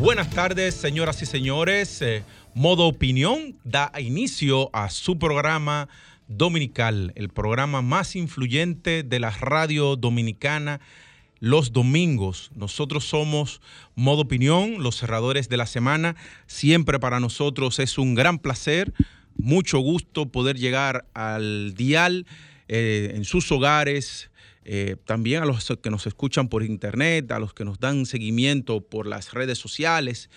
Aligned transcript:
Buenas 0.00 0.30
tardes, 0.30 0.74
señoras 0.76 1.20
y 1.20 1.26
señores. 1.26 2.00
Eh, 2.00 2.22
Modo 2.54 2.86
Opinión 2.86 3.58
da 3.64 3.92
inicio 4.00 4.70
a 4.74 4.88
su 4.88 5.18
programa 5.18 5.90
dominical, 6.26 7.12
el 7.16 7.28
programa 7.28 7.82
más 7.82 8.16
influyente 8.16 9.02
de 9.02 9.20
la 9.20 9.28
radio 9.28 9.96
dominicana 9.96 10.80
los 11.38 11.74
domingos. 11.74 12.50
Nosotros 12.54 13.04
somos 13.04 13.60
Modo 13.94 14.22
Opinión, 14.22 14.82
los 14.82 14.96
cerradores 14.96 15.50
de 15.50 15.58
la 15.58 15.66
semana. 15.66 16.16
Siempre 16.46 16.98
para 16.98 17.20
nosotros 17.20 17.78
es 17.78 17.98
un 17.98 18.14
gran 18.14 18.38
placer, 18.38 18.94
mucho 19.36 19.80
gusto 19.80 20.32
poder 20.32 20.56
llegar 20.56 21.04
al 21.12 21.74
dial 21.74 22.24
eh, 22.68 23.12
en 23.16 23.24
sus 23.24 23.52
hogares. 23.52 24.29
Eh, 24.64 24.96
también 25.04 25.42
a 25.42 25.46
los 25.46 25.72
que 25.82 25.90
nos 25.90 26.06
escuchan 26.06 26.48
por 26.48 26.62
internet, 26.62 27.30
a 27.32 27.38
los 27.38 27.54
que 27.54 27.64
nos 27.64 27.78
dan 27.78 28.06
seguimiento 28.06 28.80
por 28.80 29.06
las 29.06 29.32
redes 29.32 29.58
sociales, 29.58 30.28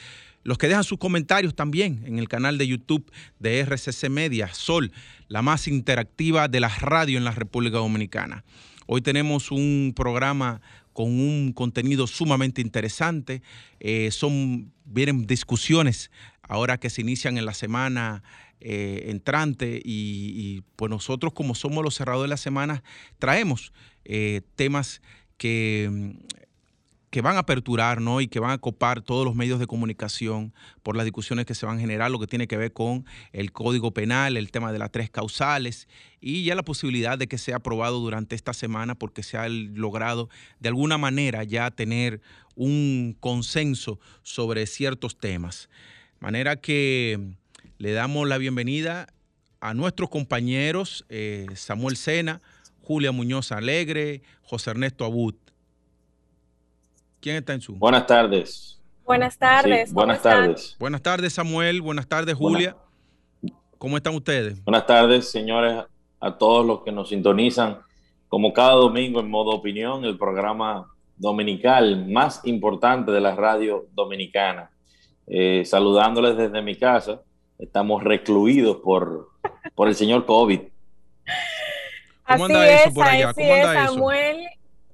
los 0.44 0.58
que 0.58 0.68
dejan 0.68 0.84
sus 0.84 0.98
comentarios 0.98 1.56
también 1.56 2.04
en 2.06 2.20
el 2.20 2.28
canal 2.28 2.58
de 2.58 2.68
YouTube 2.68 3.12
de 3.40 3.60
RCC 3.60 4.10
Media, 4.10 4.54
Sol, 4.54 4.92
la 5.28 5.42
más 5.42 5.68
interactiva 5.68 6.48
de 6.48 6.60
la 6.60 6.70
radio 6.70 7.18
en 7.18 7.24
la 7.24 7.32
República 7.32 7.78
Dominicana. 7.78 8.44
Hoy 8.86 9.02
tenemos 9.02 9.52
un 9.52 9.94
programa 9.96 10.62
con 10.92 11.08
un 11.08 11.54
contenido 11.54 12.08
sumamente 12.08 12.62
interesante. 12.62 13.42
Eh, 13.80 14.12
son, 14.12 14.74
vienen 14.86 15.26
discusiones 15.26 16.12
ahora 16.42 16.78
que 16.78 16.90
se 16.90 17.02
inician 17.02 17.38
en 17.38 17.46
la 17.46 17.54
semana 17.54 18.24
eh, 18.60 19.10
entrante 19.10 19.82
y, 19.84 20.62
pues 20.78 20.90
nosotros 20.90 21.34
como 21.34 21.56
somos 21.56 21.84
los 21.84 21.96
cerrados 21.96 22.22
de 22.24 22.30
la 22.30 22.38
semana 22.38 22.84
traemos 23.20 23.74
eh, 24.06 24.42
temas 24.56 25.02
que 25.38 26.16
que 27.14 27.22
van 27.22 27.36
a 27.36 27.42
aperturar 27.42 28.02
¿no? 28.02 28.22
y 28.22 28.28
que 28.28 28.40
van 28.40 28.50
a 28.50 28.58
copar 28.58 29.04
todos 29.04 29.24
los 29.24 29.36
medios 29.36 29.60
de 29.60 29.68
comunicación 29.68 30.52
por 30.82 30.96
las 30.96 31.06
discusiones 31.06 31.46
que 31.46 31.54
se 31.54 31.68
van 31.68 31.78
a 31.78 31.80
generar, 31.80 32.10
lo 32.10 32.18
que 32.18 32.26
tiene 32.26 32.48
que 32.48 32.58
ver 32.58 32.74
con 32.74 33.06
el 33.34 33.52
Código 33.52 33.92
Penal, 33.92 34.36
el 34.36 34.50
tema 34.50 34.72
de 34.72 34.80
las 34.80 34.92
tres 34.92 35.12
causales 35.12 35.88
y 36.22 36.44
ya 36.44 36.56
la 36.56 36.64
posibilidad 36.64 37.20
de 37.20 37.28
que 37.28 37.38
sea 37.38 37.58
aprobado 37.58 38.00
durante 38.00 38.36
esta 38.36 38.52
semana 38.52 38.96
porque 38.96 39.22
se 39.22 39.38
ha 39.38 39.48
logrado 39.48 40.28
de 40.60 40.70
alguna 40.70 40.98
manera 40.98 41.44
ya 41.44 41.70
tener 41.70 42.20
un 42.56 43.16
consenso 43.20 44.00
sobre 44.24 44.66
ciertos 44.66 45.16
temas. 45.16 45.70
Manera 46.20 46.56
que 46.56 47.36
le 47.78 47.92
damos 47.92 48.28
la 48.28 48.40
bienvenida 48.40 49.06
a 49.62 49.76
nuestros 49.76 50.10
compañeros 50.10 51.06
eh, 51.10 51.46
Samuel 51.54 51.96
Sena, 51.96 52.42
Julia 52.84 53.12
Muñoz 53.12 53.52
Alegre, 53.52 54.22
José 54.44 54.72
Ernesto 54.72 55.06
Abud. 55.06 55.36
¿Quién 57.22 57.38
está 57.38 57.54
en 57.54 57.62
su? 57.62 57.76
Buenas 57.76 58.06
tardes. 58.06 58.80
Buenas 59.06 59.38
tardes. 59.38 59.94
buenas 59.94 60.22
tardes. 60.22 60.76
Buenas 60.78 61.02
tardes, 61.02 61.34
Samuel. 61.34 61.82
Buenas 61.82 62.08
tardes, 62.08 62.36
Julia. 62.36 62.76
¿Cómo 63.78 63.98
están 63.98 64.16
ustedes? 64.16 64.64
Buenas 64.64 64.86
tardes, 64.86 65.32
señores, 65.32 65.86
a 66.20 66.38
todos 66.38 66.66
los 66.66 66.84
que 66.84 66.92
nos 66.92 67.10
sintonizan, 67.10 67.80
como 68.28 68.54
cada 68.54 68.74
domingo 68.74 69.20
en 69.20 69.30
modo 69.30 69.52
opinión, 69.52 70.04
el 70.06 70.18
programa 70.18 70.88
dominical 71.18 72.06
más 72.10 72.42
importante 72.46 73.12
de 73.12 73.22
la 73.22 73.36
radio 73.36 73.88
dominicana. 73.94 74.72
Eh, 75.28 75.64
saludándoles 75.66 76.36
desde 76.36 76.62
mi 76.62 76.76
casa. 76.76 77.22
Estamos 77.58 78.04
recluidos 78.04 78.78
por, 78.78 79.30
por 79.76 79.88
el 79.88 79.96
señor 79.96 80.26
COVID. 80.26 80.60
¿Cómo 82.28 82.46
anda 82.46 82.68
eso 82.68 82.94
por 82.94 83.06
allá? 83.06 83.34
¿Cómo 83.34 83.54
anda 83.54 83.88
Samuel. 83.88 84.50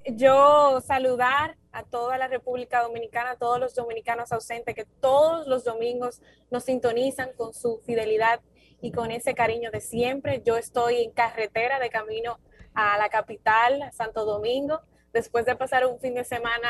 Yo 0.06 0.80
saludar 0.80 1.56
a 1.72 1.84
toda 1.84 2.18
la 2.18 2.26
República 2.26 2.82
Dominicana, 2.82 3.32
a 3.32 3.36
todos 3.36 3.60
los 3.60 3.74
dominicanos 3.74 4.32
ausentes 4.32 4.74
que 4.74 4.84
todos 4.84 5.46
los 5.46 5.64
domingos 5.64 6.20
nos 6.50 6.64
sintonizan 6.64 7.30
con 7.36 7.54
su 7.54 7.78
fidelidad 7.86 8.40
y 8.80 8.92
con 8.92 9.10
ese 9.10 9.34
cariño 9.34 9.70
de 9.70 9.80
siempre. 9.80 10.42
Yo 10.44 10.56
estoy 10.56 11.02
en 11.02 11.12
carretera 11.12 11.78
de 11.78 11.90
camino 11.90 12.38
a 12.74 12.98
la 12.98 13.08
capital, 13.08 13.90
Santo 13.92 14.24
Domingo, 14.24 14.80
después 15.12 15.44
de 15.44 15.56
pasar 15.56 15.86
un 15.86 16.00
fin 16.00 16.14
de 16.14 16.24
semana 16.24 16.68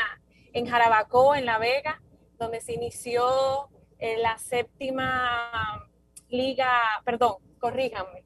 en 0.52 0.66
Jarabacoa, 0.66 1.38
en 1.38 1.46
La 1.46 1.58
Vega, 1.58 2.02
donde 2.38 2.60
se 2.60 2.72
inició 2.72 3.70
eh, 3.98 4.18
la 4.18 4.38
séptima 4.38 5.88
liga, 6.28 6.70
perdón, 7.04 7.36
corríjanme, 7.58 8.24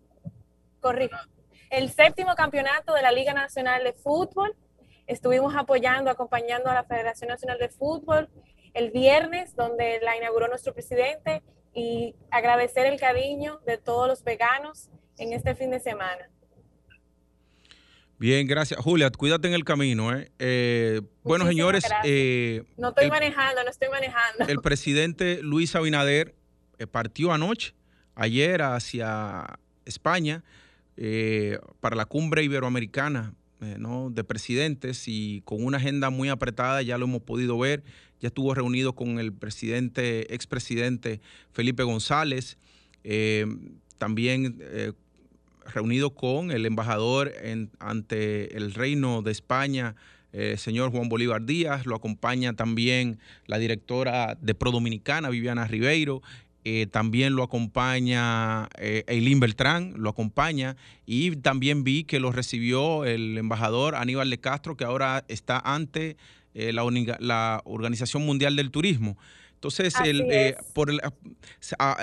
corríjanme, 0.80 1.33
el 1.76 1.90
séptimo 1.90 2.34
campeonato 2.34 2.94
de 2.94 3.02
la 3.02 3.12
Liga 3.12 3.32
Nacional 3.32 3.84
de 3.84 3.92
Fútbol 3.92 4.56
Estuvimos 5.06 5.54
apoyando, 5.54 6.10
acompañando 6.10 6.70
a 6.70 6.74
la 6.74 6.84
Federación 6.84 7.28
Nacional 7.28 7.58
de 7.58 7.68
Fútbol 7.68 8.28
el 8.72 8.90
viernes, 8.90 9.54
donde 9.54 10.00
la 10.02 10.16
inauguró 10.16 10.48
nuestro 10.48 10.72
presidente, 10.72 11.42
y 11.74 12.14
agradecer 12.30 12.86
el 12.86 12.98
cariño 12.98 13.60
de 13.66 13.78
todos 13.78 14.08
los 14.08 14.24
veganos 14.24 14.90
en 15.18 15.32
este 15.32 15.54
fin 15.54 15.70
de 15.70 15.80
semana. 15.80 16.30
Bien, 18.18 18.46
gracias. 18.46 18.80
Julia, 18.80 19.10
cuídate 19.10 19.48
en 19.48 19.54
el 19.54 19.64
camino. 19.64 20.16
¿eh? 20.16 20.30
eh 20.38 21.02
bueno, 21.22 21.46
señores. 21.46 21.84
Eh, 22.04 22.62
no 22.76 22.88
estoy 22.88 23.10
manejando, 23.10 23.62
no 23.62 23.70
estoy 23.70 23.88
manejando. 23.90 24.46
El 24.46 24.60
presidente 24.60 25.40
Luis 25.42 25.74
Abinader 25.76 26.34
eh, 26.78 26.86
partió 26.86 27.32
anoche, 27.32 27.74
ayer, 28.14 28.62
hacia 28.62 29.58
España 29.84 30.42
para 31.80 31.96
la 31.96 32.04
cumbre 32.04 32.44
iberoamericana 32.44 33.34
eh, 33.64 33.78
de 34.10 34.24
presidentes 34.24 35.04
y 35.06 35.40
con 35.44 35.64
una 35.64 35.78
agenda 35.78 36.10
muy 36.10 36.28
apretada, 36.28 36.82
ya 36.82 36.98
lo 36.98 37.06
hemos 37.06 37.22
podido 37.22 37.58
ver. 37.58 37.82
Ya 38.20 38.28
estuvo 38.28 38.54
reunido 38.54 38.94
con 38.94 39.18
el 39.18 39.32
presidente, 39.32 40.34
expresidente 40.34 41.20
Felipe 41.52 41.82
González, 41.82 42.58
eh, 43.04 43.46
también 43.98 44.58
eh, 44.60 44.92
reunido 45.72 46.10
con 46.10 46.50
el 46.50 46.66
embajador 46.66 47.32
ante 47.78 48.56
el 48.56 48.74
Reino 48.74 49.22
de 49.22 49.30
España, 49.30 49.94
señor 50.56 50.90
Juan 50.90 51.08
Bolívar 51.08 51.46
Díaz, 51.46 51.86
lo 51.86 51.94
acompaña 51.94 52.54
también 52.54 53.20
la 53.46 53.56
directora 53.58 54.36
de 54.40 54.54
Pro 54.54 54.72
Dominicana, 54.72 55.30
Viviana 55.30 55.64
Ribeiro, 55.68 56.22
eh, 56.66 56.86
también 56.90 57.36
lo 57.36 57.42
acompaña 57.42 58.70
eh, 58.78 59.04
Eileen 59.06 59.38
Beltrán, 59.38 59.92
lo 59.98 60.08
acompaña, 60.08 60.76
y 61.04 61.36
también 61.36 61.84
vi 61.84 62.04
que 62.04 62.20
lo 62.20 62.32
recibió 62.32 63.04
el 63.04 63.36
embajador 63.36 63.94
Aníbal 63.94 64.30
de 64.30 64.40
Castro, 64.40 64.74
que 64.74 64.84
ahora 64.84 65.26
está 65.28 65.58
ante 65.58 66.16
eh, 66.54 66.72
la, 66.72 66.84
la, 67.18 67.60
Organización 67.66 68.24
Mundial 68.24 68.56
del 68.56 68.70
Turismo. 68.70 69.18
Entonces, 69.52 69.94
el, 70.02 70.56
por 70.72 70.90
a, 71.78 71.96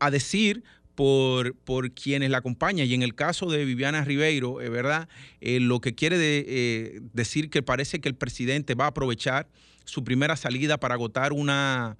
a, 0.00 0.10
decir 0.10 0.62
por, 0.94 1.54
por 1.54 1.92
quienes 1.92 2.28
la 2.28 2.38
acompañan, 2.38 2.86
y 2.86 2.92
en 2.92 3.02
el 3.02 3.14
caso 3.14 3.46
de 3.46 3.64
Viviana 3.64 4.04
Ribeiro, 4.04 4.56
¿verdad? 4.56 5.08
lo 5.40 5.80
que 5.80 5.94
quiere 5.94 6.18
decir 7.14 7.48
que 7.48 7.62
parece 7.62 8.00
que 8.02 8.10
el 8.10 8.14
presidente 8.14 8.74
va 8.74 8.84
a 8.84 8.88
aprovechar 8.88 9.48
su 9.84 10.04
primera 10.04 10.36
salida 10.36 10.78
para 10.78 10.94
agotar 10.94 11.32
una 11.32 11.96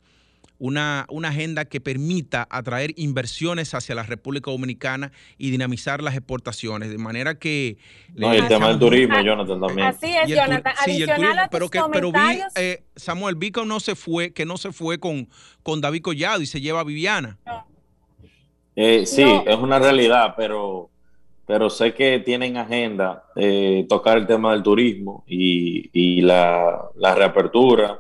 una, 0.62 1.06
agenda 1.24 1.64
que 1.64 1.80
permita 1.80 2.46
atraer 2.48 2.92
inversiones 2.96 3.74
hacia 3.74 3.96
la 3.96 4.04
República 4.04 4.52
Dominicana 4.52 5.10
y 5.36 5.50
dinamizar 5.50 6.02
las 6.02 6.14
exportaciones. 6.14 6.88
De 6.88 6.98
manera 6.98 7.36
que... 7.36 7.78
No, 8.14 8.32
el 8.32 8.46
tema 8.46 8.68
del 8.68 8.78
turismo, 8.78 9.20
Jonathan, 9.20 9.60
también. 9.60 9.88
Así 9.88 10.06
es, 10.06 10.28
Jonathan. 10.28 10.72
Sí, 10.84 11.02
Adicional 11.02 11.48
pero, 11.50 11.68
que, 11.68 11.80
pero 11.90 12.12
vi, 12.12 12.40
eh, 12.54 12.84
Samuel, 12.94 13.34
vi 13.34 13.50
que 13.50 13.66
no 13.66 13.80
se 13.80 13.96
fue, 13.96 14.32
que 14.32 14.46
no 14.46 14.56
se 14.56 14.70
fue 14.70 15.00
con, 15.00 15.28
con 15.64 15.80
David 15.80 16.02
Collado 16.02 16.40
y 16.40 16.46
se 16.46 16.60
lleva 16.60 16.80
a 16.80 16.84
Viviana. 16.84 17.38
Eh, 18.76 19.04
sí, 19.04 19.24
es 19.44 19.56
una 19.56 19.80
realidad, 19.80 20.34
pero 20.36 20.90
pero 21.44 21.68
sé 21.68 21.92
que 21.92 22.20
tienen 22.20 22.56
agenda 22.56 23.24
eh, 23.34 23.84
tocar 23.88 24.16
el 24.16 24.28
tema 24.28 24.52
del 24.52 24.62
turismo 24.62 25.24
y, 25.26 25.90
y 25.92 26.20
la, 26.22 26.82
la, 26.94 27.14
reapertura 27.16 27.98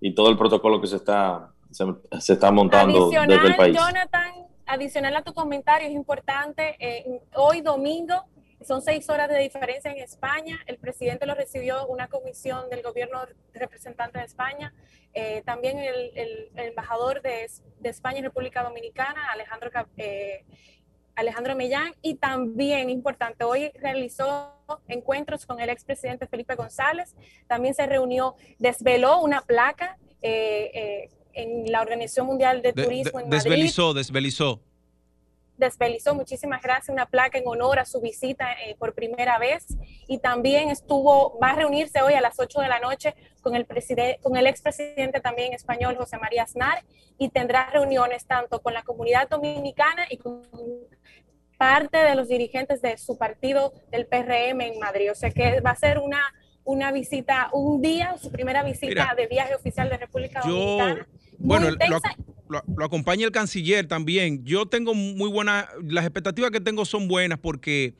y 0.00 0.12
todo 0.12 0.28
el 0.28 0.36
protocolo 0.36 0.80
que 0.80 0.88
se 0.88 0.96
está 0.96 1.50
se, 1.70 2.32
está 2.32 2.50
montando 2.50 3.10
desde 3.10 3.46
el 3.46 3.56
país. 3.56 3.76
Jonathan, 3.76 4.46
adicional 4.66 5.16
a 5.16 5.22
tu 5.22 5.32
comentario, 5.32 5.88
es 5.88 5.94
importante, 5.94 6.76
eh, 6.78 7.20
hoy 7.34 7.60
domingo 7.60 8.24
Son 8.62 8.82
seis 8.82 9.08
horas 9.08 9.30
de 9.30 9.38
diferencia 9.38 9.90
en 9.90 9.98
España. 9.98 10.58
El 10.66 10.76
presidente 10.76 11.24
lo 11.24 11.34
recibió 11.34 11.86
una 11.86 12.08
comisión 12.08 12.68
del 12.68 12.82
gobierno 12.82 13.20
representante 13.54 14.18
de 14.18 14.26
España. 14.26 14.74
Eh, 15.14 15.42
también 15.46 15.78
el, 15.78 16.50
embajador 16.56 17.22
de, 17.22 17.48
España 17.84 18.18
en 18.18 18.24
República 18.24 18.62
Dominicana, 18.62 19.32
Alejandro, 19.32 19.70
eh, 19.96 20.44
Alejandro 21.14 21.56
Millán. 21.56 21.94
Y 22.02 22.16
también, 22.16 22.90
importante, 22.90 23.44
hoy 23.44 23.72
realizó 23.80 24.52
encuentros 24.88 25.46
con 25.46 25.58
el 25.60 25.70
expresidente 25.70 26.26
Felipe 26.26 26.54
González. 26.54 27.16
También 27.46 27.72
se 27.72 27.86
reunió, 27.86 28.34
desveló 28.58 29.22
una 29.22 29.40
placa 29.40 29.96
eh, 30.20 31.08
en 31.34 31.70
la 31.70 31.82
Organización 31.82 32.26
Mundial 32.26 32.62
de 32.62 32.72
Turismo 32.72 33.20
en 33.20 33.28
Madrid. 33.28 33.50
Desvelizó, 33.50 33.94
desvelizó 33.94 34.60
desvelizó, 35.60 36.14
muchísimas 36.14 36.60
gracias, 36.62 36.88
una 36.88 37.06
placa 37.06 37.38
en 37.38 37.46
honor 37.46 37.78
a 37.78 37.84
su 37.84 38.00
visita 38.00 38.52
eh, 38.64 38.74
por 38.78 38.94
primera 38.94 39.38
vez 39.38 39.66
y 40.08 40.18
también 40.18 40.70
estuvo, 40.70 41.38
va 41.38 41.50
a 41.50 41.54
reunirse 41.54 42.02
hoy 42.02 42.14
a 42.14 42.20
las 42.20 42.40
8 42.40 42.60
de 42.60 42.68
la 42.68 42.80
noche 42.80 43.14
con 43.42 43.54
el, 43.54 43.66
con 44.20 44.36
el 44.36 44.46
expresidente 44.48 45.20
también 45.20 45.52
español 45.52 45.96
José 45.96 46.18
María 46.18 46.42
Aznar 46.42 46.82
y 47.18 47.28
tendrá 47.28 47.70
reuniones 47.70 48.26
tanto 48.26 48.60
con 48.60 48.74
la 48.74 48.82
comunidad 48.82 49.28
dominicana 49.28 50.06
y 50.10 50.16
con 50.16 50.42
parte 51.58 51.98
de 51.98 52.14
los 52.14 52.28
dirigentes 52.28 52.80
de 52.80 52.96
su 52.96 53.18
partido 53.18 53.74
del 53.90 54.06
PRM 54.06 54.62
en 54.62 54.78
Madrid. 54.78 55.12
O 55.12 55.14
sea 55.14 55.30
que 55.30 55.60
va 55.60 55.70
a 55.70 55.76
ser 55.76 55.98
una, 55.98 56.22
una 56.64 56.92
visita, 56.92 57.48
un 57.52 57.82
día, 57.82 58.16
su 58.20 58.30
primera 58.30 58.62
visita 58.62 59.14
de 59.16 59.26
viaje 59.26 59.54
oficial 59.54 59.88
de 59.88 59.96
República 59.96 60.40
Dominicana. 60.40 61.06
Bueno, 61.38 61.70
lo, 62.48 62.84
acompaña 62.84 63.24
el 63.24 63.32
canciller 63.32 63.86
también. 63.86 64.44
Yo 64.44 64.66
tengo 64.66 64.94
muy 64.94 65.30
buenas, 65.30 65.66
las 65.82 66.04
expectativas 66.04 66.50
que 66.50 66.60
tengo 66.60 66.84
son 66.84 67.08
buenas 67.08 67.38
porque 67.38 67.94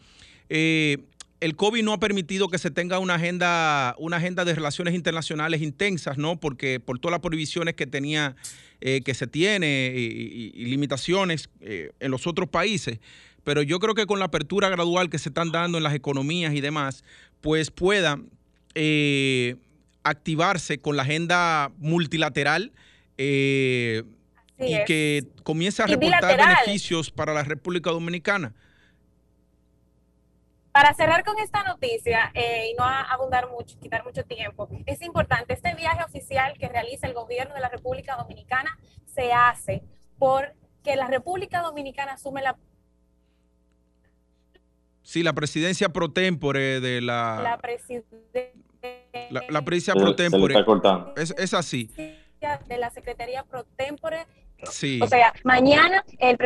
eh, 0.48 0.98
el 1.40 1.56
COVID 1.56 1.82
no 1.82 1.92
ha 1.94 2.00
permitido 2.00 2.48
que 2.48 2.58
se 2.58 2.70
tenga 2.70 2.98
una 2.98 3.14
agenda, 3.14 3.94
una 3.98 4.18
agenda 4.18 4.44
de 4.44 4.54
relaciones 4.54 4.94
internacionales 4.94 5.62
intensas, 5.62 6.18
¿no? 6.18 6.38
Porque 6.38 6.80
por 6.80 6.98
todas 6.98 7.12
las 7.12 7.20
prohibiciones 7.20 7.74
que 7.74 7.86
tenía, 7.86 8.36
eh, 8.80 9.00
que 9.02 9.14
se 9.14 9.26
tiene 9.26 9.92
y, 9.96 10.64
limitaciones 10.66 11.48
eh, 11.60 11.92
en 11.98 12.10
los 12.10 12.26
otros 12.26 12.48
países. 12.48 12.98
Pero 13.42 13.62
yo 13.62 13.78
creo 13.78 13.94
que 13.94 14.04
con 14.04 14.18
la 14.18 14.26
apertura 14.26 14.68
gradual 14.68 15.08
que 15.08 15.18
se 15.18 15.30
están 15.30 15.50
dando 15.50 15.78
en 15.78 15.84
las 15.84 15.94
economías 15.94 16.54
y 16.54 16.60
demás, 16.60 17.04
pues 17.40 17.70
pueda 17.70 18.20
activarse 20.02 20.78
con 20.78 20.96
la 20.96 21.02
agenda 21.02 21.70
multilateral 21.78 22.72
eh, 23.18 24.02
y 24.58 24.84
que 24.84 25.26
comience 25.42 25.82
a 25.82 25.86
reportar 25.86 26.36
beneficios 26.36 27.10
para 27.10 27.32
la 27.32 27.42
República 27.42 27.90
Dominicana. 27.90 28.54
Para 30.72 30.94
cerrar 30.94 31.24
con 31.24 31.38
esta 31.38 31.64
noticia 31.64 32.30
eh, 32.32 32.70
y 32.70 32.74
no 32.74 32.84
abundar 32.84 33.50
mucho, 33.50 33.78
quitar 33.80 34.04
mucho 34.04 34.22
tiempo, 34.24 34.68
es 34.86 35.02
importante, 35.02 35.52
este 35.52 35.74
viaje 35.74 36.04
oficial 36.04 36.56
que 36.58 36.68
realiza 36.68 37.08
el 37.08 37.14
gobierno 37.14 37.54
de 37.54 37.60
la 37.60 37.68
República 37.68 38.16
Dominicana 38.16 38.78
se 39.04 39.32
hace 39.32 39.82
porque 40.18 40.94
la 40.94 41.08
República 41.08 41.60
Dominicana 41.60 42.12
asume 42.12 42.42
la... 42.42 42.56
Sí, 45.02 45.22
la 45.22 45.32
presidencia 45.32 45.88
pro 45.88 46.10
tempore 46.10 46.80
de 46.80 47.00
la... 47.00 47.40
La 47.42 47.58
presidencia... 47.58 48.18
La, 49.48 49.62
presidencia 49.64 49.94
pro 49.94 50.14
tempore. 50.14 50.54
Es, 51.16 51.34
es 51.36 51.54
así 51.54 51.90
de 52.68 52.78
la 52.78 52.90
Secretaría 52.90 53.44
Pro 53.44 53.64
Tempore. 53.76 54.26
Sí. 54.64 55.00
O 55.02 55.06
sea, 55.06 55.32
mañana 55.44 56.04
el 56.18 56.38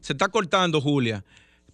Se 0.00 0.12
está 0.12 0.28
cortando, 0.28 0.80
Julia. 0.80 1.24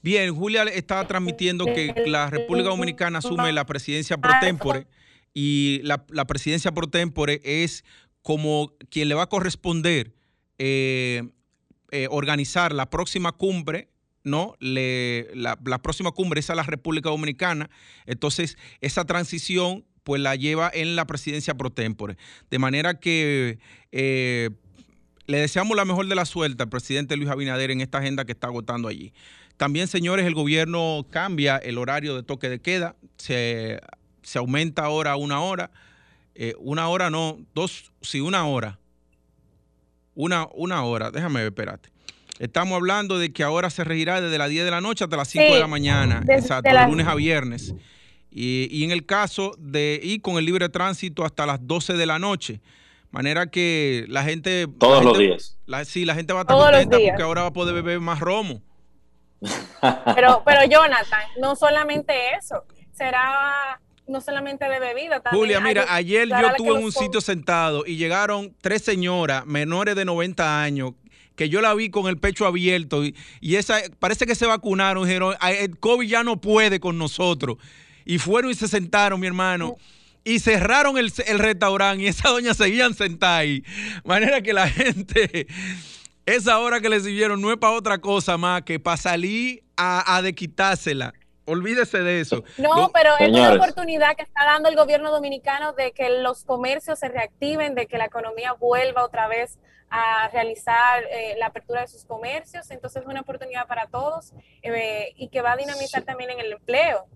Bien, 0.00 0.34
Julia 0.34 0.62
está 0.64 1.06
transmitiendo 1.06 1.64
que 1.66 2.04
la 2.06 2.30
República 2.30 2.68
Dominicana 2.68 3.18
asume 3.18 3.52
la 3.52 3.66
presidencia 3.66 4.16
pro 4.16 4.32
tempore 4.40 4.86
y 5.34 5.80
la, 5.82 5.98
presidencia 6.26 6.72
pro 6.72 6.88
tempore 6.88 7.40
es 7.42 7.84
como 8.22 8.72
quien 8.90 9.08
le 9.08 9.16
va 9.16 9.24
a 9.24 9.28
corresponder 9.28 10.14
eh, 10.58 11.28
eh, 11.90 12.06
organizar 12.10 12.72
la 12.72 12.90
próxima 12.90 13.32
cumbre 13.32 13.88
¿no? 14.24 14.54
La, 14.60 15.56
próxima 15.82 16.12
cumbre 16.12 16.40
es 16.40 16.50
a 16.50 16.54
la 16.54 16.62
República 16.62 17.08
Dominicana. 17.08 17.70
Entonces, 18.06 18.56
esa 18.80 19.04
transición 19.04 19.84
pues 20.04 20.22
la 20.22 20.36
lleva 20.36 20.70
en 20.72 20.96
la 20.96 21.06
presidencia 21.06 21.54
pro 21.54 21.70
tempore. 21.70 22.16
De 22.50 22.58
manera 22.58 22.98
que 22.98 23.58
eh, 23.92 24.50
le 25.26 25.38
deseamos 25.38 25.76
la 25.76 25.84
mejor 25.84 26.06
de 26.06 26.14
la 26.14 26.24
suerte 26.24 26.62
al 26.62 26.68
presidente 26.68 27.16
Luis 27.16 27.28
Abinader 27.28 27.70
en 27.70 27.80
esta 27.80 27.98
agenda 27.98 28.24
que 28.24 28.32
está 28.32 28.46
agotando 28.46 28.88
allí. 28.88 29.12
También, 29.58 29.88
señores, 29.88 30.24
el 30.24 30.34
gobierno 30.34 31.06
cambia 31.10 31.56
el 31.56 31.78
horario 31.78 32.14
de 32.14 32.22
toque 32.22 32.48
de 32.48 32.60
queda, 32.60 32.96
se, 33.16 33.80
aumenta 34.36 34.84
ahora 34.84 35.12
a 35.12 35.16
una 35.16 35.40
hora, 35.40 35.72
eh, 36.34 36.54
una 36.58 36.88
hora 36.88 37.10
no, 37.10 37.38
dos, 37.54 37.92
sí, 38.00 38.20
una 38.20 38.46
hora. 38.46 38.78
Una, 40.18 40.48
una 40.54 40.82
hora, 40.82 41.12
déjame 41.12 41.38
ver, 41.38 41.50
espérate. 41.50 41.90
Estamos 42.40 42.74
hablando 42.74 43.20
de 43.20 43.32
que 43.32 43.44
ahora 43.44 43.70
se 43.70 43.84
regirá 43.84 44.20
desde 44.20 44.36
las 44.36 44.50
10 44.50 44.64
de 44.64 44.70
la 44.72 44.80
noche 44.80 45.04
hasta 45.04 45.16
las 45.16 45.28
5 45.28 45.54
de 45.54 45.60
la 45.60 45.68
mañana, 45.68 46.24
exacto, 46.26 46.68
de 46.68 46.86
lunes 46.88 47.06
a 47.06 47.14
viernes. 47.14 47.72
Y, 48.28 48.82
en 48.82 48.90
el 48.90 49.06
caso 49.06 49.54
de 49.58 50.00
ir 50.02 50.20
con 50.20 50.36
el 50.36 50.44
libre 50.44 50.68
tránsito 50.70 51.24
hasta 51.24 51.46
las 51.46 51.64
12 51.64 51.92
de 51.92 52.04
la 52.04 52.18
noche. 52.18 52.60
Manera 53.12 53.46
que 53.46 54.06
la 54.08 54.24
gente... 54.24 54.66
Todos 54.80 55.04
los 55.04 55.18
días. 55.18 55.56
sí, 55.84 56.04
la 56.04 56.16
gente 56.16 56.32
va 56.32 56.40
a 56.40 56.42
estar 56.42 56.56
contenta 56.56 56.98
porque 56.98 57.22
ahora 57.22 57.42
va 57.42 57.48
a 57.48 57.52
poder 57.52 57.76
beber 57.76 58.00
más 58.00 58.18
romo. 58.18 58.60
Pero, 60.16 60.42
pero 60.44 60.64
Jonathan, 60.64 61.22
no 61.40 61.54
solamente 61.54 62.12
eso, 62.36 62.64
será 62.92 63.80
no 64.08 64.20
solamente 64.20 64.68
de 64.68 64.80
bebida. 64.80 65.20
También 65.20 65.40
Julia, 65.40 65.60
mira, 65.60 65.86
ayer 65.88 66.28
yo 66.28 66.48
estuve 66.48 66.78
en 66.78 66.84
un 66.84 66.92
sitio 66.92 67.20
sentado 67.20 67.84
y 67.86 67.96
llegaron 67.96 68.54
tres 68.60 68.82
señoras 68.82 69.46
menores 69.46 69.94
de 69.96 70.04
90 70.04 70.62
años 70.62 70.92
que 71.36 71.48
yo 71.48 71.60
la 71.60 71.72
vi 71.72 71.88
con 71.88 72.08
el 72.08 72.18
pecho 72.18 72.46
abierto 72.46 73.04
y, 73.04 73.14
y 73.40 73.54
esa 73.54 73.80
parece 74.00 74.26
que 74.26 74.34
se 74.34 74.44
vacunaron, 74.44 75.04
dijeron, 75.04 75.36
el 75.40 75.78
COVID 75.78 76.08
ya 76.08 76.24
no 76.24 76.40
puede 76.40 76.80
con 76.80 76.98
nosotros 76.98 77.58
y 78.08 78.18
fueron 78.18 78.50
y 78.50 78.54
se 78.54 78.66
sentaron, 78.66 79.20
mi 79.20 79.26
hermano. 79.26 79.76
Y 80.24 80.40
cerraron 80.40 80.96
el, 80.98 81.12
restaurante 81.38 82.04
y 82.04 82.06
esa 82.06 82.30
doña 82.30 82.54
seguían 82.54 82.94
sentada 82.94 83.36
ahí. 83.38 83.62
manera 84.04 84.40
que 84.40 84.54
la 84.54 84.68
gente, 84.68 85.46
esa 86.24 86.58
hora 86.58 86.80
que 86.80 86.88
le 86.88 87.00
sirvieron 87.00 87.40
no 87.40 87.52
es 87.52 87.58
para 87.58 87.74
otra 87.74 87.98
cosa 87.98 88.38
más 88.38 88.62
que 88.62 88.80
para 88.80 88.96
salir 88.96 89.62
a, 89.76 90.16
a 90.16 90.22
de 90.22 90.34
quitársela. 90.34 91.12
Olvídese 91.48 92.02
de 92.02 92.20
eso. 92.20 92.44
No, 92.58 92.90
pero 92.92 93.10
es 93.18 93.28
una 93.28 93.54
oportunidad 93.54 94.14
que 94.16 94.22
está 94.22 94.44
dando 94.44 94.68
el 94.68 94.76
gobierno 94.76 95.10
dominicano 95.10 95.72
de 95.72 95.92
que 95.92 96.20
los 96.20 96.44
comercios 96.44 96.98
se 96.98 97.08
reactiven, 97.08 97.74
de 97.74 97.86
que 97.86 97.98
la 97.98 98.04
economía 98.04 98.52
vuelva 98.52 99.04
otra 99.04 99.28
vez 99.28 99.58
a 99.90 100.28
realizar 100.28 101.02
eh, 101.10 101.34
la 101.38 101.46
apertura 101.46 101.80
de 101.80 101.88
sus 101.88 102.04
comercios. 102.04 102.70
Entonces 102.70 103.02
es 103.02 103.08
una 103.08 103.22
oportunidad 103.22 103.66
para 103.66 103.86
todos 103.86 104.32
eh, 104.62 105.12
y 105.16 105.28
que 105.28 105.40
va 105.40 105.52
a 105.52 105.56
dinamizar 105.56 106.02
también 106.02 106.30
en 106.30 106.40
el 106.40 106.52
empleo. 106.52 107.06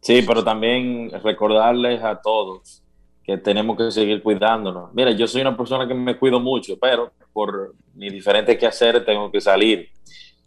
Sí, 0.00 0.22
pero 0.26 0.44
también 0.44 1.10
recordarles 1.22 2.02
a 2.02 2.20
todos 2.20 2.82
que 3.24 3.36
tenemos 3.36 3.76
que 3.76 3.90
seguir 3.90 4.22
cuidándonos. 4.22 4.92
Mira, 4.94 5.10
yo 5.10 5.26
soy 5.26 5.42
una 5.42 5.56
persona 5.56 5.86
que 5.86 5.94
me 5.94 6.16
cuido 6.16 6.40
mucho, 6.40 6.78
pero 6.78 7.12
por 7.32 7.74
mis 7.94 8.12
diferentes 8.12 8.56
quehaceres 8.56 9.04
tengo 9.04 9.30
que 9.30 9.40
salir. 9.40 9.90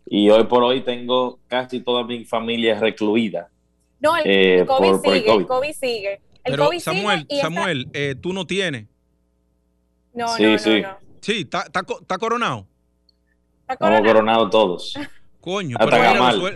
Y 0.06 0.30
hoy 0.30 0.44
por 0.46 0.64
hoy 0.64 0.82
tengo 0.82 1.40
casi 1.48 1.80
toda 1.80 2.04
mi 2.04 2.26
familia 2.26 2.80
recluida. 2.80 3.50
No, 4.00 4.18
el, 4.18 4.24
eh, 4.26 4.66
COVID, 4.66 4.96
sigue, 5.02 5.34
el, 5.36 5.46
COVID. 5.46 5.74
sigue, 5.74 6.22
pero 6.44 6.70
Samuel, 6.80 7.28
Samuel 7.40 7.88
eh, 7.94 8.16
tú 8.20 8.34
no 8.34 8.46
tienes. 8.46 8.88
No, 10.14 10.28
sí, 10.36 10.44
no, 10.44 10.58
sí. 10.58 10.82
no, 10.82 10.98
Sí, 11.22 11.42
¿está, 11.42 11.66
está, 11.68 12.18
coronado? 12.18 12.68
Estamos 13.70 14.02
coronados 14.02 14.50
todos. 14.50 15.00
Coño, 15.40 15.78
pero 15.80 15.98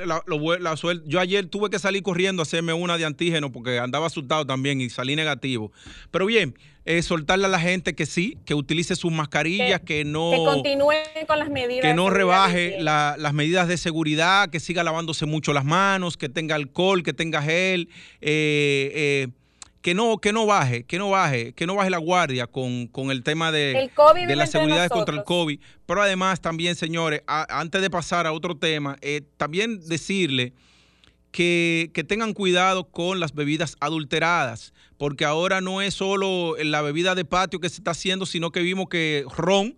la, 0.06 0.76
yo 1.06 1.20
ayer 1.20 1.48
tuve 1.48 1.70
que 1.70 1.80
salir 1.80 2.04
corriendo 2.04 2.42
a 2.42 2.44
hacerme 2.44 2.74
una 2.74 2.98
de 2.98 3.06
antígeno 3.06 3.52
porque 3.52 3.80
andaba 3.80 4.08
asustado 4.08 4.46
también 4.46 4.82
y 4.82 4.90
salí 4.90 5.16
negativo. 5.16 5.72
Pero 6.12 6.26
bien, 6.26 6.56
eh, 6.86 7.02
soltarle 7.02 7.46
a 7.46 7.50
la 7.50 7.60
gente 7.60 7.96
que 7.96 8.06
sí, 8.06 8.38
que 8.46 8.54
utilice 8.54 8.96
sus 8.96 9.12
mascarillas, 9.12 9.82
que, 9.82 10.06
no... 10.06 10.32
Que 10.32 10.38
continúe 10.38 10.94
con 11.28 11.40
las 11.40 11.50
medidas. 11.50 11.82
Que 11.84 11.96
no 11.96 12.12
rebaje 12.12 12.78
las 12.80 13.34
medidas 13.34 13.68
de 13.68 13.78
seguridad, 13.78 14.50
que 14.50 14.60
siga 14.60 14.84
lavándose 14.84 15.26
mucho 15.26 15.52
las 15.52 15.66
manos, 15.66 16.16
que 16.16 16.30
tenga 16.30 16.56
alcohol, 16.56 17.02
que 17.02 17.14
tenga 17.14 17.42
gel. 17.42 17.90
Eh, 18.22 18.92
eh, 18.94 19.28
que 19.82 19.94
no, 19.94 20.18
que 20.18 20.34
no 20.34 20.48
baje, 20.48 20.84
que 20.84 20.98
no 20.98 21.12
baje, 21.12 21.54
que 21.54 21.68
no 21.68 21.76
baje 21.76 21.92
la 21.92 22.00
guardia 22.00 22.48
con, 22.48 22.90
el 23.12 23.22
tema 23.22 23.52
de, 23.52 23.92
de 24.28 24.36
la 24.36 24.48
seguridad 24.48 24.90
contra 24.90 25.16
el 25.16 25.24
COVID. 25.24 25.60
Pero 25.86 26.02
además 26.02 26.42
también, 26.42 26.76
señores, 26.76 27.22
antes 27.28 27.84
de 27.84 27.90
pasar 27.92 28.26
a 28.26 28.32
otro 28.32 28.58
tema, 28.58 28.98
eh, 29.02 29.22
también 29.38 29.88
decirle 29.88 30.54
que, 31.36 31.92
que, 31.94 32.06
tengan 32.06 32.32
cuidado 32.32 32.86
con 32.86 33.20
las 33.20 33.34
bebidas 33.34 33.76
adulteradas, 33.82 34.74
porque 34.98 35.26
ahora 35.26 35.60
no 35.60 35.82
es 35.82 35.94
solo 35.94 36.56
la 36.64 36.82
bebida 36.82 37.14
de 37.14 37.26
patio 37.26 37.60
que 37.60 37.68
se 37.68 37.82
está 37.82 37.92
haciendo, 37.92 38.26
sino 38.26 38.52
que 38.52 38.62
vimos 38.62 38.88
que 38.88 39.26
ron 39.36 39.76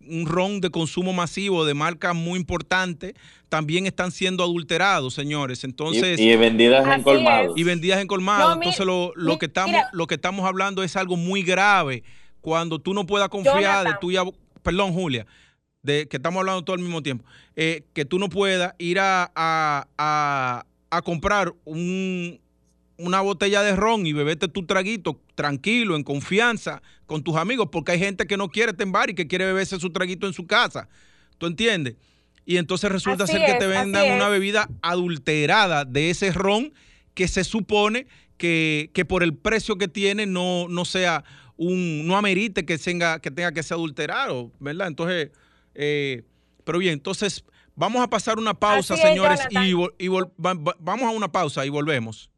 un 0.00 0.26
ron 0.26 0.60
de 0.60 0.70
consumo 0.70 1.12
masivo 1.12 1.64
de 1.64 1.74
marca 1.74 2.12
muy 2.12 2.40
importante, 2.40 3.14
también 3.48 3.86
están 3.86 4.10
siendo 4.10 4.42
adulterados, 4.42 5.14
señores. 5.14 5.62
Entonces, 5.62 6.18
y, 6.18 6.34
vendidas 6.34 6.84
en 6.92 7.02
colmados. 7.04 7.52
Y 7.56 7.62
vendidas 7.62 8.00
en 8.00 8.08
colmados. 8.08 8.56
Entonces, 8.56 8.84
lo, 8.84 9.12
lo 9.14 9.38
que 9.38 9.46
estamos, 9.46 9.80
lo 9.92 10.08
que 10.08 10.16
estamos 10.16 10.44
hablando 10.44 10.82
es 10.82 10.96
algo 10.96 11.16
muy 11.16 11.42
grave. 11.42 12.02
Cuando 12.40 12.80
tú 12.80 12.94
no 12.94 13.06
puedas 13.06 13.28
confiar 13.28 13.86
de 13.86 13.94
tuya, 14.00 14.24
perdón, 14.62 14.92
Julia, 14.92 15.24
de 15.82 16.08
que 16.08 16.16
estamos 16.16 16.40
hablando 16.40 16.64
todo 16.64 16.74
al 16.74 16.82
mismo 16.82 17.00
tiempo, 17.00 17.24
eh, 17.54 17.84
que 17.92 18.04
tú 18.04 18.18
no 18.18 18.28
puedas 18.28 18.74
ir 18.78 18.98
a, 18.98 19.30
a, 19.36 19.86
a 19.96 20.66
comprar 21.02 21.54
un, 21.64 22.40
una 22.98 23.20
botella 23.20 23.62
de 23.62 23.76
ron 23.76 24.06
y 24.06 24.12
bebete 24.12 24.48
tu 24.48 24.64
traguito 24.66 25.20
tranquilo, 25.34 25.96
en 25.96 26.02
confianza, 26.02 26.82
con 27.06 27.22
tus 27.22 27.36
amigos, 27.36 27.68
porque 27.70 27.92
hay 27.92 27.98
gente 27.98 28.26
que 28.26 28.36
no 28.36 28.48
quiere 28.48 28.72
tembar 28.72 29.10
y 29.10 29.14
que 29.14 29.26
quiere 29.26 29.46
beberse 29.46 29.78
su 29.78 29.90
traguito 29.90 30.26
en 30.26 30.32
su 30.32 30.46
casa. 30.46 30.88
¿Tú 31.38 31.46
entiendes? 31.46 31.96
Y 32.44 32.58
entonces 32.58 32.90
resulta 32.90 33.26
ser 33.26 33.44
que 33.44 33.54
te 33.54 33.66
vendan 33.66 34.12
una 34.12 34.28
bebida 34.28 34.68
adulterada 34.80 35.84
de 35.84 36.10
ese 36.10 36.32
ron 36.32 36.72
que 37.14 37.28
se 37.28 37.44
supone 37.44 38.06
que, 38.38 38.90
por 39.08 39.22
el 39.22 39.34
precio 39.34 39.76
que 39.76 39.88
tiene 39.88 40.26
no, 40.26 40.68
no 40.68 40.84
sea 40.84 41.24
un, 41.56 42.06
no 42.06 42.16
amerite 42.16 42.64
que 42.64 42.78
tenga 42.78 43.20
que, 43.20 43.30
tenga 43.30 43.52
que 43.52 43.62
ser 43.62 43.74
adulterado, 43.74 44.52
¿verdad? 44.60 44.88
Entonces, 44.88 45.30
eh, 45.74 46.22
pero 46.64 46.78
bien, 46.78 46.94
entonces 46.94 47.44
vamos 47.76 48.02
a 48.02 48.08
pasar 48.08 48.38
una 48.38 48.54
pausa, 48.54 48.96
señores, 48.96 49.40
y, 49.50 50.08
vamos 50.08 51.04
a 51.04 51.10
una 51.10 51.30
pausa 51.30 51.64
y 51.64 51.68
volvemos. 51.68 52.30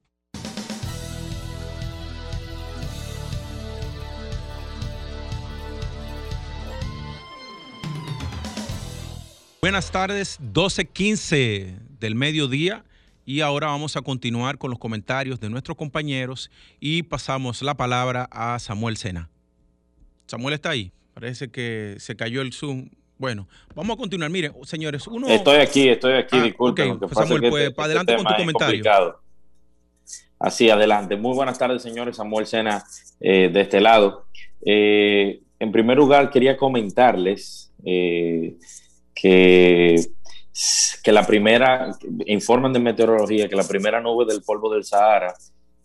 Buenas 9.60 9.90
tardes, 9.90 10.40
12.15 10.40 11.78
del 11.98 12.14
mediodía 12.14 12.84
y 13.26 13.40
ahora 13.40 13.66
vamos 13.66 13.96
a 13.96 14.02
continuar 14.02 14.56
con 14.56 14.70
los 14.70 14.78
comentarios 14.78 15.40
de 15.40 15.50
nuestros 15.50 15.76
compañeros 15.76 16.50
y 16.80 17.02
pasamos 17.02 17.60
la 17.62 17.76
palabra 17.76 18.28
a 18.30 18.58
Samuel 18.60 18.96
Sena. 18.96 19.28
Samuel 20.26 20.54
está 20.54 20.70
ahí, 20.70 20.92
parece 21.12 21.50
que 21.50 21.96
se 21.98 22.14
cayó 22.16 22.40
el 22.40 22.52
Zoom. 22.52 22.88
Bueno, 23.18 23.48
vamos 23.74 23.94
a 23.94 23.98
continuar. 23.98 24.30
Miren, 24.30 24.52
señores, 24.64 25.06
uno... 25.06 25.26
Estoy 25.28 25.56
aquí, 25.56 25.88
estoy 25.88 26.14
aquí, 26.14 26.36
ah, 26.38 26.42
disculpen. 26.42 26.98
Samuel, 27.12 27.50
pues, 27.50 27.68
este 27.68 27.82
adelante 27.82 28.16
con 28.16 28.24
tu 28.24 28.34
comentario. 28.36 29.20
Así, 30.38 30.70
adelante. 30.70 31.16
Muy 31.16 31.34
buenas 31.34 31.58
tardes, 31.58 31.82
señores. 31.82 32.16
Samuel 32.16 32.46
Sena, 32.46 32.84
eh, 33.20 33.50
de 33.52 33.60
este 33.60 33.80
lado. 33.80 34.26
Eh, 34.64 35.40
en 35.58 35.72
primer 35.72 35.96
lugar, 35.96 36.30
quería 36.30 36.56
comentarles... 36.56 37.72
Eh, 37.84 38.56
que, 39.20 39.96
que 41.02 41.12
la 41.12 41.26
primera, 41.26 41.90
informan 42.26 42.72
de 42.72 42.78
meteorología, 42.78 43.48
que 43.48 43.56
la 43.56 43.66
primera 43.66 44.00
nube 44.00 44.24
del 44.26 44.42
polvo 44.42 44.72
del 44.72 44.84
Sahara 44.84 45.34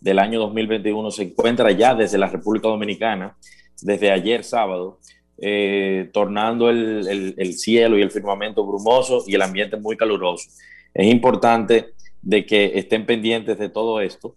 del 0.00 0.18
año 0.18 0.38
2021 0.40 1.10
se 1.10 1.24
encuentra 1.24 1.70
ya 1.72 1.94
desde 1.94 2.18
la 2.18 2.28
República 2.28 2.68
Dominicana, 2.68 3.36
desde 3.82 4.10
ayer 4.12 4.44
sábado, 4.44 5.00
eh, 5.38 6.10
tornando 6.12 6.70
el, 6.70 7.34
el, 7.36 7.54
cielo 7.54 7.98
y 7.98 8.02
el 8.02 8.12
firmamento 8.12 8.64
brumoso 8.64 9.24
y 9.26 9.34
el 9.34 9.42
ambiente 9.42 9.76
muy 9.76 9.96
caluroso. 9.96 10.48
Es 10.94 11.08
importante 11.08 11.94
de 12.22 12.46
que 12.46 12.78
estén 12.78 13.04
pendientes 13.04 13.58
de 13.58 13.68
todo 13.68 14.00
esto, 14.00 14.36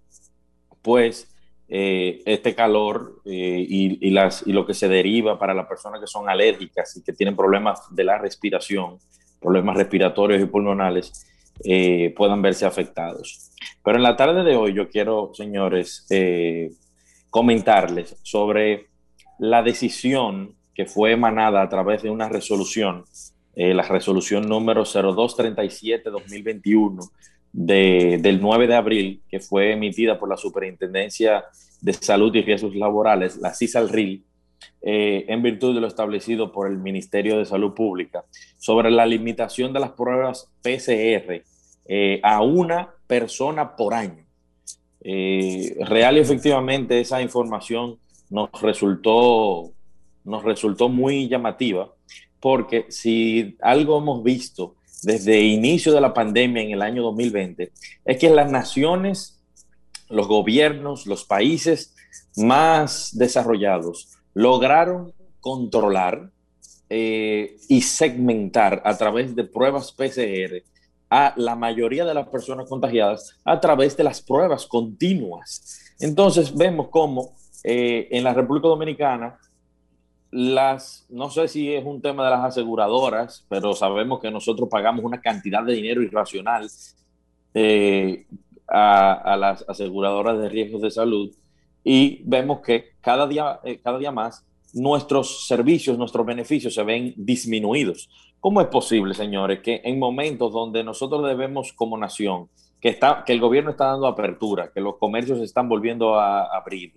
pues 0.81 1.31
eh, 1.69 2.23
este 2.25 2.55
calor 2.55 3.21
eh, 3.25 3.63
y, 3.69 3.99
y 4.01 4.51
lo 4.51 4.65
que 4.65 4.73
se 4.73 4.87
deriva 4.87 5.37
para 5.37 5.53
las 5.53 5.67
personas 5.67 6.01
que 6.01 6.07
son 6.07 6.29
alérgicas 6.29 6.97
y 6.97 7.03
que 7.03 7.13
tienen 7.13 7.35
problemas 7.35 7.79
de 7.91 8.03
la 8.03 8.17
respiración, 8.17 8.97
problemas 9.39 9.77
respiratorios 9.77 10.41
y 10.41 10.45
pulmonales, 10.45 11.27
puedan 12.15 12.41
verse 12.41 12.65
afectados. 12.65 13.51
Pero 13.83 13.97
en 13.97 14.03
la 14.03 14.15
tarde 14.15 14.43
de 14.43 14.55
hoy 14.55 14.73
yo 14.73 14.89
quiero, 14.89 15.31
señores, 15.33 16.07
comentarles 17.29 18.15
sobre 18.23 18.87
la 19.39 19.61
decisión 19.61 20.56
que 20.77 20.85
fue 20.85 21.11
emanada 21.11 21.61
a 21.61 21.67
través 21.67 22.03
de 22.03 22.09
una 22.09 22.29
resolución, 22.29 23.03
la 23.55 23.81
resolución 23.81 24.47
número 24.47 24.85
0237-2021 24.85 27.09
del 27.51 28.39
9 28.39 28.67
de 28.67 28.75
abril, 28.75 29.23
que 29.27 29.39
fue 29.39 29.73
emitida 29.73 30.19
por 30.19 30.29
la 30.29 30.37
Superintendencia 30.37 31.45
de 31.81 31.93
Salud 31.93 32.35
y 32.35 32.43
Riesgos 32.43 32.75
Laborales, 32.75 33.37
la 33.37 33.53
CISALRIL, 33.53 34.23
eh, 34.81 35.25
en 35.27 35.41
virtud 35.41 35.75
de 35.75 35.81
lo 35.81 35.87
establecido 35.87 36.51
por 36.51 36.67
el 36.67 36.77
Ministerio 36.77 37.37
de 37.37 37.45
Salud 37.45 37.73
Pública, 37.73 38.25
sobre 38.57 38.91
la 38.91 39.05
limitación 39.05 39.73
de 39.73 39.79
las 39.79 39.91
pruebas 39.91 40.49
PCR 40.61 41.43
eh, 41.85 42.19
a 42.23 42.41
una 42.41 42.89
persona 43.07 43.75
por 43.75 43.93
año. 43.93 44.25
Eh, 45.01 45.77
real 45.81 46.17
y 46.17 46.19
efectivamente 46.19 46.99
esa 46.99 47.21
información 47.21 47.97
nos 48.29 48.49
resultó, 48.61 49.71
nos 50.27 50.43
resultó 50.43 50.89
muy 50.89 51.27
llamativa, 51.27 51.93
porque 52.39 52.85
si 52.89 53.57
algo 53.61 53.97
hemos 53.97 54.23
visto 54.23 54.75
desde 55.01 55.39
el 55.39 55.45
inicio 55.45 55.93
de 55.93 56.01
la 56.01 56.13
pandemia 56.13 56.61
en 56.61 56.71
el 56.71 56.81
año 56.81 57.03
2020 57.03 57.71
es 58.05 58.17
que 58.17 58.29
las 58.29 58.51
naciones, 58.51 59.39
los 60.09 60.27
gobiernos, 60.27 61.05
los 61.05 61.23
países 61.23 61.95
más 62.35 63.17
desarrollados 63.17 64.09
lograron 64.33 65.13
controlar 65.39 66.29
eh, 66.89 67.57
y 67.69 67.81
segmentar 67.81 68.81
a 68.85 68.97
través 68.97 69.35
de 69.35 69.43
pruebas 69.43 69.91
PCR 69.91 70.63
a 71.09 71.33
la 71.37 71.55
mayoría 71.55 72.05
de 72.05 72.13
las 72.13 72.27
personas 72.27 72.67
contagiadas 72.67 73.39
a 73.45 73.59
través 73.59 73.95
de 73.95 74.03
las 74.03 74.21
pruebas 74.21 74.65
continuas. 74.65 75.79
Entonces 75.99 76.53
vemos 76.53 76.89
cómo 76.89 77.35
eh, 77.63 78.07
en 78.11 78.23
la 78.23 78.33
República 78.33 78.67
Dominicana 78.67 79.39
las, 80.31 81.05
no 81.09 81.29
sé 81.29 81.47
si 81.47 81.73
es 81.73 81.85
un 81.85 82.01
tema 82.01 82.25
de 82.25 82.31
las 82.31 82.45
aseguradoras, 82.45 83.45
pero 83.49 83.73
sabemos 83.73 84.19
que 84.19 84.31
nosotros 84.31 84.67
pagamos 84.69 85.05
una 85.05 85.21
cantidad 85.21 85.63
de 85.63 85.73
dinero 85.73 86.01
irracional 86.01 86.69
eh, 87.53 88.25
a, 88.67 89.37
las 89.37 89.65
aseguradoras 89.67 90.37
de 90.39 90.49
riesgos 90.49 90.81
de 90.81 90.91
salud 90.91 91.33
y 91.83 92.21
vemos 92.25 92.59
que 92.61 92.95
cada 92.99 93.27
día, 93.27 93.59
eh, 93.63 93.79
cada 93.81 93.97
día 93.97 94.11
más 94.11 94.45
nuestros 94.73 95.47
servicios, 95.47 95.97
nuestros 95.97 96.25
beneficios 96.25 96.73
se 96.73 96.83
ven 96.83 97.13
disminuidos. 97.15 98.09
¿Cómo 98.39 98.61
es 98.61 98.67
posible, 98.67 99.13
señores, 99.13 99.61
que 99.61 99.81
en 99.83 99.97
momentos 99.97 100.51
donde 100.51 100.83
nosotros 100.83 101.25
debemos 101.25 101.73
como 101.73 101.97
nación, 101.97 102.49
que, 102.79 102.89
está, 102.89 103.23
que 103.25 103.33
el 103.33 103.39
gobierno 103.39 103.71
está 103.71 103.85
dando 103.85 104.07
apertura, 104.07 104.71
que 104.73 104.81
los 104.81 104.97
comercios 104.97 105.39
se 105.39 105.45
están 105.45 105.67
volviendo 105.67 106.19
a 106.19 106.43
abrir, 106.55 106.93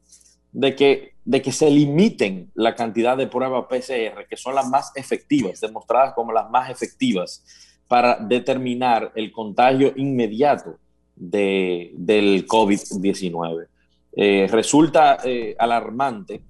de 0.52 0.74
que, 0.74 1.14
de 1.24 1.42
que 1.42 1.52
se 1.52 1.70
limiten 1.70 2.50
la 2.54 2.74
cantidad 2.74 3.16
de 3.16 3.26
pruebas 3.26 3.66
PCR, 3.68 4.26
que 4.28 4.36
son 4.36 4.54
las 4.54 4.68
más 4.68 4.92
efectivas, 4.94 5.60
demostradas 5.60 6.14
como 6.14 6.32
las 6.32 6.50
más 6.50 6.70
efectivas 6.70 7.44
para 7.88 8.16
determinar 8.16 9.12
el 9.14 9.32
contagio 9.32 9.92
inmediato 9.96 10.76
de, 11.16 11.92
del 11.94 12.46
COVID-19. 12.46 13.66
Eh, 14.12 14.48
resulta 14.50 15.18
eh, 15.24 15.54
alarmante 15.58 16.42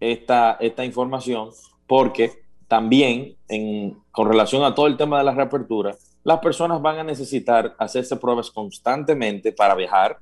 esta, 0.00 0.56
esta 0.60 0.84
información 0.84 1.50
porque 1.86 2.42
también 2.68 3.36
en, 3.48 3.98
con 4.10 4.28
relación 4.28 4.64
a 4.64 4.74
todo 4.74 4.86
el 4.86 4.96
tema 4.96 5.18
de 5.18 5.24
la 5.24 5.34
reapertura, 5.34 5.94
las 6.24 6.38
personas 6.38 6.80
van 6.80 6.98
a 6.98 7.04
necesitar 7.04 7.74
hacerse 7.78 8.16
pruebas 8.16 8.50
constantemente 8.50 9.52
para 9.52 9.74
viajar, 9.74 10.18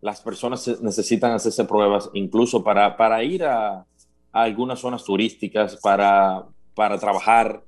las 0.00 0.20
personas 0.20 0.66
necesitan 0.80 1.32
hacerse 1.32 1.64
pruebas 1.64 2.10
incluso 2.14 2.64
para, 2.64 2.96
para 2.96 3.22
ir 3.22 3.44
a, 3.44 3.84
algunas 4.32 4.78
zonas 4.78 5.02
turísticas, 5.02 5.76
para, 5.76 6.44
para 6.76 6.98
trabajar, 6.98 7.64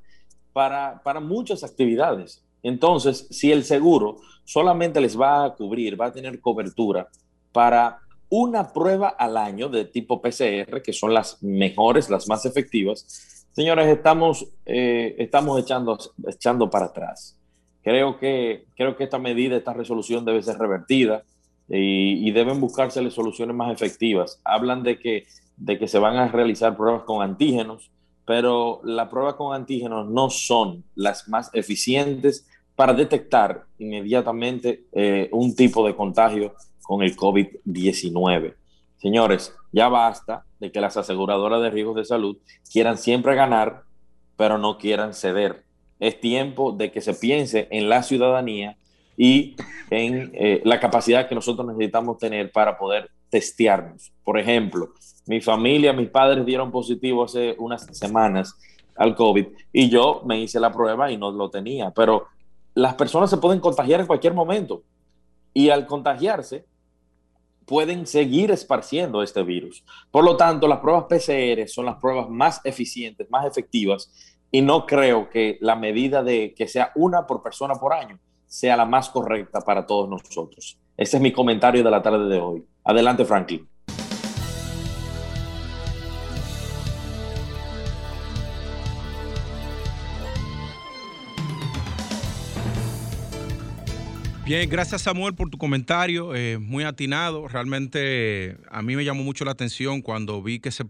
para, 0.52 1.02
para 1.02 1.18
muchas 1.18 1.64
actividades. 1.64 2.44
Entonces, 2.62 3.26
si 3.30 3.50
el 3.50 3.64
seguro 3.64 4.18
solamente 4.44 5.00
les 5.00 5.20
va 5.20 5.44
a 5.44 5.54
cubrir, 5.54 6.00
va 6.00 6.06
a 6.06 6.12
tener 6.12 6.40
cobertura 6.40 7.08
para 7.50 7.98
una 8.28 8.72
prueba 8.72 9.08
al 9.08 9.36
año 9.36 9.68
de 9.68 9.84
tipo 9.84 10.22
PCR, 10.22 10.80
que 10.82 10.92
son 10.92 11.12
las 11.12 11.42
mejores, 11.42 12.08
las 12.08 12.28
más 12.28 12.46
efectivas, 12.46 13.46
señores, 13.52 13.88
estamos, 13.88 14.46
eh, 14.64 15.16
estamos 15.18 15.60
echando, 15.60 15.98
echando 16.28 16.70
para 16.70 16.86
atrás. 16.86 17.36
Creo 17.82 18.18
que, 18.18 18.66
creo 18.76 18.96
que 18.96 19.04
esta 19.04 19.18
medida, 19.18 19.56
esta 19.56 19.72
resolución 19.72 20.24
debe 20.24 20.42
ser 20.42 20.56
revertida 20.58 21.24
y, 21.78 22.30
deben 22.32 22.60
buscarse 22.60 23.10
soluciones 23.10 23.56
más 23.56 23.72
efectivas. 23.72 24.40
Hablan 24.44 24.82
de 24.82 24.98
que, 24.98 25.26
de 25.56 25.78
que 25.78 25.88
se 25.88 25.98
van 25.98 26.16
a 26.16 26.28
realizar 26.28 26.76
pruebas 26.76 27.02
con 27.04 27.22
antígenos, 27.22 27.90
pero 28.26 28.80
las 28.84 29.08
pruebas 29.08 29.34
con 29.34 29.54
antígenos 29.54 30.08
no 30.08 30.30
son 30.30 30.84
las 30.94 31.28
más 31.28 31.50
eficientes 31.54 32.46
para 32.76 32.92
detectar 32.92 33.64
inmediatamente 33.78 34.84
eh, 34.92 35.28
un 35.32 35.54
tipo 35.56 35.86
de 35.86 35.96
contagio 35.96 36.54
con 36.82 37.02
el 37.02 37.16
COVID-19. 37.16 38.54
Señores, 38.98 39.54
ya 39.72 39.88
basta 39.88 40.44
de 40.60 40.70
que 40.70 40.80
las 40.80 40.96
aseguradoras 40.96 41.62
de 41.62 41.70
riesgos 41.70 41.96
de 41.96 42.04
salud 42.04 42.36
quieran 42.70 42.98
siempre 42.98 43.34
ganar 43.34 43.82
pero 44.36 44.58
no 44.58 44.78
quieran 44.78 45.14
ceder. 45.14 45.64
Es 46.00 46.20
tiempo 46.20 46.72
de 46.72 46.90
que 46.90 47.00
se 47.00 47.14
piense 47.14 47.68
en 47.70 47.88
la 47.88 48.02
ciudadanía 48.02 48.76
y 49.16 49.56
en 49.90 50.30
eh, 50.34 50.62
la 50.64 50.80
capacidad 50.80 51.28
que 51.28 51.34
nosotros 51.34 51.66
necesitamos 51.66 52.18
tener 52.18 52.50
para 52.50 52.78
poder 52.78 53.10
testearnos. 53.30 54.12
Por 54.24 54.38
ejemplo, 54.38 54.90
mi 55.26 55.40
familia, 55.40 55.92
mis 55.92 56.08
padres 56.08 56.44
dieron 56.44 56.70
positivo 56.70 57.24
hace 57.24 57.54
unas 57.58 57.86
semanas 57.96 58.54
al 58.96 59.14
COVID 59.14 59.46
y 59.72 59.88
yo 59.88 60.22
me 60.24 60.40
hice 60.40 60.60
la 60.60 60.72
prueba 60.72 61.10
y 61.10 61.16
no 61.16 61.30
lo 61.30 61.50
tenía, 61.50 61.90
pero 61.90 62.26
las 62.74 62.94
personas 62.94 63.30
se 63.30 63.36
pueden 63.36 63.60
contagiar 63.60 64.00
en 64.00 64.06
cualquier 64.06 64.34
momento 64.34 64.82
y 65.54 65.70
al 65.70 65.86
contagiarse 65.86 66.64
pueden 67.66 68.06
seguir 68.06 68.50
esparciendo 68.50 69.22
este 69.22 69.42
virus. 69.42 69.84
Por 70.10 70.24
lo 70.24 70.36
tanto, 70.36 70.66
las 70.66 70.80
pruebas 70.80 71.04
PCR 71.04 71.68
son 71.68 71.86
las 71.86 71.96
pruebas 71.96 72.28
más 72.28 72.60
eficientes, 72.64 73.30
más 73.30 73.46
efectivas 73.46 74.12
y 74.50 74.62
no 74.62 74.84
creo 74.84 75.30
que 75.30 75.58
la 75.60 75.76
medida 75.76 76.22
de 76.22 76.54
que 76.54 76.66
sea 76.66 76.92
una 76.94 77.26
por 77.26 77.42
persona 77.42 77.74
por 77.76 77.92
año 77.92 78.18
sea 78.52 78.76
la 78.76 78.84
más 78.84 79.08
correcta 79.08 79.62
para 79.62 79.86
todos 79.86 80.10
nosotros. 80.10 80.78
Ese 80.94 81.16
es 81.16 81.22
mi 81.22 81.32
comentario 81.32 81.82
de 81.82 81.90
la 81.90 82.02
tarde 82.02 82.28
de 82.28 82.38
hoy. 82.38 82.62
Adelante, 82.84 83.24
Franklin. 83.24 83.66
Bien, 94.44 94.68
gracias 94.68 95.02
Samuel 95.02 95.34
por 95.34 95.50
tu 95.50 95.56
comentario, 95.56 96.34
eh, 96.34 96.58
muy 96.58 96.82
atinado. 96.82 97.46
Realmente 97.46 98.56
a 98.72 98.82
mí 98.82 98.96
me 98.96 99.04
llamó 99.04 99.22
mucho 99.22 99.44
la 99.44 99.52
atención 99.52 100.02
cuando 100.02 100.42
vi 100.42 100.58
que 100.58 100.72
se 100.72 100.84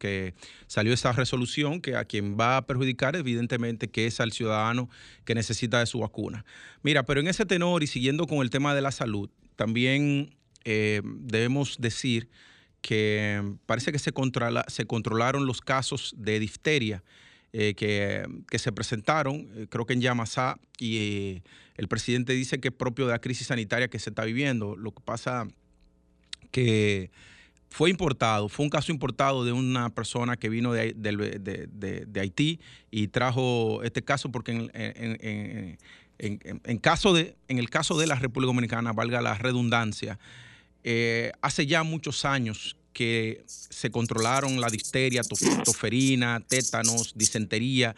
que 0.00 0.34
salió 0.66 0.92
esa 0.92 1.12
resolución 1.12 1.80
que 1.80 1.94
a 1.94 2.04
quien 2.04 2.36
va 2.36 2.56
a 2.56 2.66
perjudicar 2.66 3.14
evidentemente 3.14 3.88
que 3.88 4.06
es 4.06 4.18
al 4.18 4.32
ciudadano 4.32 4.90
que 5.24 5.36
necesita 5.36 5.78
de 5.78 5.86
su 5.86 6.00
vacuna. 6.00 6.44
Mira, 6.82 7.04
pero 7.04 7.20
en 7.20 7.28
ese 7.28 7.46
tenor 7.46 7.84
y 7.84 7.86
siguiendo 7.86 8.26
con 8.26 8.38
el 8.38 8.50
tema 8.50 8.74
de 8.74 8.82
la 8.82 8.90
salud, 8.90 9.30
también 9.54 10.34
eh, 10.64 11.00
debemos 11.04 11.76
decir 11.78 12.28
que 12.80 13.40
parece 13.66 13.92
que 13.92 14.00
se, 14.00 14.12
se 14.66 14.86
controlaron 14.86 15.46
los 15.46 15.60
casos 15.60 16.12
de 16.18 16.40
difteria 16.40 17.04
eh, 17.58 17.72
que, 17.74 18.58
se 18.58 18.70
presentaron, 18.70 19.46
creo 19.70 19.86
que 19.86 19.94
en 19.94 20.02
Yamasá, 20.02 20.58
y 20.78 21.42
el 21.76 21.88
presidente 21.88 22.34
dice 22.34 22.60
que 22.60 22.68
es 22.68 22.74
propio 22.74 23.06
de 23.06 23.12
la 23.12 23.18
crisis 23.18 23.46
sanitaria 23.46 23.88
que 23.88 23.98
se 23.98 24.10
está 24.10 24.26
viviendo. 24.26 24.76
Lo 24.76 24.90
que 24.90 25.00
pasa 25.02 25.48
que 26.50 27.10
fue 27.70 27.88
importado, 27.88 28.50
fue 28.50 28.64
un 28.64 28.68
caso 28.68 28.92
importado 28.92 29.42
de 29.46 29.52
una 29.52 29.88
persona 29.88 30.36
que 30.36 30.50
vino 30.50 30.74
de, 30.74 32.10
Haití 32.20 32.60
y 32.90 33.08
trajo 33.08 33.82
este 33.82 34.02
caso 34.02 34.30
porque 34.30 34.52
en, 36.18 36.78
caso 36.78 37.14
de, 37.14 37.36
en 37.48 37.58
el 37.58 37.70
caso 37.70 37.96
de 37.96 38.06
la 38.06 38.16
República 38.16 38.48
Dominicana, 38.48 38.92
valga 38.92 39.22
la 39.22 39.32
redundancia, 39.32 40.18
eh, 40.84 41.32
hace 41.40 41.66
ya 41.66 41.84
muchos 41.84 42.26
años 42.26 42.76
que 42.96 43.44
se 43.44 43.90
controlaron 43.90 44.58
la 44.58 44.70
difteria, 44.70 45.20
toferina, 45.66 46.40
tétanos, 46.40 47.12
disentería, 47.14 47.94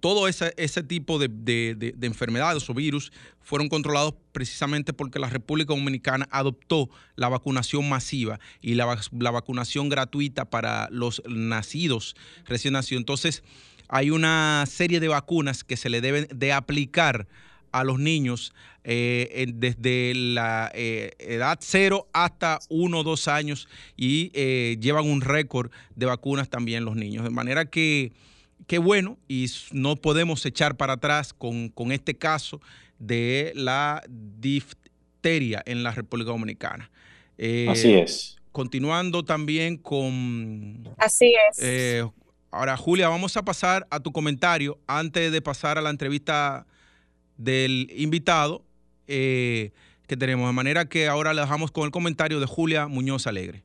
todo 0.00 0.28
ese, 0.28 0.82
tipo 0.82 1.18
de, 1.18 1.94
enfermedades 2.02 2.68
o 2.68 2.74
virus 2.74 3.12
fueron 3.40 3.70
controlados 3.70 4.12
precisamente 4.32 4.92
porque 4.92 5.18
la 5.18 5.30
República 5.30 5.72
Dominicana 5.72 6.28
adoptó 6.30 6.90
la 7.14 7.30
vacunación 7.30 7.88
masiva 7.88 8.38
y 8.60 8.74
la, 8.74 8.84
vacunación 9.30 9.88
gratuita 9.88 10.44
para 10.44 10.90
los 10.90 11.22
nacidos, 11.26 12.14
recién 12.44 12.74
nacidos. 12.74 13.00
Entonces, 13.00 13.42
hay 13.88 14.10
una 14.10 14.66
serie 14.68 15.00
de 15.00 15.08
vacunas 15.08 15.64
que 15.64 15.78
se 15.78 15.88
le 15.88 16.02
deben 16.02 16.28
de 16.30 16.52
aplicar 16.52 17.26
a 17.72 17.84
los 17.84 17.98
niños 17.98 18.52
eh, 18.88 19.46
desde 19.52 20.14
la 20.14 20.70
eh, 20.72 21.10
edad 21.18 21.58
cero 21.60 22.08
hasta 22.12 22.60
uno 22.68 23.00
o 23.00 23.02
dos 23.02 23.26
años 23.26 23.68
y 23.96 24.30
eh, 24.32 24.76
llevan 24.80 25.10
un 25.10 25.22
récord 25.22 25.72
de 25.96 26.06
vacunas 26.06 26.48
también 26.48 26.84
los 26.84 26.94
niños. 26.94 27.24
De 27.24 27.30
manera 27.30 27.64
que 27.64 28.12
qué 28.68 28.78
bueno 28.78 29.18
y 29.28 29.46
no 29.72 29.96
podemos 29.96 30.46
echar 30.46 30.76
para 30.76 30.94
atrás 30.94 31.32
con, 31.32 31.72
este 31.90 32.16
caso 32.16 32.60
de 32.98 33.52
la 33.56 34.02
difteria 34.08 35.62
en 35.66 35.82
la 35.82 35.90
República 35.90 36.30
Dominicana. 36.30 36.90
Eh, 37.38 37.66
Así 37.68 37.92
es. 37.92 38.36
Continuando 38.52 39.24
también 39.24 39.76
con... 39.76 40.88
Así 40.96 41.34
es. 41.50 41.58
Eh, 41.60 42.08
ahora, 42.50 42.76
Julia, 42.76 43.08
vamos 43.08 43.36
a 43.36 43.44
pasar 43.44 43.86
a 43.90 44.00
tu 44.00 44.12
comentario 44.12 44.78
antes 44.86 45.30
de 45.30 45.42
pasar 45.42 45.76
a 45.76 45.82
la 45.82 45.90
entrevista 45.90 46.66
del 47.36 47.92
invitado 47.94 48.65
eh, 49.08 49.72
que 50.06 50.16
tenemos. 50.16 50.46
De 50.46 50.52
manera 50.52 50.84
que 50.86 51.08
ahora 51.08 51.34
le 51.34 51.40
dejamos 51.40 51.70
con 51.70 51.84
el 51.84 51.90
comentario 51.90 52.40
de 52.40 52.46
Julia 52.46 52.86
Muñoz 52.86 53.26
Alegre. 53.26 53.62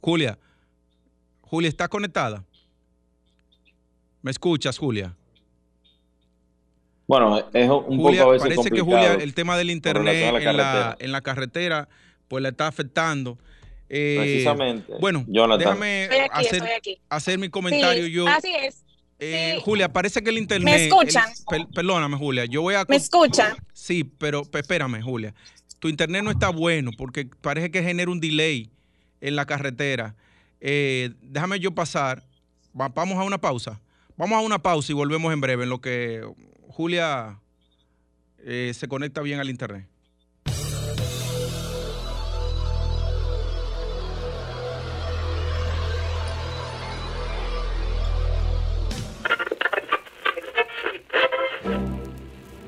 Julia, 0.00 0.38
Julia, 1.42 1.68
¿estás 1.68 1.88
conectada? 1.88 2.44
¿Me 4.22 4.30
escuchas, 4.30 4.78
Julia? 4.78 5.14
Bueno, 7.06 7.38
es 7.52 7.68
un 7.68 7.98
poco 7.98 8.08
a 8.08 8.32
veces 8.32 8.48
Parece 8.48 8.70
que 8.70 8.80
Julia, 8.80 9.14
el 9.14 9.34
tema 9.34 9.56
del 9.56 9.70
internet 9.70 10.34
en 10.98 11.12
la, 11.12 11.20
carretera, 11.20 11.88
pues 12.28 12.42
le 12.42 12.48
está 12.48 12.66
afectando. 12.66 13.38
Eh, 13.88 14.16
Precisamente. 14.18 14.92
Bueno, 15.00 15.24
déjame 15.56 16.08
hacer, 17.08 17.38
mi 17.38 17.48
comentario 17.48 18.06
yo. 18.08 18.26
Así 18.26 18.52
es. 18.54 18.85
Eh, 19.18 19.60
Julia, 19.64 19.92
parece 19.92 20.22
que 20.22 20.30
el 20.30 20.38
internet. 20.38 20.74
¿Me 20.74 20.84
escuchan? 20.86 21.30
perdóname, 21.74 22.16
Julia. 22.16 22.44
Yo 22.44 22.62
voy 22.62 22.74
a. 22.74 22.84
¿Me 22.88 22.96
escuchan? 22.96 23.56
Sí, 23.72 24.04
pero 24.04 24.42
espérame, 24.52 25.00
Julia. 25.02 25.34
Tu 25.78 25.88
internet 25.88 26.22
no 26.22 26.30
está 26.30 26.50
bueno 26.50 26.90
porque 26.96 27.28
parece 27.40 27.70
que 27.70 27.82
genera 27.82 28.10
un 28.10 28.20
delay 28.20 28.70
en 29.20 29.36
la 29.36 29.46
carretera. 29.46 30.14
Eh, 30.60 31.10
déjame 31.22 31.60
yo 31.60 31.74
pasar. 31.74 32.24
vamos 32.72 33.16
a 33.16 33.22
una 33.22 33.38
pausa. 33.38 33.80
Vamos 34.16 34.38
a 34.38 34.40
una 34.40 34.58
pausa 34.58 34.92
y 34.92 34.94
volvemos 34.94 35.32
en 35.32 35.40
breve 35.40 35.64
en 35.64 35.70
lo 35.70 35.80
que 35.80 36.26
Julia 36.68 37.38
eh, 38.38 38.72
se 38.74 38.88
conecta 38.88 39.20
bien 39.20 39.40
al 39.40 39.50
internet. 39.50 39.86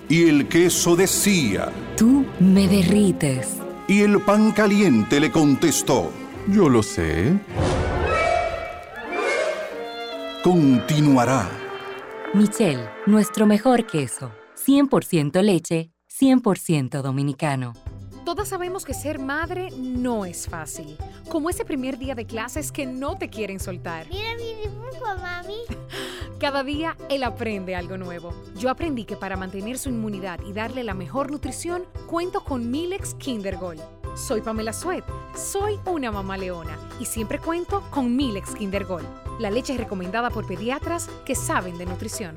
Y 0.08 0.28
el 0.28 0.48
queso 0.48 0.96
decía, 0.96 1.70
Tú 1.96 2.24
me 2.40 2.66
derrites. 2.66 3.56
Y 3.86 4.02
el 4.02 4.20
pan 4.20 4.52
caliente 4.52 5.20
le 5.20 5.30
contestó, 5.30 6.10
Yo 6.48 6.68
lo 6.68 6.82
sé 6.82 7.38
continuará. 10.42 11.46
Michelle, 12.32 12.88
nuestro 13.06 13.46
mejor 13.46 13.86
queso. 13.86 14.32
100% 14.56 15.42
leche, 15.42 15.90
100% 16.10 17.02
dominicano. 17.02 17.74
Todas 18.24 18.48
sabemos 18.48 18.84
que 18.84 18.94
ser 18.94 19.18
madre 19.18 19.70
no 19.76 20.24
es 20.24 20.46
fácil. 20.48 20.96
Como 21.28 21.50
ese 21.50 21.64
primer 21.64 21.98
día 21.98 22.14
de 22.14 22.26
clases 22.26 22.72
que 22.72 22.86
no 22.86 23.18
te 23.18 23.28
quieren 23.28 23.60
soltar. 23.60 24.06
Mira 24.08 24.34
mi 24.36 24.54
dibujo, 24.62 25.04
mami. 25.20 25.58
Cada 26.38 26.62
día 26.62 26.96
él 27.10 27.24
aprende 27.24 27.74
algo 27.74 27.98
nuevo. 27.98 28.32
Yo 28.56 28.70
aprendí 28.70 29.04
que 29.04 29.16
para 29.16 29.36
mantener 29.36 29.76
su 29.76 29.88
inmunidad 29.88 30.38
y 30.46 30.52
darle 30.52 30.84
la 30.84 30.94
mejor 30.94 31.32
nutrición, 31.32 31.84
cuento 32.06 32.44
con 32.44 32.70
Milex 32.70 33.14
Kindergold. 33.14 33.82
Soy 34.16 34.40
Pamela 34.40 34.72
Suet, 34.72 35.04
soy 35.36 35.78
una 35.84 36.12
mamá 36.12 36.36
leona 36.36 36.78
y 37.00 37.06
siempre 37.06 37.40
cuento 37.40 37.82
con 37.90 38.14
Milex 38.14 38.54
Kindergold, 38.54 39.06
la 39.40 39.50
leche 39.50 39.76
recomendada 39.76 40.30
por 40.30 40.46
pediatras 40.46 41.08
que 41.24 41.34
saben 41.34 41.76
de 41.76 41.86
nutrición. 41.86 42.36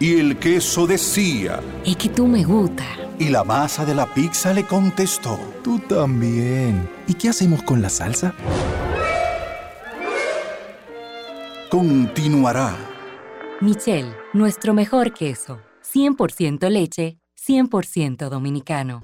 Y 0.00 0.20
el 0.20 0.38
queso 0.38 0.86
decía, 0.86 1.60
es 1.84 1.96
que 1.96 2.08
tú 2.08 2.26
me 2.28 2.44
gusta. 2.44 2.84
Y 3.18 3.30
la 3.30 3.42
masa 3.42 3.84
de 3.84 3.96
la 3.96 4.06
pizza 4.06 4.52
le 4.52 4.64
contestó, 4.64 5.36
tú 5.64 5.80
también. 5.80 6.88
¿Y 7.08 7.14
qué 7.14 7.30
hacemos 7.30 7.64
con 7.64 7.82
la 7.82 7.88
salsa? 7.88 8.32
Continuará. 11.68 12.76
Michelle, 13.60 14.14
nuestro 14.34 14.72
mejor 14.72 15.12
queso, 15.12 15.58
100% 15.92 16.70
leche, 16.70 17.18
100% 17.36 18.28
dominicano. 18.28 19.02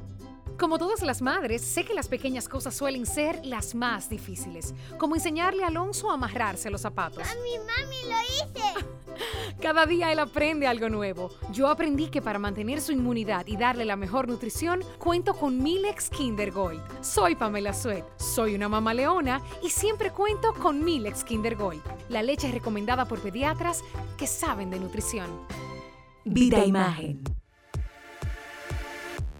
Como 0.58 0.78
todas 0.78 1.02
las 1.02 1.20
madres, 1.20 1.62
sé 1.62 1.84
que 1.84 1.94
las 1.94 2.06
pequeñas 2.06 2.48
cosas 2.48 2.74
suelen 2.74 3.06
ser 3.06 3.44
las 3.44 3.74
más 3.74 4.08
difíciles, 4.08 4.72
como 4.98 5.16
enseñarle 5.16 5.64
a 5.64 5.66
Alonso 5.66 6.10
a 6.10 6.14
amarrarse 6.14 6.70
los 6.70 6.82
zapatos. 6.82 7.24
¡Mami, 7.26 7.58
mami, 7.58 7.96
lo 8.08 8.20
hice! 8.22 8.86
Cada 9.60 9.84
día 9.84 10.12
él 10.12 10.18
aprende 10.20 10.68
algo 10.68 10.88
nuevo. 10.88 11.30
Yo 11.52 11.68
aprendí 11.68 12.08
que 12.08 12.22
para 12.22 12.38
mantener 12.38 12.80
su 12.80 12.92
inmunidad 12.92 13.46
y 13.46 13.56
darle 13.56 13.84
la 13.84 13.96
mejor 13.96 14.28
nutrición, 14.28 14.84
cuento 14.98 15.34
con 15.34 15.60
Milex 15.60 16.08
Kinder 16.08 16.52
Gold. 16.52 16.82
Soy 17.02 17.34
Pamela 17.34 17.72
Suet, 17.72 18.04
soy 18.16 18.54
una 18.54 18.68
mamá 18.68 18.94
leona 18.94 19.40
y 19.62 19.70
siempre 19.70 20.12
cuento 20.12 20.54
con 20.54 20.84
Milex 20.84 21.24
Kinder 21.24 21.56
Gold, 21.56 21.82
la 22.08 22.22
leche 22.22 22.50
recomendada 22.52 23.06
por 23.06 23.20
pediatras 23.20 23.82
que 24.16 24.28
saben 24.28 24.70
de 24.70 24.78
nutrición. 24.78 25.30
Vida 26.24 26.64
Imagen 26.64 27.22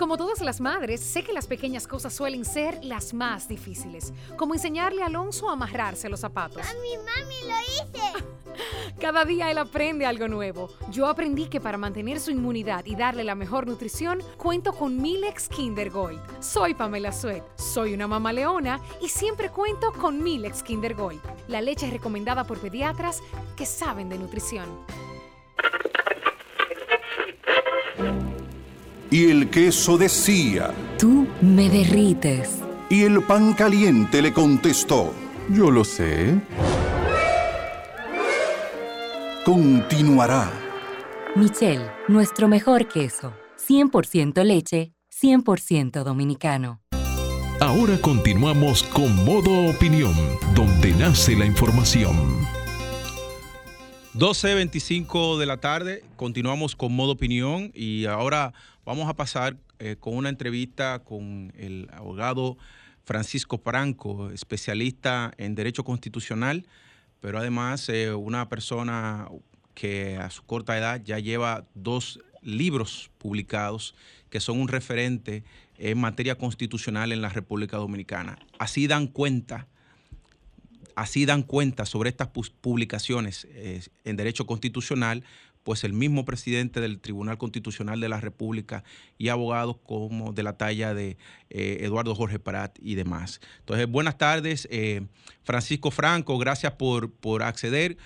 Como 0.00 0.16
todas 0.16 0.40
las 0.40 0.62
madres, 0.62 0.98
sé 0.98 1.22
que 1.22 1.34
las 1.34 1.46
pequeñas 1.46 1.86
cosas 1.86 2.14
suelen 2.14 2.46
ser 2.46 2.82
las 2.82 3.12
más 3.12 3.48
difíciles, 3.48 4.14
como 4.38 4.54
enseñarle 4.54 5.02
a 5.02 5.06
Alonso 5.06 5.50
a 5.50 5.52
amarrarse 5.52 6.08
los 6.08 6.20
zapatos. 6.20 6.62
¡Mami, 6.64 6.96
mami, 6.96 7.34
lo 7.42 7.58
hice! 7.68 8.24
Cada 8.98 9.26
día 9.26 9.50
él 9.50 9.58
aprende 9.58 10.06
algo 10.06 10.26
nuevo. 10.26 10.70
Yo 10.90 11.06
aprendí 11.06 11.48
que 11.48 11.60
para 11.60 11.76
mantener 11.76 12.18
su 12.18 12.30
inmunidad 12.30 12.86
y 12.86 12.96
darle 12.96 13.24
la 13.24 13.34
mejor 13.34 13.66
nutrición, 13.66 14.22
cuento 14.38 14.72
con 14.72 14.96
Milex 14.96 15.50
Kinder 15.50 15.90
Gold. 15.90 16.18
Soy 16.42 16.72
Pamela 16.72 17.12
Suet, 17.12 17.44
soy 17.58 17.92
una 17.92 18.08
mamá 18.08 18.32
leona 18.32 18.80
y 19.02 19.10
siempre 19.10 19.50
cuento 19.50 19.92
con 19.92 20.22
Milex 20.22 20.62
Kinder 20.62 20.94
Gold, 20.94 21.20
la 21.46 21.60
leche 21.60 21.90
recomendada 21.90 22.44
por 22.44 22.58
pediatras 22.58 23.20
que 23.54 23.66
saben 23.66 24.08
de 24.08 24.18
nutrición. 24.18 24.66
Y 29.10 29.28
el 29.30 29.50
queso 29.50 29.98
decía, 29.98 30.72
Tú 30.98 31.26
me 31.40 31.68
derrites. 31.68 32.60
Y 32.88 33.02
el 33.02 33.22
pan 33.22 33.54
caliente 33.54 34.22
le 34.22 34.32
contestó, 34.32 35.12
Yo 35.48 35.70
lo 35.70 35.84
sé. 35.84 36.40
Continuará. 39.44 40.52
Michelle, 41.34 41.90
nuestro 42.06 42.46
mejor 42.46 42.86
queso. 42.86 43.32
100% 43.68 44.44
leche, 44.44 44.92
100% 45.20 46.04
dominicano. 46.04 46.80
Ahora 47.60 48.00
continuamos 48.00 48.84
con 48.84 49.24
Modo 49.24 49.70
Opinión, 49.70 50.14
donde 50.54 50.92
nace 50.92 51.36
la 51.36 51.44
información. 51.46 52.16
12.25 54.14 55.38
de 55.38 55.46
la 55.46 55.58
tarde, 55.58 56.04
continuamos 56.16 56.74
con 56.74 56.92
Modo 56.92 57.12
Opinión 57.12 57.70
y 57.74 58.06
ahora 58.06 58.52
Vamos 58.90 59.08
a 59.08 59.14
pasar 59.14 59.56
eh, 59.78 59.94
con 60.00 60.16
una 60.16 60.30
entrevista 60.30 60.98
con 61.04 61.52
el 61.56 61.88
abogado 61.92 62.56
Francisco 63.04 63.56
Franco, 63.56 64.30
especialista 64.30 65.32
en 65.36 65.54
Derecho 65.54 65.84
Constitucional, 65.84 66.66
pero 67.20 67.38
además 67.38 67.88
eh, 67.88 68.12
una 68.12 68.48
persona 68.48 69.28
que 69.74 70.16
a 70.16 70.28
su 70.30 70.42
corta 70.42 70.76
edad 70.76 71.00
ya 71.04 71.20
lleva 71.20 71.66
dos 71.74 72.18
libros 72.42 73.12
publicados 73.18 73.94
que 74.28 74.40
son 74.40 74.60
un 74.60 74.66
referente 74.66 75.44
en 75.78 76.00
materia 76.00 76.36
constitucional 76.36 77.12
en 77.12 77.22
la 77.22 77.28
República 77.28 77.76
Dominicana. 77.76 78.40
Así 78.58 78.88
dan 78.88 79.06
cuenta, 79.06 79.68
así 81.00 81.24
dan 81.24 81.42
cuenta 81.42 81.86
sobre 81.86 82.10
estas 82.10 82.28
publicaciones 82.60 83.48
eh, 83.52 83.80
en 84.04 84.16
derecho 84.16 84.46
constitucional 84.46 85.24
pues 85.62 85.82
el 85.84 85.94
mismo 85.94 86.26
presidente 86.26 86.80
del 86.80 87.00
Tribunal 87.00 87.38
Constitucional 87.38 88.00
de 88.00 88.10
la 88.10 88.20
República 88.20 88.84
y 89.16 89.28
abogados 89.28 89.76
como 89.82 90.32
de 90.32 90.42
la 90.42 90.58
talla 90.58 90.92
de 90.92 91.16
eh, 91.48 91.78
Eduardo 91.80 92.14
Jorge 92.14 92.38
Parat 92.38 92.78
y 92.82 92.96
demás. 92.96 93.40
Entonces, 93.60 93.86
buenas 93.86 94.18
tardes, 94.18 94.68
eh, 94.70 95.06
Francisco 95.42 95.90
Franco, 95.90 96.36
gracias 96.38 96.72
por, 96.72 97.10
por 97.10 97.42
acceder 97.42 97.96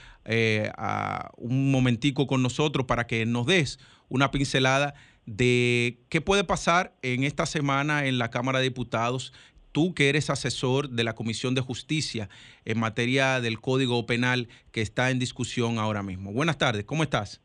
a 0.79 1.31
un 1.37 1.71
momentico 1.71 2.27
con 2.27 2.43
nosotros 2.43 2.87
para 2.87 3.07
que 3.07 3.27
nos 3.27 3.47
des 3.47 3.79
una 4.09 4.31
pincelada 4.31 4.95
de 5.27 6.01
qué 6.09 6.21
puede 6.21 6.45
pasar 6.45 6.95
en 7.03 7.25
esta 7.25 7.47
semana 7.47 8.07
en 8.07 8.19
la 8.19 8.31
Cámara 8.31 8.59
de 8.59 8.65
Diputados 8.65 9.33
tú 9.75 9.93
que 9.93 10.09
eres 10.09 10.31
asesor 10.31 10.89
de 10.89 11.03
la 11.03 11.15
Comisión 11.15 11.55
de 11.55 11.61
Justicia 11.61 12.29
en 12.65 12.79
materia 12.79 13.41
del 13.41 13.61
Código 13.61 14.07
Penal 14.07 14.47
que 14.73 14.81
está 14.81 15.11
en 15.11 15.19
discusión 15.19 15.79
ahora 15.79 16.03
mismo. 16.03 16.33
Buenas 16.33 16.57
tardes, 16.57 16.85
¿cómo 16.85 17.03
estás? 17.03 17.43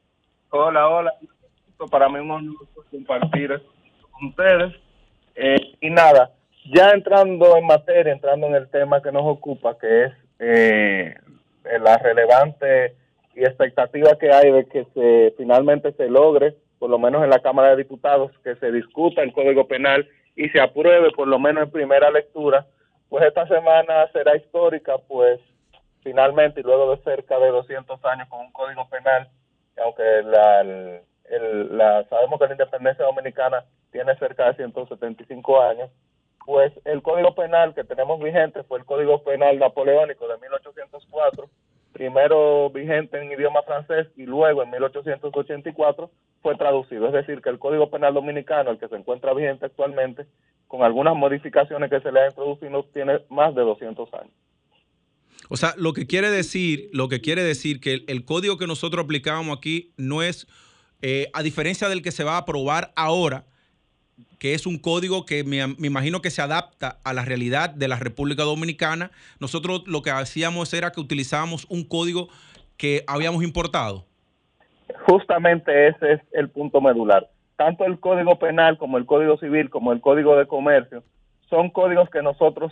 Hola, 0.51 0.87
hola. 0.87 1.13
Para 1.89 2.07
mí 2.07 2.15
es 2.15 2.21
un 2.21 2.31
honor 2.31 2.55
compartir 2.91 3.61
con 4.11 4.27
ustedes. 4.27 4.75
Eh, 5.35 5.55
y 5.81 5.89
nada, 5.89 6.31
ya 6.71 6.91
entrando 6.91 7.57
en 7.57 7.65
materia, 7.65 8.13
entrando 8.13 8.45
en 8.47 8.55
el 8.55 8.69
tema 8.69 9.01
que 9.01 9.11
nos 9.11 9.23
ocupa, 9.25 9.75
que 9.79 10.05
es 10.05 10.11
eh, 10.37 11.15
la 11.81 11.97
relevante 11.97 12.95
y 13.35 13.41
expectativa 13.41 14.17
que 14.19 14.31
hay 14.31 14.51
de 14.51 14.65
que 14.65 14.85
se 14.93 15.33
finalmente 15.35 15.93
se 15.93 16.07
logre, 16.07 16.55
por 16.77 16.91
lo 16.91 16.99
menos 16.99 17.23
en 17.23 17.31
la 17.31 17.39
Cámara 17.39 17.71
de 17.71 17.77
Diputados, 17.77 18.31
que 18.43 18.55
se 18.57 18.71
discuta 18.71 19.23
el 19.23 19.33
Código 19.33 19.67
Penal 19.67 20.07
y 20.39 20.49
se 20.49 20.61
apruebe 20.61 21.11
por 21.11 21.27
lo 21.27 21.37
menos 21.37 21.63
en 21.63 21.71
primera 21.71 22.09
lectura, 22.09 22.65
pues 23.09 23.25
esta 23.25 23.45
semana 23.47 24.07
será 24.13 24.37
histórica, 24.37 24.97
pues 24.97 25.39
finalmente 26.01 26.61
y 26.61 26.63
luego 26.63 26.95
de 26.95 27.03
cerca 27.03 27.37
de 27.39 27.49
200 27.49 28.03
años 28.05 28.29
con 28.29 28.39
un 28.39 28.51
Código 28.53 28.87
Penal 28.87 29.29
aunque 29.83 30.03
la, 30.23 30.63
la, 30.63 32.03
sabemos 32.09 32.39
que 32.39 32.47
la 32.47 32.51
independencia 32.53 33.05
dominicana 33.05 33.65
tiene 33.91 34.15
cerca 34.17 34.47
de 34.47 34.55
175 34.55 35.61
años, 35.61 35.89
pues 36.45 36.71
el 36.85 37.01
código 37.01 37.35
penal 37.35 37.73
que 37.73 37.83
tenemos 37.83 38.19
vigente 38.19 38.63
fue 38.63 38.79
el 38.79 38.85
código 38.85 39.23
penal 39.23 39.59
napoleónico 39.59 40.27
de 40.27 40.37
1804, 40.37 41.49
primero 41.99 42.69
vigente 42.69 43.21
en 43.21 43.29
idioma 43.29 43.61
francés 43.63 44.07
y 44.15 44.23
luego 44.25 44.63
en 44.63 44.69
1884 44.69 46.09
fue 46.41 46.55
traducido. 46.55 47.07
Es 47.07 47.11
decir, 47.13 47.41
que 47.41 47.49
el 47.49 47.59
código 47.59 47.91
penal 47.91 48.13
dominicano, 48.13 48.71
el 48.71 48.79
que 48.79 48.87
se 48.87 48.95
encuentra 48.95 49.33
vigente 49.33 49.65
actualmente, 49.65 50.25
con 50.69 50.81
algunas 50.81 51.13
modificaciones 51.17 51.89
que 51.89 51.99
se 51.99 52.09
le 52.13 52.21
han 52.21 52.29
introducido, 52.29 52.85
tiene 52.93 53.19
más 53.29 53.53
de 53.53 53.63
200 53.63 54.13
años. 54.13 54.31
O 55.49 55.57
sea, 55.57 55.73
lo 55.75 55.91
que 55.91 56.07
quiere 56.07 56.31
decir, 56.31 56.89
lo 56.93 57.09
que 57.09 57.19
quiere 57.19 57.43
decir 57.43 57.81
que 57.81 58.05
el, 58.07 58.23
código 58.23 58.57
que 58.57 58.65
nosotros 58.65 59.03
aplicábamos 59.03 59.57
aquí 59.57 59.91
no 59.97 60.23
es, 60.23 60.47
eh, 61.01 61.29
a 61.33 61.43
diferencia 61.43 61.89
del 61.89 62.01
que 62.01 62.11
se 62.11 62.23
va 62.23 62.35
a 62.35 62.37
aprobar 62.37 62.93
ahora, 62.95 63.45
que 64.39 64.53
es 64.53 64.65
un 64.65 64.77
código 64.77 65.25
que 65.25 65.43
me, 65.43 65.59
imagino 65.85 66.21
que 66.21 66.29
se 66.29 66.41
adapta 66.41 66.99
a 67.03 67.13
la 67.13 67.25
realidad 67.25 67.69
de 67.69 67.87
la 67.87 67.97
República 67.97 68.43
Dominicana, 68.43 69.11
nosotros 69.39 69.83
lo 69.87 70.01
que 70.01 70.11
hacíamos 70.11 70.73
era 70.73 70.91
que 70.91 71.01
utilizábamos 71.01 71.65
un 71.69 71.83
código 71.83 72.29
que 72.77 73.03
habíamos 73.07 73.43
importado. 73.43 74.05
Justamente 75.05 75.87
ese 75.87 76.13
es 76.13 76.21
el 76.31 76.49
punto 76.49 76.81
medular. 76.81 77.29
Tanto 77.57 77.83
el 77.85 77.99
Código 77.99 78.39
Penal 78.39 78.77
como 78.77 78.97
el 78.97 79.05
Código 79.05 79.37
Civil 79.37 79.69
como 79.69 79.91
el 79.91 79.99
Código 79.99 80.37
de 80.37 80.47
Comercio 80.47 81.03
son 81.49 81.69
códigos 81.69 82.09
que 82.09 82.21
nosotros 82.21 82.71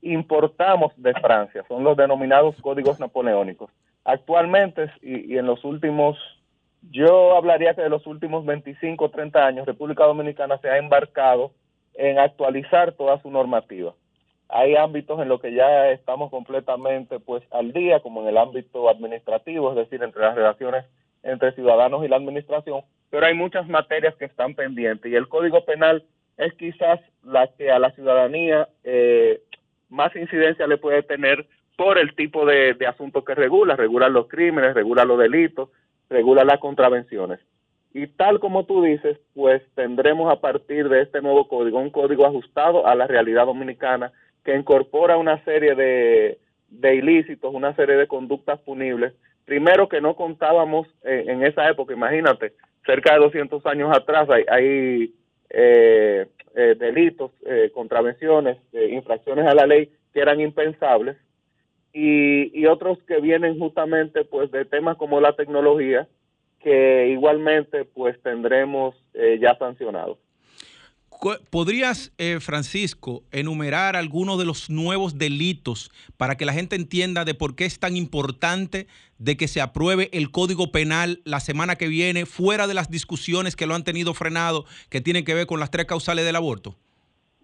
importamos 0.00 0.92
de 0.96 1.12
Francia, 1.14 1.64
son 1.68 1.84
los 1.84 1.96
denominados 1.96 2.56
códigos 2.60 3.00
napoleónicos. 3.00 3.70
Actualmente 4.04 4.90
y, 5.02 5.36
en 5.36 5.46
los 5.46 5.64
últimos, 5.64 6.16
yo 6.90 7.36
hablaría 7.36 7.74
que 7.74 7.82
de 7.82 7.88
los 7.88 8.06
últimos 8.06 8.44
25 8.44 9.04
o 9.04 9.10
30 9.10 9.46
años, 9.46 9.66
República 9.66 10.04
Dominicana 10.04 10.58
se 10.58 10.68
ha 10.68 10.78
embarcado 10.78 11.52
en 11.94 12.18
actualizar 12.18 12.92
toda 12.92 13.20
su 13.22 13.30
normativa. 13.30 13.94
Hay 14.48 14.76
ámbitos 14.76 15.20
en 15.20 15.28
los 15.28 15.40
que 15.40 15.54
ya 15.54 15.90
estamos 15.90 16.30
completamente 16.30 17.18
pues 17.18 17.42
al 17.50 17.72
día, 17.72 18.00
como 18.00 18.22
en 18.22 18.28
el 18.28 18.38
ámbito 18.38 18.88
administrativo, 18.88 19.70
es 19.70 19.76
decir, 19.76 20.02
entre 20.02 20.22
las 20.22 20.34
relaciones 20.34 20.84
entre 21.22 21.52
ciudadanos 21.52 22.04
y 22.04 22.08
la 22.08 22.16
administración, 22.16 22.82
pero 23.10 23.26
hay 23.26 23.34
muchas 23.34 23.66
materias 23.68 24.14
que 24.16 24.26
están 24.26 24.54
pendientes 24.54 25.10
y 25.10 25.14
el 25.14 25.28
Código 25.28 25.64
Penal 25.64 26.04
es 26.36 26.52
quizás 26.54 27.00
la 27.22 27.48
que 27.56 27.70
a 27.70 27.78
la 27.78 27.90
ciudadanía 27.92 28.68
eh, 28.82 29.40
más 29.88 30.14
incidencia 30.16 30.66
le 30.66 30.76
puede 30.76 31.02
tener 31.02 31.46
por 31.76 31.98
el 31.98 32.14
tipo 32.14 32.46
de, 32.46 32.76
asunto 32.86 33.24
que 33.24 33.34
regula, 33.34 33.76
regula 33.76 34.08
los 34.08 34.28
crímenes, 34.28 34.74
regula 34.74 35.04
los 35.04 35.18
delitos, 35.18 35.70
regula 36.08 36.44
las 36.44 36.58
contravenciones. 36.58 37.40
Y 37.92 38.08
tal 38.08 38.40
como 38.40 38.64
tú 38.66 38.82
dices, 38.82 39.18
pues 39.34 39.62
tendremos 39.76 40.30
a 40.30 40.40
partir 40.40 40.88
de 40.88 41.02
este 41.02 41.22
nuevo 41.22 41.46
código 41.46 41.78
un 41.78 41.90
código 41.90 42.26
ajustado 42.26 42.86
a 42.86 42.94
la 42.96 43.06
realidad 43.06 43.46
dominicana 43.46 44.12
que 44.44 44.56
incorpora 44.56 45.16
una 45.16 45.42
serie 45.44 45.74
de, 45.74 46.38
ilícitos, 46.94 47.54
una 47.54 47.74
serie 47.76 47.96
de 47.96 48.08
conductas 48.08 48.58
punibles. 48.60 49.14
Primero 49.44 49.88
que 49.88 50.00
no 50.00 50.16
contábamos 50.16 50.88
eh, 51.04 51.24
en 51.28 51.44
esa 51.44 51.68
época, 51.68 51.94
imagínate, 51.94 52.54
cerca 52.84 53.14
de 53.14 53.20
200 53.20 53.64
años 53.66 53.96
atrás 53.96 54.28
hay, 54.48 55.14
eh, 55.50 56.26
eh, 56.56 56.74
delitos, 56.78 57.30
contravenciones, 57.72 58.58
infracciones 58.72 59.46
a 59.46 59.54
la 59.54 59.66
ley 59.66 59.90
que 60.12 60.20
eran 60.20 60.40
impensables 60.40 61.16
y, 61.94 62.60
y 62.60 62.66
otros 62.66 62.98
que 63.06 63.20
vienen 63.20 63.58
justamente 63.58 64.24
pues 64.24 64.50
de 64.50 64.66
temas 64.66 64.96
como 64.98 65.20
la 65.20 65.34
tecnología 65.34 66.06
que 66.60 67.08
igualmente 67.08 67.84
pues 67.84 68.20
tendremos 68.22 68.96
eh, 69.14 69.38
ya 69.40 69.56
sancionados. 69.56 70.18
¿Podrías, 71.50 72.12
eh, 72.18 72.38
Francisco, 72.40 73.22
enumerar 73.32 73.96
algunos 73.96 74.38
de 74.38 74.44
los 74.44 74.68
nuevos 74.68 75.16
delitos 75.16 75.90
para 76.18 76.36
que 76.36 76.44
la 76.44 76.52
gente 76.52 76.76
entienda 76.76 77.24
de 77.24 77.34
por 77.34 77.54
qué 77.54 77.64
es 77.64 77.78
tan 77.78 77.96
importante 77.96 78.88
de 79.18 79.36
que 79.36 79.46
se 79.48 79.60
apruebe 79.60 80.10
el 80.12 80.30
Código 80.30 80.72
Penal 80.72 81.20
la 81.24 81.40
semana 81.40 81.76
que 81.76 81.88
viene, 81.88 82.26
fuera 82.26 82.66
de 82.66 82.74
las 82.74 82.90
discusiones 82.90 83.56
que 83.56 83.66
lo 83.66 83.74
han 83.74 83.84
tenido 83.84 84.12
frenado, 84.12 84.64
que 84.90 85.00
tienen 85.00 85.24
que 85.24 85.34
ver 85.34 85.46
con 85.46 85.60
las 85.60 85.70
tres 85.70 85.86
causales 85.86 86.26
del 86.26 86.36
aborto? 86.36 86.74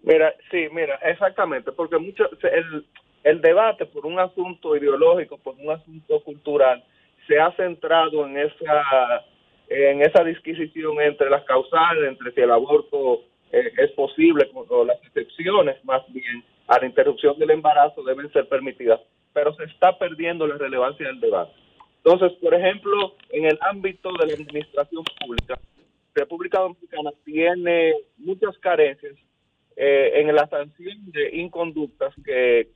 Mira, 0.03 0.33
sí, 0.51 0.67
mira, 0.73 0.95
exactamente, 1.03 1.71
porque 1.71 1.97
mucho 1.97 2.25
el, 2.43 2.85
el 3.23 3.41
debate 3.41 3.85
por 3.85 4.05
un 4.05 4.19
asunto 4.19 4.75
ideológico, 4.75 5.37
por 5.37 5.55
un 5.55 5.71
asunto 5.71 6.21
cultural, 6.21 6.83
se 7.27 7.39
ha 7.39 7.51
centrado 7.55 8.25
en 8.25 8.37
esa 8.37 9.25
en 9.69 10.01
esa 10.01 10.21
disquisición 10.23 10.99
entre 10.99 11.29
las 11.29 11.45
causales, 11.45 12.09
entre 12.09 12.33
si 12.33 12.41
el 12.41 12.51
aborto 12.51 13.21
eh, 13.53 13.71
es 13.77 13.91
posible 13.91 14.49
o 14.53 14.83
las 14.83 15.01
excepciones 15.03 15.83
más 15.85 16.01
bien 16.11 16.43
a 16.67 16.77
la 16.79 16.85
interrupción 16.85 17.37
del 17.39 17.51
embarazo 17.51 18.03
deben 18.03 18.31
ser 18.33 18.49
permitidas, 18.49 18.99
pero 19.33 19.53
se 19.55 19.63
está 19.63 19.97
perdiendo 19.97 20.45
la 20.45 20.57
relevancia 20.57 21.07
del 21.07 21.21
debate. 21.21 21.53
Entonces, 22.03 22.37
por 22.39 22.53
ejemplo, 22.53 23.15
en 23.29 23.45
el 23.45 23.57
ámbito 23.61 24.11
de 24.19 24.27
la 24.27 24.33
administración 24.33 25.03
pública, 25.19 25.57
República 26.15 26.59
Dominicana 26.59 27.11
tiene 27.23 27.93
muchas 28.17 28.57
carencias 28.57 29.13
eh, 29.75 30.11
en 30.15 30.35
la 30.35 30.47
sanción 30.47 31.11
de 31.11 31.35
inconductas 31.37 32.13
que, 32.25 32.67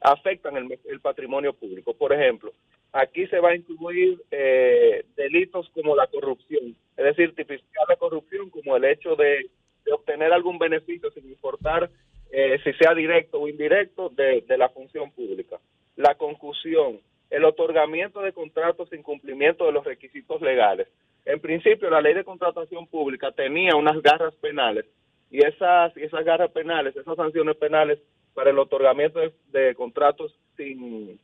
afectan 0.00 0.56
el, 0.56 1.00
patrimonio 1.00 1.54
público. 1.54 1.94
Por 1.94 2.12
ejemplo, 2.12 2.52
aquí 2.92 3.26
se 3.26 3.40
va 3.40 3.50
a 3.50 3.56
incluir 3.56 4.22
eh, 4.30 5.04
delitos 5.16 5.68
como 5.70 5.96
la 5.96 6.06
corrupción, 6.08 6.76
es 6.96 7.04
decir, 7.04 7.34
tipificar 7.34 7.88
la 7.88 7.96
corrupción 7.96 8.50
como 8.50 8.76
el 8.76 8.84
hecho 8.84 9.16
de, 9.16 9.48
obtener 9.92 10.32
algún 10.32 10.58
beneficio 10.58 11.10
sin 11.10 11.28
importar 11.28 11.90
eh, 12.30 12.58
si 12.64 12.72
sea 12.74 12.94
directo 12.94 13.40
o 13.40 13.48
indirecto 13.48 14.08
de, 14.10 14.42
de 14.42 14.58
la 14.58 14.68
función 14.70 15.10
pública. 15.10 15.58
La 15.96 16.14
concusión, 16.14 17.00
el 17.30 17.44
otorgamiento 17.44 18.20
de 18.20 18.32
contratos 18.32 18.88
sin 18.88 19.02
cumplimiento 19.02 19.66
de 19.66 19.72
los 19.72 19.84
requisitos 19.84 20.40
legales. 20.40 20.88
En 21.24 21.40
principio, 21.40 21.90
la 21.90 22.00
ley 22.00 22.14
de 22.14 22.24
contratación 22.24 22.86
pública 22.86 23.32
tenía 23.32 23.76
unas 23.76 24.00
garras 24.02 24.34
penales 24.36 24.86
y 25.34 25.44
esas, 25.44 25.96
esas 25.96 26.24
garras 26.24 26.52
penales, 26.52 26.94
esas 26.94 27.16
sanciones 27.16 27.56
penales 27.56 27.98
para 28.34 28.50
el 28.50 28.58
otorgamiento 28.60 29.18
de, 29.48 29.74
contratos 29.74 30.32
sin, 30.56 31.18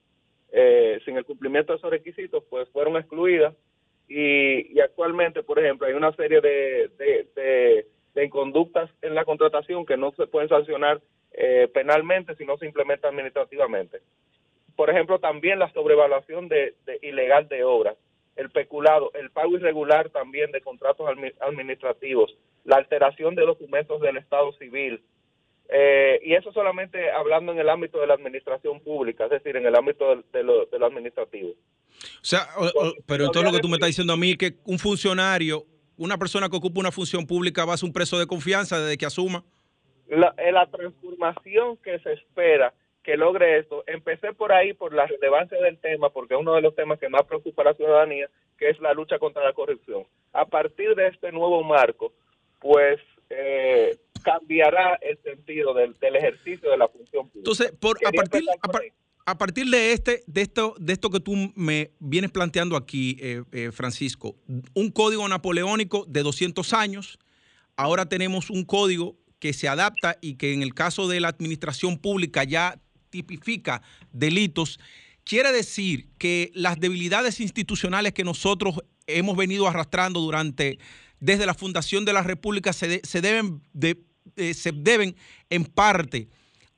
eh, 0.51 0.99
sin 1.05 1.16
el 1.16 1.25
cumplimiento 1.25 1.73
de 1.73 1.79
esos 1.79 1.92
requisitos, 1.92 2.42
pues 2.51 2.68
fueron 2.70 2.96
excluidas 2.96 3.55
y, 4.09 4.81
actualmente, 4.81 5.44
por 5.44 5.61
ejemplo, 5.61 5.87
hay 5.87 5.94
una 5.94 6.12
serie 6.16 6.40
de, 6.40 6.90
de, 6.99 7.87
de, 8.14 8.25
inconductas 8.25 8.90
en 9.01 9.14
la 9.14 9.25
contratación 9.25 9.87
que 9.87 9.96
no 9.96 10.11
se 10.16 10.27
pueden 10.27 10.49
sancionar 10.49 11.01
eh, 11.33 11.68
penalmente, 11.73 12.35
sino 12.35 12.59
simplemente 12.59 13.07
administrativamente. 13.07 14.01
Por 14.75 14.90
ejemplo, 14.90 15.20
también 15.20 15.61
la 15.61 15.73
sobrevaluación 15.73 16.49
de, 16.49 16.75
ilegal 17.03 17.46
de 17.46 17.62
obras, 17.62 17.96
el 18.36 18.50
peculado, 18.50 19.10
el 19.14 19.30
pago 19.30 19.56
irregular 19.56 20.10
también 20.10 20.50
de 20.52 20.60
contratos 20.60 21.06
administrativos, 21.40 22.36
la 22.64 22.76
alteración 22.76 23.34
de 23.34 23.42
documentos 23.44 24.00
del 24.00 24.16
Estado 24.16 24.52
civil. 24.52 25.02
Eh, 25.72 26.20
y 26.24 26.34
eso 26.34 26.52
solamente 26.52 27.10
hablando 27.12 27.52
en 27.52 27.58
el 27.58 27.68
ámbito 27.68 28.00
de 28.00 28.06
la 28.06 28.14
administración 28.14 28.80
pública, 28.80 29.24
es 29.24 29.30
decir, 29.30 29.56
en 29.56 29.66
el 29.66 29.76
ámbito 29.76 30.16
de, 30.32 30.42
lo, 30.42 30.66
administrativo. 30.84 31.50
O 31.50 32.22
sea, 32.22 32.48
pero 33.06 33.26
entonces 33.26 33.50
lo 33.50 33.56
que 33.56 33.62
tú 33.62 33.68
me 33.68 33.74
estás 33.74 33.88
diciendo 33.88 34.12
a 34.12 34.16
mí 34.16 34.32
es 34.32 34.38
que 34.38 34.54
un 34.64 34.78
funcionario, 34.78 35.64
una 35.96 36.18
persona 36.18 36.48
que 36.48 36.56
ocupa 36.56 36.80
una 36.80 36.90
función 36.90 37.26
pública 37.26 37.64
va 37.64 37.74
a 37.74 37.76
ser 37.76 37.86
un 37.86 37.92
preso 37.92 38.18
de 38.18 38.26
confianza 38.26 38.80
desde 38.80 38.98
que 38.98 39.06
asuma. 39.06 39.44
La, 40.08 40.34
eh, 40.38 40.50
la 40.50 40.66
transformación 40.66 41.76
que 41.76 42.00
se 42.00 42.14
espera 42.14 42.74
que 43.02 43.16
logre 43.16 43.58
esto, 43.58 43.82
empecé 43.86 44.32
por 44.34 44.52
ahí 44.52 44.74
por 44.74 44.92
la 44.92 45.06
relevancia 45.06 45.58
del 45.60 45.78
tema, 45.78 46.10
porque 46.10 46.34
es 46.34 46.40
uno 46.40 46.54
de 46.54 46.60
los 46.60 46.74
temas 46.74 46.98
que 46.98 47.08
más 47.08 47.24
preocupa 47.24 47.62
a 47.62 47.66
la 47.66 47.74
ciudadanía, 47.74 48.28
que 48.58 48.68
es 48.68 48.78
la 48.80 48.92
lucha 48.92 49.18
contra 49.18 49.44
la 49.44 49.52
corrupción. 49.52 50.04
A 50.32 50.44
partir 50.44 50.94
de 50.94 51.08
este 51.08 51.32
nuevo 51.32 51.62
marco, 51.64 52.12
pues 52.58 53.00
eh, 53.30 53.96
cambiará 54.22 54.96
el 55.00 55.18
sentido 55.22 55.72
del, 55.72 55.96
ejercicio 56.00 56.70
de 56.70 56.76
la 56.76 56.88
función 56.88 57.28
pública. 57.28 57.38
Entonces, 57.38 57.72
por, 57.80 57.96
a, 58.06 58.12
partir, 58.12 58.42
a, 59.24 59.38
partir 59.38 59.66
de 59.66 59.92
este, 59.92 60.22
de 60.26 60.42
esto, 60.42 60.74
de 60.78 60.92
esto 60.92 61.08
que 61.10 61.20
tú 61.20 61.34
me 61.54 61.92
vienes 62.00 62.30
planteando 62.30 62.76
aquí, 62.76 63.16
eh, 63.20 63.42
eh, 63.52 63.70
Francisco, 63.72 64.36
un 64.74 64.90
código 64.90 65.26
napoleónico 65.26 66.04
de 66.06 66.22
200 66.22 66.74
años, 66.74 67.18
ahora 67.76 68.06
tenemos 68.06 68.50
un 68.50 68.64
código 68.64 69.16
que 69.38 69.54
se 69.54 69.68
adapta 69.68 70.18
y 70.20 70.34
que 70.34 70.52
en 70.52 70.62
el 70.62 70.74
caso 70.74 71.08
de 71.08 71.18
la 71.20 71.28
administración 71.28 71.96
pública 71.96 72.44
ya 72.44 72.78
tipifica 73.11 73.83
delitos. 74.12 74.81
Quiere 75.25 75.53
decir 75.53 76.09
que 76.18 76.51
las 76.55 76.81
debilidades 76.81 77.40
institucionales 77.40 78.12
que 78.12 78.25
nosotros 78.25 78.81
hemos 79.07 79.37
venido 79.37 79.68
arrastrando 79.68 80.20
durante 80.20 80.79
desde 81.20 81.46
la 81.46 81.55
fundación 81.55 82.05
de 82.05 82.12
la 82.12 82.23
República 82.23 82.73
se, 82.73 83.01
se 83.05 83.20
deben, 83.20 83.61
de, 83.73 83.99
eh, 84.37 84.55
se 84.55 84.73
deben 84.73 85.14
en 85.51 85.64
parte 85.64 86.29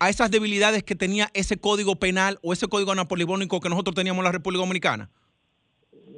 a 0.02 0.08
esas 0.08 0.32
debilidades 0.32 0.82
que 0.82 0.96
tenía 0.96 1.28
ese 1.32 1.56
código 1.56 1.94
penal 1.94 2.38
o 2.42 2.52
ese 2.52 2.66
código 2.66 2.92
napoleónico 2.92 3.60
que 3.60 3.68
nosotros 3.68 3.94
teníamos 3.94 4.18
en 4.18 4.24
la 4.24 4.32
República 4.32 4.60
Dominicana? 4.60 5.08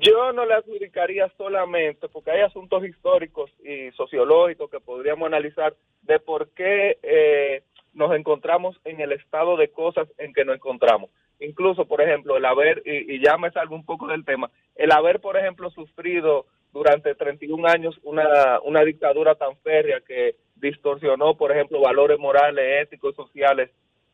Yo 0.01 0.33
no 0.33 0.47
le 0.47 0.55
adjudicaría 0.55 1.31
solamente, 1.37 2.09
porque 2.09 2.31
hay 2.31 2.41
asuntos 2.41 2.83
históricos 2.85 3.51
y 3.63 3.91
sociológicos 3.93 4.71
que 4.71 4.81
podríamos 4.81 5.27
analizar 5.27 5.77
de 6.03 6.19
por 6.19 6.49
qué 6.51 6.99
eh, 7.03 7.63
nos 7.95 8.15
encontramos 8.15 8.81
en 8.85 9.01
el 9.01 9.13
estado 9.13 9.57
de 9.57 9.69
cosas 9.69 10.09
en 10.19 10.33
que 10.33 10.45
nos 10.45 10.57
encontramos. 10.57 11.11
Incluso, 11.41 11.87
por 11.87 12.01
ejemplo, 12.01 12.37
el 12.37 12.45
haber, 12.45 12.83
y, 12.85 13.15
y 13.15 13.25
ya 13.25 13.37
me 13.39 13.51
salgo 13.51 13.75
un 13.75 13.85
poco 13.85 14.07
del 14.07 14.25
tema, 14.25 14.51
el 14.77 14.93
haber, 14.93 15.21
por 15.21 15.37
ejemplo, 15.37 15.71
sufrido 15.71 16.47
durante 16.73 17.15
31 17.15 17.69
años 17.69 17.99
una, 18.03 18.61
una 18.65 18.85
dictadura 18.85 19.37
tan 19.37 19.57
férrea 19.59 20.01
que 20.01 20.37
distorsionó, 20.57 21.37
por 21.37 21.53
ejemplo, 21.53 21.81
valores 21.81 22.19
morales, 22.19 22.83
éticos, 22.83 23.15
sociales, 23.15 23.71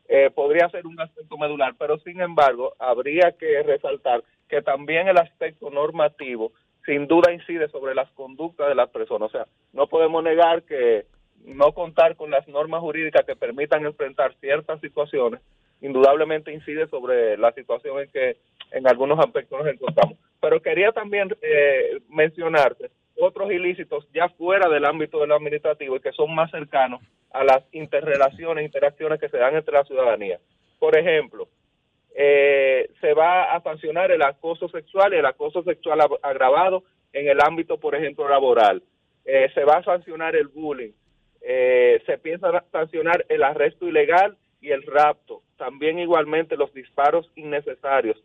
eh, 0.07 0.29
podría 0.29 0.69
ser 0.69 0.85
un 0.85 0.99
aspecto 0.99 1.37
medular, 1.37 1.73
pero 1.77 1.97
sin 1.99 2.21
embargo, 2.21 2.73
habría 2.77 3.31
que 3.39 3.63
resaltar 3.63 4.23
que 4.49 4.61
también 4.61 5.07
el 5.07 5.17
aspecto 5.17 5.69
normativo 5.69 6.51
sin 6.85 7.07
duda 7.07 7.31
incide 7.31 7.69
sobre 7.69 7.95
las 7.95 8.11
conductas 8.11 8.67
de 8.67 8.75
las 8.75 8.89
personas. 8.89 9.29
O 9.29 9.31
sea, 9.31 9.47
no 9.73 9.87
podemos 9.87 10.23
negar 10.23 10.63
que 10.63 11.05
no 11.45 11.71
contar 11.73 12.15
con 12.15 12.31
las 12.31 12.47
normas 12.47 12.81
jurídicas 12.81 13.25
que 13.25 13.35
permitan 13.35 13.85
enfrentar 13.85 14.33
ciertas 14.39 14.79
situaciones, 14.81 15.41
indudablemente 15.81 16.53
incide 16.53 16.87
sobre 16.87 17.37
la 17.37 17.51
situación 17.53 17.99
en 17.99 18.09
que 18.09 18.37
en 18.71 18.87
algunos 18.87 19.19
aspectos 19.19 19.59
nos 19.59 19.73
encontramos. 19.73 20.17
Pero 20.39 20.61
quería 20.61 20.91
también 20.91 21.29
eh, 21.41 21.99
mencionarte 22.09 22.91
otros 23.19 23.51
ilícitos 23.51 24.07
ya 24.13 24.29
fuera 24.29 24.69
del 24.69 24.85
ámbito 24.85 25.19
de 25.19 25.27
lo 25.27 25.35
administrativo 25.35 25.95
y 25.95 25.99
que 25.99 26.11
son 26.11 26.33
más 26.33 26.49
cercanos 26.51 27.01
a 27.31 27.43
las 27.43 27.63
interrelaciones, 27.71 28.65
interacciones 28.65 29.19
que 29.19 29.29
se 29.29 29.37
dan 29.37 29.55
entre 29.55 29.73
la 29.73 29.83
ciudadanía. 29.83 30.39
Por 30.79 30.97
ejemplo, 30.97 31.47
eh, 32.15 32.89
se 32.99 33.13
va 33.13 33.53
a 33.53 33.61
sancionar 33.61 34.11
el 34.11 34.21
acoso 34.21 34.67
sexual 34.69 35.13
y 35.13 35.17
el 35.17 35.25
acoso 35.25 35.63
sexual 35.63 36.01
agravado 36.21 36.83
en 37.13 37.27
el 37.27 37.39
ámbito, 37.41 37.77
por 37.77 37.95
ejemplo, 37.95 38.27
laboral. 38.27 38.81
Eh, 39.25 39.49
se 39.53 39.63
va 39.63 39.77
a 39.77 39.83
sancionar 39.83 40.35
el 40.35 40.47
bullying. 40.47 40.91
Se 41.41 42.17
piensa 42.21 42.63
sancionar 42.71 43.25
el 43.29 43.43
arresto 43.43 43.87
ilegal 43.87 44.37
y 44.61 44.71
el 44.71 44.83
rapto. 44.83 45.41
También 45.57 45.99
igualmente 45.99 46.55
los 46.55 46.73
disparos 46.73 47.29
innecesarios 47.35 48.17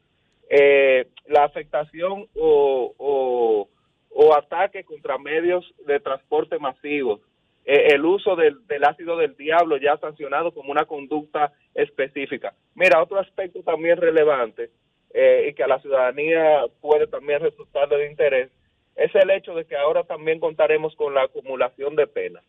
eh, 0.49 1.09
la 1.27 1.45
afectación 1.45 2.29
o, 2.37 2.95
o, 2.99 4.37
ataque 4.37 4.85
contra 4.85 5.19
medios 5.19 5.65
de 5.87 5.99
transporte 5.99 6.59
masivos, 6.59 7.21
eh, 7.65 7.89
el 7.95 8.05
uso 8.05 8.37
del, 8.37 8.59
ácido 8.85 9.17
del 9.17 9.37
diablo 9.37 9.77
ya 9.77 9.97
sancionado 9.97 10.53
como 10.53 10.71
una 10.71 10.85
conducta 10.85 11.53
específica. 11.75 12.55
Mira, 12.75 13.03
otro 13.03 13.19
aspecto 13.19 13.63
también 13.63 13.97
relevante 13.97 14.71
y 15.15 15.55
que 15.55 15.63
a 15.63 15.69
la 15.69 15.81
ciudadanía 15.81 16.67
puede 16.83 17.07
también 17.07 17.41
resultar 17.41 17.89
de 17.89 18.07
interés, 18.07 18.51
es 18.97 19.15
el 19.15 19.31
hecho 19.31 19.55
de 19.55 19.65
que 19.65 19.75
ahora 19.75 20.05
también 20.05 20.39
contaremos 20.39 20.95
con 20.95 21.15
la 21.15 21.23
acumulación 21.23 21.97
de 21.97 22.07
penas. 22.07 22.45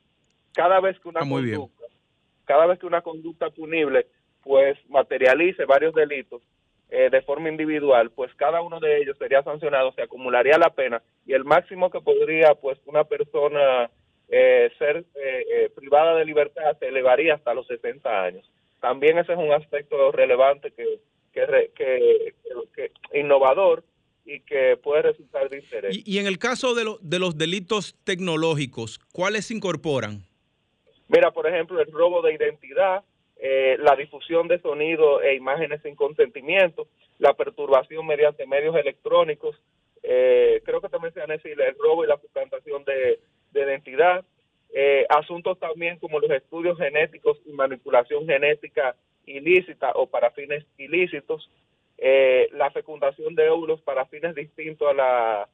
Cada 0.57 0.79
vez 0.79 0.99
que 0.99 1.07
una 1.07 1.19
conducta, 1.19 1.85
cada 2.45 2.65
vez 2.65 2.79
que 2.79 2.87
una 2.87 3.01
conducta 3.01 3.51
punible 3.51 4.07
pues 4.43 4.75
materialice 4.89 5.65
varios 5.65 5.93
delitos 5.93 6.41
eh, 6.89 7.09
de 7.11 7.21
forma 7.21 7.49
individual, 7.49 8.09
pues 8.09 8.33
cada 8.33 8.61
uno 8.61 8.79
de 8.79 8.97
ellos 8.97 9.15
sería 9.19 9.43
sancionado, 9.43 9.91
se 9.91 10.01
acumularía 10.01 10.57
la 10.57 10.71
pena 10.71 11.03
y 11.27 11.33
el 11.33 11.45
máximo 11.45 11.91
que 11.91 12.01
podría 12.01 12.55
pues 12.55 12.79
una 12.87 13.03
persona 13.03 13.91
eh, 14.29 14.71
ser 14.79 15.05
eh, 15.13 15.69
privada 15.75 16.15
de 16.15 16.25
libertad 16.25 16.75
se 16.79 16.87
elevaría 16.87 17.35
hasta 17.35 17.53
los 17.53 17.67
60 17.67 18.23
años. 18.23 18.49
También 18.81 19.19
ese 19.19 19.33
es 19.33 19.37
un 19.37 19.51
aspecto 19.51 20.11
relevante 20.11 20.71
que, 20.71 20.99
que, 21.33 21.71
que, 22.73 22.91
innovador 23.13 23.83
y 24.25 24.39
que 24.39 24.75
puede 24.81 25.03
resultar 25.03 25.49
de 25.49 25.59
interés. 25.59 25.95
Y, 25.95 26.15
y 26.15 26.17
en 26.17 26.25
el 26.25 26.39
caso 26.39 26.73
de, 26.73 26.83
lo, 26.83 26.97
de 26.99 27.19
los 27.19 27.37
delitos 27.37 27.95
tecnológicos, 28.03 28.99
¿cuáles 29.13 29.45
se 29.45 29.53
incorporan? 29.53 30.26
Mira, 31.07 31.31
por 31.31 31.47
ejemplo, 31.47 31.79
el 31.79 31.91
robo 31.91 32.21
de 32.21 32.33
identidad, 32.33 33.03
eh, 33.39 33.77
la 33.79 33.95
difusión 33.95 34.47
de 34.47 34.59
sonido 34.59 35.21
e 35.21 35.35
imágenes 35.35 35.81
sin 35.83 35.95
consentimiento, 35.95 36.87
la 37.19 37.33
perturbación 37.33 38.05
mediante 38.05 38.45
medios 38.47 38.75
electrónicos, 38.75 39.55
eh, 40.03 40.61
creo 40.65 40.81
que 40.81 40.89
también 40.89 41.13
se 41.13 41.19
van 41.19 41.31
a 41.31 41.35
decir 41.35 41.59
el 41.59 41.75
robo 41.77 42.03
y 42.03 42.07
la 42.07 42.17
suplantación 42.17 42.83
de, 42.83 43.19
identidad, 43.53 44.23
eh, 44.73 45.05
asuntos 45.09 45.57
también 45.57 45.97
como 45.97 46.19
los 46.19 46.29
estudios 46.29 46.77
genéticos 46.77 47.39
y 47.45 47.53
manipulación 47.53 48.27
genética 48.27 48.95
ilícita 49.25 49.91
o 49.95 50.07
para 50.07 50.31
fines 50.31 50.65
ilícitos, 50.77 51.49
la 52.51 52.69
fecundación 52.69 53.33
de 53.33 53.49
óvulos 53.49 53.81
para 53.81 54.05
fines 54.05 54.35
distintos 54.35 54.87
a 54.87 54.93
la, 54.93 55.49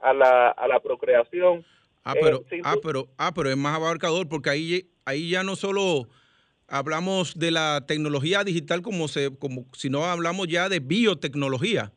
a 0.00 0.14
la, 0.14 0.50
a 0.50 0.68
la 0.68 0.78
procreación, 0.78 1.64
Ah, 2.04 2.14
pero, 2.20 2.44
ah, 2.64 2.76
pero, 2.82 3.08
ah, 3.18 3.32
pero 3.34 3.50
es 3.50 3.56
más 3.56 3.76
abarcador 3.76 4.28
porque 4.28 4.50
ahí, 4.50 4.90
ahí 5.04 5.30
ya 5.30 5.42
no 5.42 5.56
solo 5.56 6.08
hablamos 6.66 7.38
de 7.38 7.50
la 7.50 7.84
tecnología 7.86 8.42
digital 8.44 8.80
como 8.80 9.08
se, 9.08 9.36
como 9.38 9.66
si 9.72 9.90
no 9.90 10.04
hablamos 10.04 10.46
ya 10.46 10.68
de 10.68 10.80
biotecnología. 10.80 11.92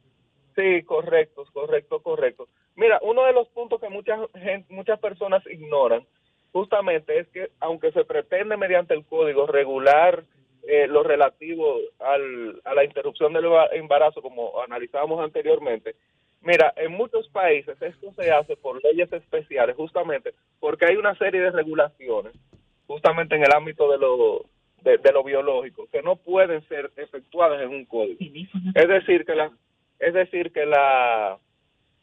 Sí, 0.56 0.84
correcto, 0.84 1.46
correcto, 1.54 2.02
correcto. 2.02 2.48
Mira, 2.76 3.00
uno 3.02 3.24
de 3.26 3.34
los 3.34 3.48
puntos 3.50 3.80
que 3.80 3.90
muchas 3.90 4.20
muchas 4.70 5.00
personas 5.00 5.44
ignoran 5.48 6.06
justamente 6.52 7.20
es 7.20 7.28
que 7.30 7.50
aunque 7.60 7.92
se 7.92 8.04
pretende 8.04 8.58
mediante 8.58 8.94
el 8.94 9.06
código 9.06 9.48
regular 9.48 10.24
eh, 10.68 10.88
lo 10.88 11.04
relativo 11.04 11.78
al, 12.00 12.62
a 12.64 12.74
la 12.74 12.84
interrupción 12.84 13.34
del 13.34 13.46
embarazo, 13.74 14.22
como 14.22 14.62
analizábamos 14.62 15.24
anteriormente, 15.24 15.96
Mira, 16.44 16.74
en 16.76 16.92
muchos 16.92 17.28
países 17.30 17.82
esto 17.82 18.12
se 18.14 18.30
hace 18.30 18.58
por 18.58 18.84
leyes 18.84 19.12
especiales, 19.12 19.76
justamente 19.78 20.34
porque 20.60 20.86
hay 20.86 20.98
una 20.98 21.16
serie 21.16 21.40
de 21.40 21.52
regulaciones, 21.52 22.34
justamente 22.86 23.36
en 23.36 23.44
el 23.44 23.54
ámbito 23.54 23.90
de 23.90 23.98
lo, 23.98 24.46
de, 24.82 25.12
lo 25.14 25.24
biológico, 25.24 25.88
que 25.90 26.02
no 26.02 26.18
pueden 26.18 26.62
ser 26.68 26.92
efectuadas 26.98 27.62
en 27.62 27.70
un 27.70 27.86
código. 27.86 28.20
Es 28.76 28.88
decir, 28.90 29.26
que 29.26 29.36
la, 29.36 29.52
es 30.00 30.14
decir, 30.14 30.52
que 30.52 30.66
la, 30.66 31.38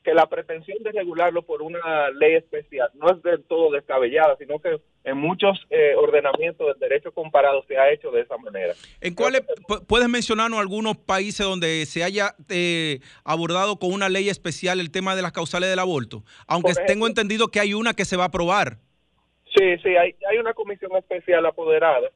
que 0.03 0.15
la 0.15 0.27
pretensión 0.27 0.83
de 0.83 0.93
regularlo 0.93 1.43
por 1.43 1.61
una 1.61 2.09
ley 2.11 2.35
especial 2.35 2.91
no 2.95 3.11
es 3.11 3.23
del 3.23 3.45
todo 3.45 3.71
descabellada, 3.71 4.37
sino 4.37 4.59
que 4.59 4.81
en 5.05 5.17
muchos 5.17 5.59
eh, 5.71 5.95
ordenamientos 5.97 6.67
del 6.67 6.79
derecho 6.79 7.13
comparado 7.13 7.63
se 7.67 7.79
ha 7.79 7.91
hecho 7.91 8.11
de 8.11 8.21
esa 8.23 8.37
manera. 8.37 8.75
¿En 9.01 9.15
cuáles 9.15 9.43
puedes 9.89 10.09
mencionarnos 10.09 10.61
algunos 10.61 10.97
países 10.97 11.47
donde 11.47 11.87
se 11.87 12.05
haya 12.05 12.35
eh, 12.51 13.01
abordado 13.25 13.79
con 13.79 13.93
una 13.93 14.09
ley 14.09 14.29
especial 14.29 14.79
el 14.81 14.91
tema 14.91 15.17
de 15.17 15.23
las 15.23 15.33
causales 15.33 15.71
del 15.71 15.79
aborto? 15.79 16.23
Aunque 16.47 16.73
tengo 16.87 17.07
entendido 17.07 17.49
que 17.49 17.61
hay 17.61 17.75
una 17.75 17.95
que 17.95 18.05
se 18.05 18.17
va 18.17 18.25
a 18.25 18.27
aprobar. 18.27 18.77
Sí, 19.57 19.79
sí, 19.83 19.97
hay, 19.97 20.15
hay 20.29 20.39
una 20.39 20.55
comisión 20.55 20.95
especial 20.97 21.45
apoderada 21.47 22.11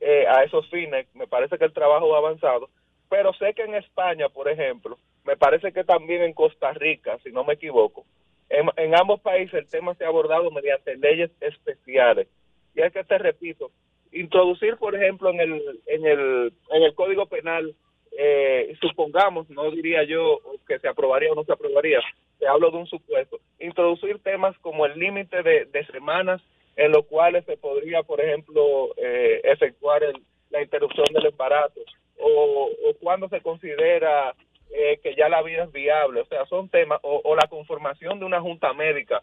eh, 0.00 0.24
a 0.28 0.44
esos 0.44 0.68
fines. 0.70 1.06
Me 1.14 1.26
parece 1.26 1.58
que 1.58 1.64
el 1.64 1.72
trabajo 1.72 2.14
ha 2.14 2.18
avanzado, 2.18 2.70
pero 3.10 3.32
sé 3.34 3.52
que 3.54 3.62
en 3.62 3.74
España, 3.74 4.28
por 4.28 4.48
ejemplo, 4.48 4.96
me 5.24 5.36
parece 5.36 5.72
que 5.72 5.84
también 5.84 6.22
en 6.22 6.32
Costa 6.32 6.72
Rica, 6.72 7.18
si 7.22 7.30
no 7.30 7.44
me 7.44 7.54
equivoco, 7.54 8.06
en, 8.50 8.94
ambos 8.94 9.20
países 9.20 9.54
el 9.54 9.68
tema 9.68 9.94
se 9.94 10.04
ha 10.04 10.08
abordado 10.08 10.50
mediante 10.50 10.96
leyes 10.96 11.30
especiales. 11.40 12.28
Y 12.74 12.80
es 12.80 12.92
que 12.92 13.04
te 13.04 13.18
repito, 13.18 13.70
introducir, 14.12 14.76
por 14.76 14.94
ejemplo, 14.94 15.30
en 15.30 15.40
el, 15.40 15.80
en 15.86 16.06
el, 16.06 16.52
en 16.70 16.82
el 16.82 16.94
Código 16.94 17.26
Penal, 17.26 17.74
eh, 18.16 18.76
supongamos, 18.80 19.48
no 19.50 19.70
diría 19.70 20.02
yo 20.04 20.40
que 20.66 20.78
se 20.78 20.88
aprobaría 20.88 21.30
o 21.30 21.34
no 21.34 21.44
se 21.44 21.52
aprobaría, 21.52 22.00
te 22.38 22.48
hablo 22.48 22.70
de 22.70 22.78
un 22.78 22.86
supuesto, 22.86 23.38
introducir 23.58 24.18
temas 24.22 24.56
como 24.58 24.86
el 24.86 24.98
límite 24.98 25.42
de, 25.42 25.86
semanas 25.92 26.40
en 26.76 26.92
los 26.92 27.06
cuales 27.06 27.44
se 27.44 27.56
podría, 27.56 28.02
por 28.02 28.20
ejemplo, 28.20 28.94
eh, 28.96 29.40
efectuar 29.44 30.02
la 30.50 30.62
interrupción 30.62 31.06
del 31.12 31.26
embarazo, 31.26 31.80
o, 32.18 32.70
o 32.86 32.94
cuando 33.00 33.28
se 33.28 33.40
considera 33.40 34.34
eh, 34.70 34.98
que 35.02 35.14
ya 35.14 35.28
la 35.28 35.42
vida 35.42 35.64
es 35.64 35.72
viable, 35.72 36.20
o 36.20 36.26
sea, 36.26 36.46
son 36.46 36.68
temas, 36.68 37.00
o, 37.02 37.34
la 37.34 37.48
conformación 37.48 38.18
de 38.18 38.24
una 38.24 38.40
junta 38.40 38.72
médica 38.72 39.22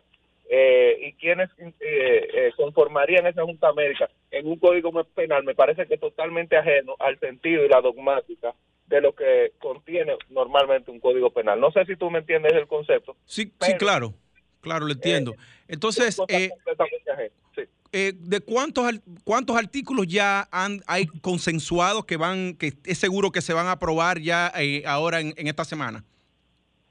eh, 0.49 0.97
y 1.01 1.13
quienes 1.13 1.49
eh, 1.79 2.51
conformarían 2.55 3.25
esa 3.27 3.43
junta 3.43 3.73
médica 3.73 4.09
en 4.31 4.47
un 4.47 4.59
código 4.59 4.91
penal 5.05 5.43
me 5.43 5.55
parece 5.55 5.87
que 5.87 5.95
es 5.95 5.99
totalmente 5.99 6.55
ajeno 6.55 6.95
al 6.99 7.19
sentido 7.19 7.65
y 7.65 7.69
la 7.69 7.81
dogmática 7.81 8.53
de 8.87 9.01
lo 9.01 9.15
que 9.15 9.53
contiene 9.59 10.15
normalmente 10.29 10.91
un 10.91 10.99
código 10.99 11.31
penal. 11.31 11.59
No 11.59 11.71
sé 11.71 11.85
si 11.85 11.95
tú 11.95 12.09
me 12.09 12.19
entiendes 12.19 12.53
el 12.53 12.67
concepto. 12.67 13.15
Sí, 13.25 13.51
sí, 13.59 13.73
claro, 13.77 14.13
claro, 14.61 14.85
lo 14.85 14.91
entiendo. 14.91 15.35
Entonces, 15.67 16.19
eh, 16.27 16.51
eh, 17.97 18.11
¿de 18.13 18.41
cuántos 18.41 18.85
cuántos 19.23 19.55
artículos 19.55 20.05
ya 20.05 20.49
han, 20.51 20.81
hay 20.85 21.05
consensuados 21.21 22.03
que 22.03 22.17
van, 22.17 22.57
que 22.57 22.73
es 22.83 22.97
seguro 22.97 23.31
que 23.31 23.39
se 23.39 23.53
van 23.53 23.67
a 23.67 23.71
aprobar 23.71 24.19
ya 24.19 24.51
eh, 24.59 24.83
ahora 24.85 25.21
en, 25.21 25.47
esta 25.47 25.63
semana? 25.63 26.03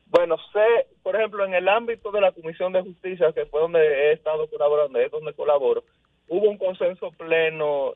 Bueno, 0.06 0.38
sé, 0.50 0.86
por 1.02 1.14
ejemplo, 1.14 1.44
en 1.44 1.52
el 1.52 1.68
ámbito 1.68 2.10
de 2.10 2.22
la 2.22 2.32
Comisión 2.32 2.72
de 2.72 2.80
Justicia, 2.80 3.34
que 3.34 3.44
fue 3.44 3.60
donde 3.60 3.80
he 3.80 4.12
estado 4.12 4.48
colaborando, 4.48 4.98
es 4.98 5.10
donde 5.10 5.34
colaboro, 5.34 5.84
hubo 6.26 6.48
un 6.48 6.56
consenso 6.56 7.10
pleno 7.10 7.92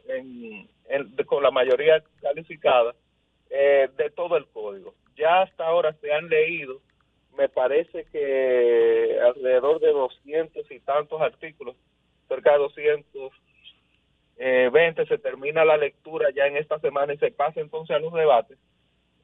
con 1.24 1.42
la 1.42 1.50
mayoría 1.50 2.04
calificada 2.20 2.94
eh, 3.48 3.88
de 3.96 4.10
todo 4.10 4.36
el 4.36 4.46
código. 4.48 4.92
Ya 5.16 5.44
hasta 5.44 5.64
ahora 5.64 5.96
se 6.02 6.12
han 6.12 6.28
leído, 6.28 6.82
me 7.38 7.48
parece 7.48 8.04
que 8.12 9.18
alrededor 9.24 9.80
de 9.80 9.92
doscientos 9.92 10.70
y 10.70 10.78
tantos 10.80 11.22
artículos 11.22 11.74
cerca 12.28 12.52
de 12.52 12.58
220, 12.58 15.02
eh, 15.02 15.06
se 15.06 15.18
termina 15.18 15.64
la 15.64 15.76
lectura 15.76 16.28
ya 16.34 16.46
en 16.46 16.56
esta 16.56 16.78
semana 16.78 17.14
y 17.14 17.18
se 17.18 17.30
pasa 17.30 17.60
entonces 17.60 17.96
a 17.96 17.98
los 17.98 18.12
debates. 18.12 18.58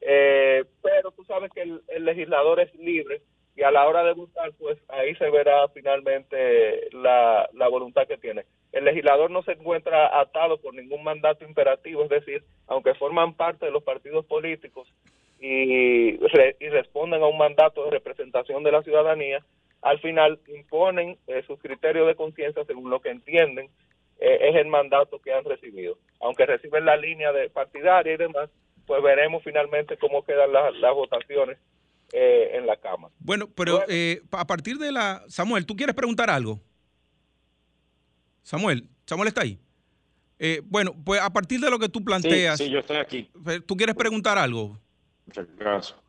Eh, 0.01 0.63
pero 0.81 1.11
tú 1.11 1.23
sabes 1.23 1.51
que 1.51 1.61
el, 1.61 2.05
legislador 2.05 2.59
es 2.59 2.73
libre 2.75 3.21
y 3.55 3.63
a 3.63 3.71
la 3.71 3.87
hora 3.87 4.03
de 4.03 4.13
votar, 4.13 4.51
pues 4.59 4.77
ahí 4.89 5.15
se 5.15 5.29
verá 5.29 5.67
finalmente 5.69 6.89
la, 6.91 7.49
la 7.53 7.67
voluntad 7.69 8.07
que 8.07 8.17
tiene. 8.17 8.45
El 8.71 8.83
legislador 8.83 9.31
no 9.31 9.41
se 9.43 9.53
encuentra 9.53 10.19
atado 10.19 10.57
por 10.57 10.73
ningún 10.73 11.03
mandato 11.03 11.45
imperativo, 11.45 12.03
es 12.03 12.09
decir, 12.09 12.43
aunque 12.67 12.93
forman 12.95 13.33
parte 13.33 13.65
de 13.65 13.71
los 13.71 13.83
partidos 13.83 14.25
políticos 14.25 14.91
y, 15.39 16.19
y 16.19 16.69
responden 16.69 17.23
a 17.23 17.27
un 17.27 17.37
mandato 17.37 17.85
de 17.85 17.91
representación 17.91 18.63
de 18.63 18.73
la 18.73 18.83
ciudadanía, 18.83 19.41
al 19.85 19.99
final 19.99 20.39
imponen 20.47 21.15
eh, 21.27 21.43
sus 21.45 21.59
criterios 21.59 22.07
de 22.07 22.15
conciencia 22.15 22.65
según 22.65 22.89
lo 22.89 22.99
que 23.01 23.11
entienden 23.11 23.69
eh, 24.19 24.49
es 24.49 24.55
el 24.55 24.65
mandato 24.65 25.19
que 25.19 25.31
han 25.31 25.45
recibido. 25.45 25.99
Aunque 26.21 26.47
reciben 26.47 26.85
la 26.85 26.97
línea 26.97 27.31
de 27.31 27.51
partidaria 27.51 28.13
y 28.13 28.17
demás, 28.17 28.49
pues 28.87 29.03
veremos 29.03 29.43
finalmente 29.43 29.95
cómo 29.97 30.25
quedan 30.25 30.51
las, 30.51 30.73
votaciones 30.95 31.59
eh, 32.13 32.49
en 32.53 32.65
la 32.65 32.77
Cámara. 32.77 33.13
Bueno, 33.19 33.47
pero 33.55 33.83
a 34.31 34.47
partir 34.47 34.77
de 34.79 34.91
la... 34.91 35.23
Samuel, 35.27 35.67
¿tú 35.67 35.75
quieres 35.75 35.93
preguntar 35.93 36.31
algo? 36.31 36.59
Samuel, 38.41 38.89
Samuel 39.05 39.27
está 39.27 39.41
ahí. 39.41 39.59
bueno, 40.63 40.95
pues 41.05 41.21
a 41.21 41.31
partir 41.31 41.59
de 41.59 41.69
lo 41.69 41.77
que 41.77 41.89
tú 41.89 42.03
planteas... 42.03 42.57
Sí, 42.57 42.71
yo 42.71 42.79
estoy 42.79 42.97
aquí. 42.97 43.29
¿Tú 43.67 43.77
quieres 43.77 43.93
preguntar 43.93 44.39
algo? 44.39 44.79
Muchas 45.27 45.45
gracias. 45.57 46.04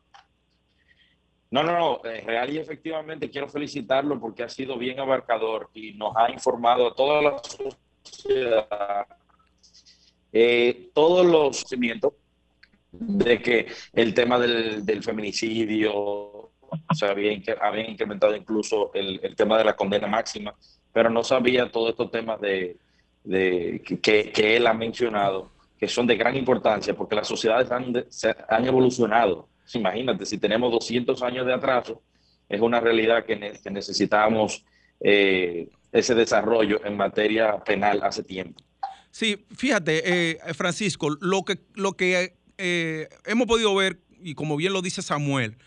No, 1.49 1.63
no, 1.63 1.71
no, 1.71 2.01
eh, 2.09 2.21
real 2.25 2.49
y 2.49 2.57
efectivamente 2.57 3.29
quiero 3.29 3.47
felicitarlo 3.47 4.19
porque 4.19 4.43
ha 4.43 4.49
sido 4.49 4.77
bien 4.77 4.99
abarcador 4.99 5.69
y 5.73 5.93
nos 5.93 6.15
ha 6.17 6.29
informado 6.29 6.87
a 6.87 6.93
toda 6.95 7.21
la 7.21 7.41
sociedad 8.03 9.07
eh, 10.33 10.89
todos 10.93 11.25
los 11.25 11.63
conocimientos 11.63 12.13
de 12.91 13.41
que 13.41 13.67
el 13.93 14.13
tema 14.13 14.37
del, 14.39 15.03
feminicidio, 15.03 15.93
o 15.95 16.51
sea, 16.93 17.11
había, 17.11 17.31
incrementado 17.31 18.35
incluso 18.35 18.91
el, 18.93 19.35
tema 19.35 19.57
de 19.57 19.63
la 19.63 19.75
condena 19.75 20.07
máxima, 20.07 20.53
pero 20.91 21.09
no 21.09 21.23
sabía 21.23 21.71
todos 21.71 21.91
estos 21.91 22.11
temas 22.11 22.41
de, 22.41 22.77
que, 23.23 24.55
él 24.55 24.67
ha 24.67 24.73
mencionado, 24.73 25.49
que 25.79 25.87
son 25.87 26.07
de 26.07 26.17
gran 26.17 26.35
importancia 26.35 26.93
porque 26.95 27.15
las 27.15 27.27
sociedades 27.27 27.71
han, 27.71 27.93
han 28.49 28.65
evolucionado 28.65 29.47
imagínate, 29.75 30.25
si 30.25 30.37
tenemos 30.37 30.71
200 30.71 31.21
años 31.23 31.45
de 31.45 31.53
atraso, 31.53 32.01
es 32.49 32.61
una 32.61 32.79
realidad 32.79 33.25
que, 33.25 33.35
necesitamos 33.69 34.65
eh, 34.99 35.69
ese 35.91 36.15
desarrollo 36.15 36.83
en 36.85 36.97
materia 36.97 37.57
penal 37.63 38.01
hace 38.03 38.23
tiempo. 38.23 38.61
Sí, 39.11 39.45
fíjate, 39.55 40.31
eh, 40.31 40.39
Francisco, 40.53 41.09
lo 41.21 41.43
que, 41.43 41.59
lo 41.75 41.93
que 41.93 42.35
eh, 42.57 43.09
hemos 43.25 43.47
podido 43.47 43.73
ver, 43.75 43.99
y 44.21 44.35
como 44.35 44.55
bien 44.57 44.73
lo 44.73 44.81
dice 44.81 45.01
Samuel, 45.01 45.57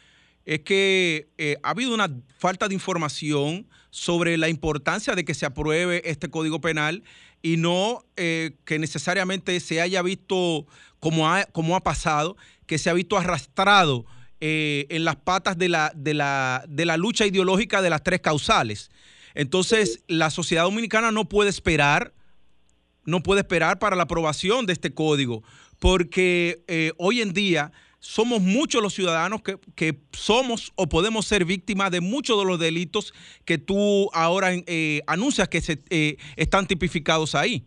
es 0.44 0.60
que 0.60 1.28
ha 1.62 1.70
habido 1.70 1.94
una 1.94 2.08
falta 2.38 2.68
de 2.68 2.74
información 2.74 3.68
sobre 3.90 4.36
la 4.36 4.48
importancia 4.48 5.14
de 5.14 5.24
que 5.24 5.34
se 5.34 5.46
apruebe 5.46 6.02
este 6.04 6.28
Código 6.30 6.60
Penal 6.60 7.02
y 7.42 7.56
no 7.56 8.04
que 8.16 8.78
necesariamente 8.78 9.58
se 9.60 9.80
haya 9.80 10.02
visto, 10.02 10.66
como 10.98 11.28
ha, 11.28 11.44
como 11.44 11.76
ha 11.76 11.82
pasado, 11.82 12.36
que 12.66 12.78
se 12.78 12.90
ha 12.90 12.94
visto 12.94 13.18
arrastrado 13.18 14.06
eh, 14.42 14.86
en 14.88 15.04
las 15.04 15.16
patas 15.16 15.58
de 15.58 15.68
la, 15.68 15.92
de, 15.94 16.14
la, 16.14 16.64
de 16.66 16.86
la 16.86 16.96
lucha 16.96 17.26
ideológica 17.26 17.82
de 17.82 17.90
las 17.90 18.02
tres 18.02 18.20
causales. 18.20 18.90
Entonces, 19.34 20.02
la 20.08 20.30
sociedad 20.30 20.62
dominicana 20.62 21.12
no 21.12 21.28
puede 21.28 21.50
esperar, 21.50 22.14
no 23.04 23.22
puede 23.22 23.40
esperar 23.40 23.78
para 23.78 23.96
la 23.96 24.04
aprobación 24.04 24.64
de 24.64 24.72
este 24.72 24.94
código, 24.94 25.42
porque 25.78 26.64
eh, 26.68 26.92
hoy 26.96 27.20
en 27.20 27.34
día 27.34 27.70
somos 28.00 28.40
muchos 28.40 28.82
los 28.82 28.94
ciudadanos 28.94 29.42
que, 29.42 29.94
somos 30.12 30.72
o 30.74 30.88
podemos 30.88 31.26
ser 31.26 31.44
víctimas 31.44 31.90
de 31.92 32.00
muchos 32.00 32.38
de 32.38 32.44
los 32.44 32.58
delitos 32.58 33.14
que 33.44 33.58
tú 33.58 34.10
ahora 34.12 34.48
eh, 34.66 35.02
anuncias 35.06 35.48
que 35.48 35.60
se, 35.60 35.78
están 36.36 36.66
tipificados 36.66 37.34
ahí. 37.34 37.62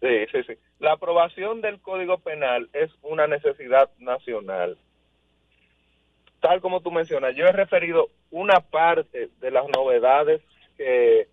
Sí, 0.00 0.26
sí, 0.32 0.38
sí. 0.46 0.52
La 0.78 0.92
aprobación 0.92 1.60
del 1.60 1.80
Código 1.80 2.18
Penal 2.18 2.68
es 2.72 2.90
una 3.02 3.26
necesidad 3.26 3.90
nacional 3.98 4.76
tal 6.40 6.60
como 6.60 6.80
tú 6.80 6.90
mencionas, 6.90 7.36
yo 7.36 7.46
he 7.46 7.52
referido 7.52 8.08
una 8.30 8.60
parte 8.60 9.28
de 9.40 9.50
las 9.50 9.64
novedades 9.68 10.40
que, 10.76 11.28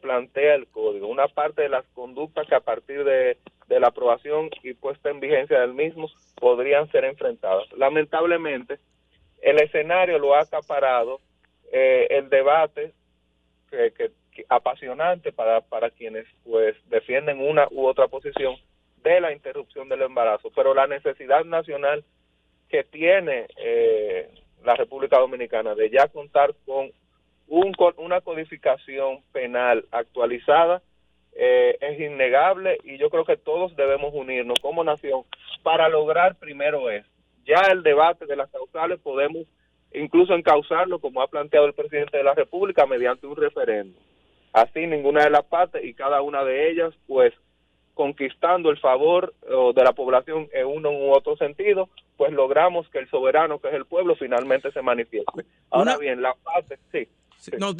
plantea 0.00 0.54
el 0.54 0.68
código, 0.68 1.08
una 1.08 1.26
parte 1.28 1.62
de 1.62 1.68
las 1.68 1.84
conductas 1.92 2.46
que 2.46 2.54
a 2.54 2.60
partir 2.60 3.04
de, 3.04 3.36
la 3.68 3.88
aprobación 3.88 4.50
y 4.62 4.74
puesta 4.74 5.10
en 5.10 5.20
vigencia 5.20 5.60
del 5.60 5.74
mismo 5.74 6.08
podrían 6.36 6.90
ser 6.90 7.04
enfrentadas. 7.04 7.70
Lamentablemente, 7.76 8.78
el 9.40 9.60
escenario 9.60 10.18
lo 10.18 10.34
ha 10.34 10.40
acaparado 10.40 11.20
eh, 11.72 12.06
el 12.10 12.28
debate 12.28 12.92
que, 13.70 14.10
apasionante 14.48 15.32
para, 15.32 15.60
para 15.60 15.90
quienes 15.90 16.26
pues 16.44 16.76
defienden 16.88 17.40
una 17.40 17.66
u 17.70 17.86
otra 17.86 18.08
posición 18.08 18.56
de 19.02 19.20
la 19.20 19.32
interrupción 19.32 19.88
del 19.88 20.02
embarazo, 20.02 20.50
pero 20.54 20.74
la 20.74 20.86
necesidad 20.86 21.44
nacional 21.44 22.04
que 22.68 22.84
tiene 22.84 23.46
eh, 23.56 24.28
la 24.64 24.74
República 24.76 25.18
Dominicana 25.18 25.74
de 25.74 25.90
ya 25.90 26.08
contar 26.08 26.54
con 26.64 26.90
un, 27.48 27.72
una 27.98 28.20
codificación 28.20 29.22
penal 29.32 29.84
actualizada 29.90 30.82
eh, 31.34 31.76
es 31.80 32.00
innegable 32.00 32.78
y 32.84 32.98
yo 32.98 33.10
creo 33.10 33.24
que 33.24 33.36
todos 33.36 33.74
debemos 33.76 34.12
unirnos 34.14 34.58
como 34.60 34.84
nación 34.84 35.22
para 35.62 35.88
lograr 35.88 36.36
primero 36.36 36.90
es 36.90 37.04
ya 37.46 37.62
el 37.70 37.82
debate 37.82 38.26
de 38.26 38.36
las 38.36 38.50
causales 38.50 39.00
podemos 39.00 39.46
incluso 39.94 40.34
encauzarlo 40.34 40.98
como 40.98 41.22
ha 41.22 41.28
planteado 41.28 41.66
el 41.66 41.74
presidente 41.74 42.16
de 42.16 42.24
la 42.24 42.34
República 42.34 42.86
mediante 42.86 43.26
un 43.26 43.36
referéndum. 43.36 44.00
Así 44.52 44.86
ninguna 44.86 45.24
de 45.24 45.30
las 45.30 45.44
partes 45.44 45.84
y 45.84 45.94
cada 45.94 46.22
una 46.22 46.44
de 46.44 46.70
ellas 46.70 46.94
pues 47.06 47.32
conquistando 47.94 48.70
el 48.70 48.78
favor 48.78 49.34
de 49.42 49.84
la 49.84 49.92
población 49.92 50.48
en 50.52 50.66
uno 50.66 50.90
u 50.90 51.12
otro 51.12 51.36
sentido, 51.36 51.88
pues 52.16 52.32
logramos 52.32 52.88
que 52.88 52.98
el 52.98 53.08
soberano, 53.10 53.58
que 53.58 53.68
es 53.68 53.74
el 53.74 53.84
pueblo, 53.84 54.16
finalmente 54.16 54.72
se 54.72 54.80
manifieste. 54.80 55.44
Ahora 55.70 55.98
bien, 55.98 56.22
la 56.22 56.34
parte, 56.34 56.78
sí. 56.90 57.06
No, 57.58 57.74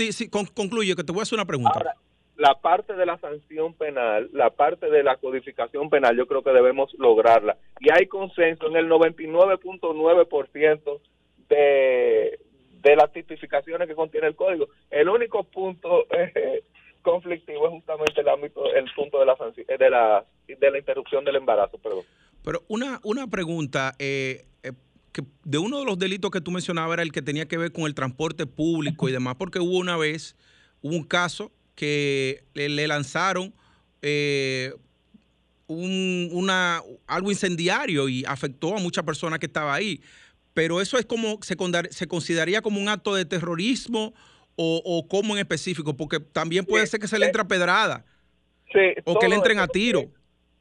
concluye, 0.54 0.94
que 0.94 1.04
te 1.04 1.12
voy 1.12 1.20
a 1.20 1.22
hacer 1.22 1.36
una 1.36 1.46
pregunta. 1.46 1.94
La 2.42 2.60
parte 2.60 2.92
de 2.94 3.06
la 3.06 3.16
sanción 3.18 3.72
penal, 3.74 4.28
la 4.32 4.50
parte 4.50 4.90
de 4.90 5.04
la 5.04 5.16
codificación 5.16 5.88
penal, 5.88 6.16
yo 6.16 6.26
creo 6.26 6.42
que 6.42 6.50
debemos 6.50 6.92
lograrla. 6.98 7.56
Y 7.78 7.92
hay 7.92 8.08
consenso 8.08 8.66
en 8.66 8.74
el 8.74 8.88
99.9% 8.88 11.00
de, 11.48 12.40
de 12.82 12.96
las 12.96 13.12
tipificaciones 13.12 13.86
que 13.86 13.94
contiene 13.94 14.26
el 14.26 14.34
código. 14.34 14.66
El 14.90 15.08
único 15.08 15.44
punto 15.44 16.04
eh, 16.10 16.64
conflictivo 17.02 17.66
es 17.66 17.72
justamente 17.74 18.22
el 18.22 18.28
ámbito, 18.28 18.74
el 18.74 18.90
punto 18.92 19.20
de 19.20 19.26
la, 19.26 19.36
de 19.78 19.88
la, 19.88 20.24
de 20.48 20.70
la 20.72 20.78
interrupción 20.78 21.24
del 21.24 21.36
embarazo, 21.36 21.78
perdón. 21.78 22.02
Pero 22.44 22.64
una, 22.66 22.98
una 23.04 23.28
pregunta, 23.28 23.94
eh, 24.00 24.46
eh, 24.64 24.72
que 25.12 25.22
de 25.44 25.58
uno 25.58 25.78
de 25.78 25.84
los 25.84 25.96
delitos 25.96 26.32
que 26.32 26.40
tú 26.40 26.50
mencionabas 26.50 26.94
era 26.94 27.04
el 27.04 27.12
que 27.12 27.22
tenía 27.22 27.46
que 27.46 27.56
ver 27.56 27.70
con 27.70 27.84
el 27.84 27.94
transporte 27.94 28.46
público 28.46 29.08
y 29.08 29.12
demás, 29.12 29.36
porque 29.38 29.60
hubo 29.60 29.78
una 29.78 29.96
vez, 29.96 30.36
un 30.80 31.04
caso 31.04 31.52
que 31.74 32.44
le, 32.54 32.86
lanzaron 32.86 33.52
eh, 34.02 34.72
un, 35.66 36.28
una, 36.32 36.82
algo 37.06 37.30
incendiario 37.30 38.08
y 38.08 38.24
afectó 38.24 38.76
a 38.76 38.80
muchas 38.80 39.04
personas 39.04 39.38
que 39.38 39.46
estaban 39.46 39.74
ahí. 39.74 40.00
Pero 40.54 40.80
eso 40.80 40.98
es 40.98 41.06
como, 41.06 41.38
se, 41.42 41.56
se 41.90 42.06
consideraría 42.06 42.60
como 42.60 42.80
un 42.80 42.88
acto 42.88 43.14
de 43.14 43.24
terrorismo 43.24 44.12
o, 44.56 44.82
o 44.84 45.08
cómo 45.08 45.34
en 45.34 45.40
específico, 45.40 45.96
porque 45.96 46.20
también 46.20 46.64
puede 46.64 46.86
ser 46.86 47.00
que 47.00 47.08
se 47.08 47.18
le 47.18 47.26
entre 47.26 47.42
a 47.42 47.48
pedrada 47.48 48.04
o 49.04 49.18
que 49.18 49.28
le 49.28 49.36
entren 49.36 49.58
a 49.58 49.66
tiro. 49.66 50.02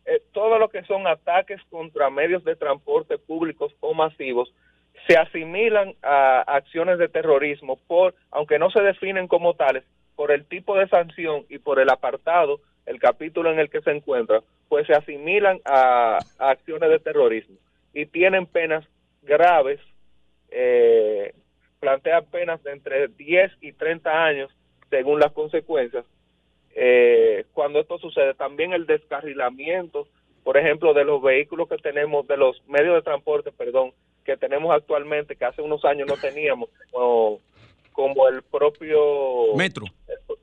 Eh, 0.05 0.21
todo 0.31 0.57
lo 0.57 0.69
que 0.69 0.83
son 0.83 1.07
ataques 1.07 1.61
contra 1.69 2.09
medios 2.09 2.43
de 2.43 2.55
transporte 2.55 3.17
públicos 3.17 3.73
o 3.79 3.93
masivos 3.93 4.51
se 5.07 5.17
asimilan 5.17 5.95
a 6.01 6.41
acciones 6.41 6.99
de 6.99 7.07
terrorismo 7.07 7.77
por, 7.87 8.15
aunque 8.29 8.59
no 8.59 8.69
se 8.71 8.81
definen 8.81 9.27
como 9.27 9.55
tales, 9.55 9.83
por 10.21 10.31
el 10.31 10.45
tipo 10.45 10.77
de 10.77 10.87
sanción 10.87 11.47
y 11.49 11.57
por 11.57 11.79
el 11.79 11.89
apartado, 11.89 12.59
el 12.85 12.99
capítulo 12.99 13.51
en 13.51 13.57
el 13.57 13.71
que 13.71 13.81
se 13.81 13.89
encuentra, 13.89 14.43
pues 14.69 14.85
se 14.85 14.93
asimilan 14.93 15.59
a, 15.65 16.19
acciones 16.37 16.91
de 16.91 16.99
terrorismo 16.99 17.55
y 17.91 18.05
tienen 18.05 18.45
penas 18.45 18.85
graves, 19.23 19.79
eh, 20.51 21.33
plantean 21.79 22.25
penas 22.25 22.61
de 22.61 22.71
entre 22.71 23.07
10 23.07 23.51
y 23.61 23.71
30 23.71 24.11
años 24.11 24.51
según 24.91 25.19
las 25.19 25.31
consecuencias, 25.31 26.05
eh, 26.75 27.45
cuando 27.51 27.79
esto 27.79 27.97
sucede. 27.97 28.35
También 28.35 28.73
el 28.73 28.85
descarrilamiento, 28.85 30.07
por 30.43 30.55
ejemplo, 30.55 30.93
de 30.93 31.03
los 31.03 31.19
vehículos 31.19 31.67
que 31.67 31.77
tenemos, 31.77 32.27
de 32.27 32.37
los 32.37 32.61
medios 32.67 32.93
de 32.93 33.01
transporte, 33.01 33.51
perdón, 33.51 33.91
que 34.23 34.37
tenemos 34.37 34.71
actualmente, 34.71 35.35
que 35.35 35.45
hace 35.45 35.63
unos 35.63 35.83
años 35.83 36.07
no 36.07 36.15
teníamos, 36.15 36.69
como, 36.91 37.39
el 38.29 38.41
propio 38.43 39.55
metro, 39.55 39.85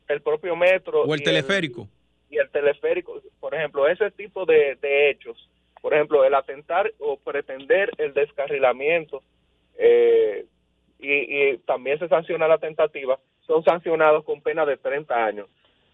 el, 0.08 0.20
propio 0.20 0.56
metro 0.56 1.02
o 1.02 1.14
el 1.14 1.22
teleférico. 1.22 1.88
y 2.30 2.38
el 2.38 2.48
teleférico, 2.50 3.20
por 3.40 3.54
ejemplo, 3.54 3.88
ese 3.88 4.10
tipo 4.12 4.44
de, 4.44 4.78
hechos, 4.82 5.48
por 5.80 5.94
ejemplo, 5.94 6.24
el 6.24 6.34
atentar 6.34 6.92
o 6.98 7.16
pretender 7.16 7.90
el 7.98 8.14
descarrilamiento 8.14 9.22
eh, 9.78 10.44
y, 10.98 11.52
y, 11.52 11.58
también 11.58 11.98
se 11.98 12.08
sanciona 12.08 12.48
la 12.48 12.58
tentativa, 12.58 13.18
son 13.46 13.62
sancionados 13.64 14.24
con 14.24 14.40
pena 14.40 14.66
de 14.66 14.76
30 14.76 15.14
años. 15.14 15.48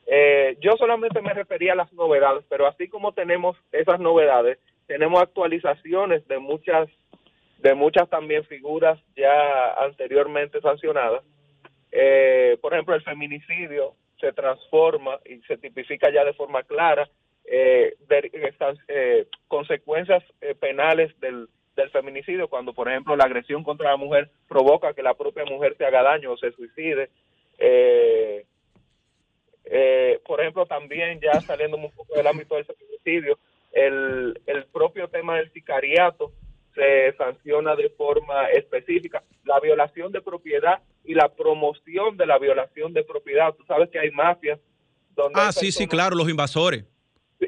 Eh, 0.07 0.57
yo 0.61 0.73
solamente 0.77 1.21
me 1.23 1.33
refería 1.33 1.73
a 1.73 1.77
las 1.77 1.93
novedades, 1.93 2.45
pero 2.49 2.67
así 2.67 2.89
como 2.89 3.13
tenemos 3.13 3.57
esas 3.73 4.01
novedades, 4.01 4.59
tenemos 4.87 5.23
actualizaciones 5.23 6.27
de 6.29 6.39
muchas 6.39 6.89
de 7.59 7.75
muchas 7.75 8.11
también 8.11 8.45
figuras 8.45 9.01
ya 9.17 9.73
anteriormente 9.85 10.61
sancionadas. 10.61 11.23
Eh, 11.97 12.59
por 12.61 12.75
ejemplo, 12.75 12.97
el 12.97 13.03
feminicidio 13.03 13.95
se 14.21 14.33
transforma 14.33 15.21
y 15.25 15.41
se 15.43 15.57
tipifica 15.59 16.11
ya 16.13 16.25
de 16.25 16.35
forma 16.35 16.65
clara 16.65 17.09
eh, 17.45 17.95
eh 18.89 19.27
consecuencias 19.49 20.25
penales 20.59 21.19
del, 21.21 21.49
del 21.77 21.91
feminicidio 21.91 22.49
cuando, 22.49 22.73
por 22.73 22.89
ejemplo, 22.89 23.17
la 23.17 23.25
agresión 23.25 23.63
contra 23.63 23.91
la 23.91 23.97
mujer 23.97 24.31
provoca 24.49 24.95
que 24.95 25.03
la 25.03 25.15
propia 25.15 25.45
mujer 25.45 25.77
se 25.77 25.85
haga 25.85 26.03
daño 26.03 26.33
o 26.33 26.37
se 26.37 26.53
suicide. 26.53 27.11
Eh, 27.59 28.45
eh, 29.65 30.21
por 30.27 30.41
ejemplo, 30.41 30.67
también 30.67 31.21
ya 31.21 31.41
saliendo 31.41 31.77
un 31.77 31.91
poco 31.91 32.17
del 32.17 32.27
ámbito 32.27 32.57
del 32.57 32.67
feminicidio, 32.67 33.39
el, 33.73 34.41
el 34.47 34.65
propio 34.67 35.09
tema 35.09 35.37
del 35.37 35.51
sicariato 35.53 36.33
se 36.75 37.13
sanciona 37.17 37.77
de 37.77 37.89
forma 37.91 38.49
específica. 38.51 39.23
La 39.45 39.61
violación 39.61 40.13
de 40.13 40.21
propiedad 40.21 40.81
y 41.05 41.15
la 41.15 41.29
promoción 41.29 42.17
de 42.17 42.27
la 42.27 42.39
violación 42.39 42.93
de 42.93 43.05
propiedad. 43.05 43.55
Tú 43.55 43.65
sabes 43.67 43.91
que 43.91 43.99
hay 43.99 44.11
mafias 44.11 44.59
donde... 45.15 45.41
Ah, 45.41 45.53
sí, 45.53 45.71
sí, 45.71 45.87
claro, 45.87 46.17
los 46.17 46.29
invasores. 46.29 46.85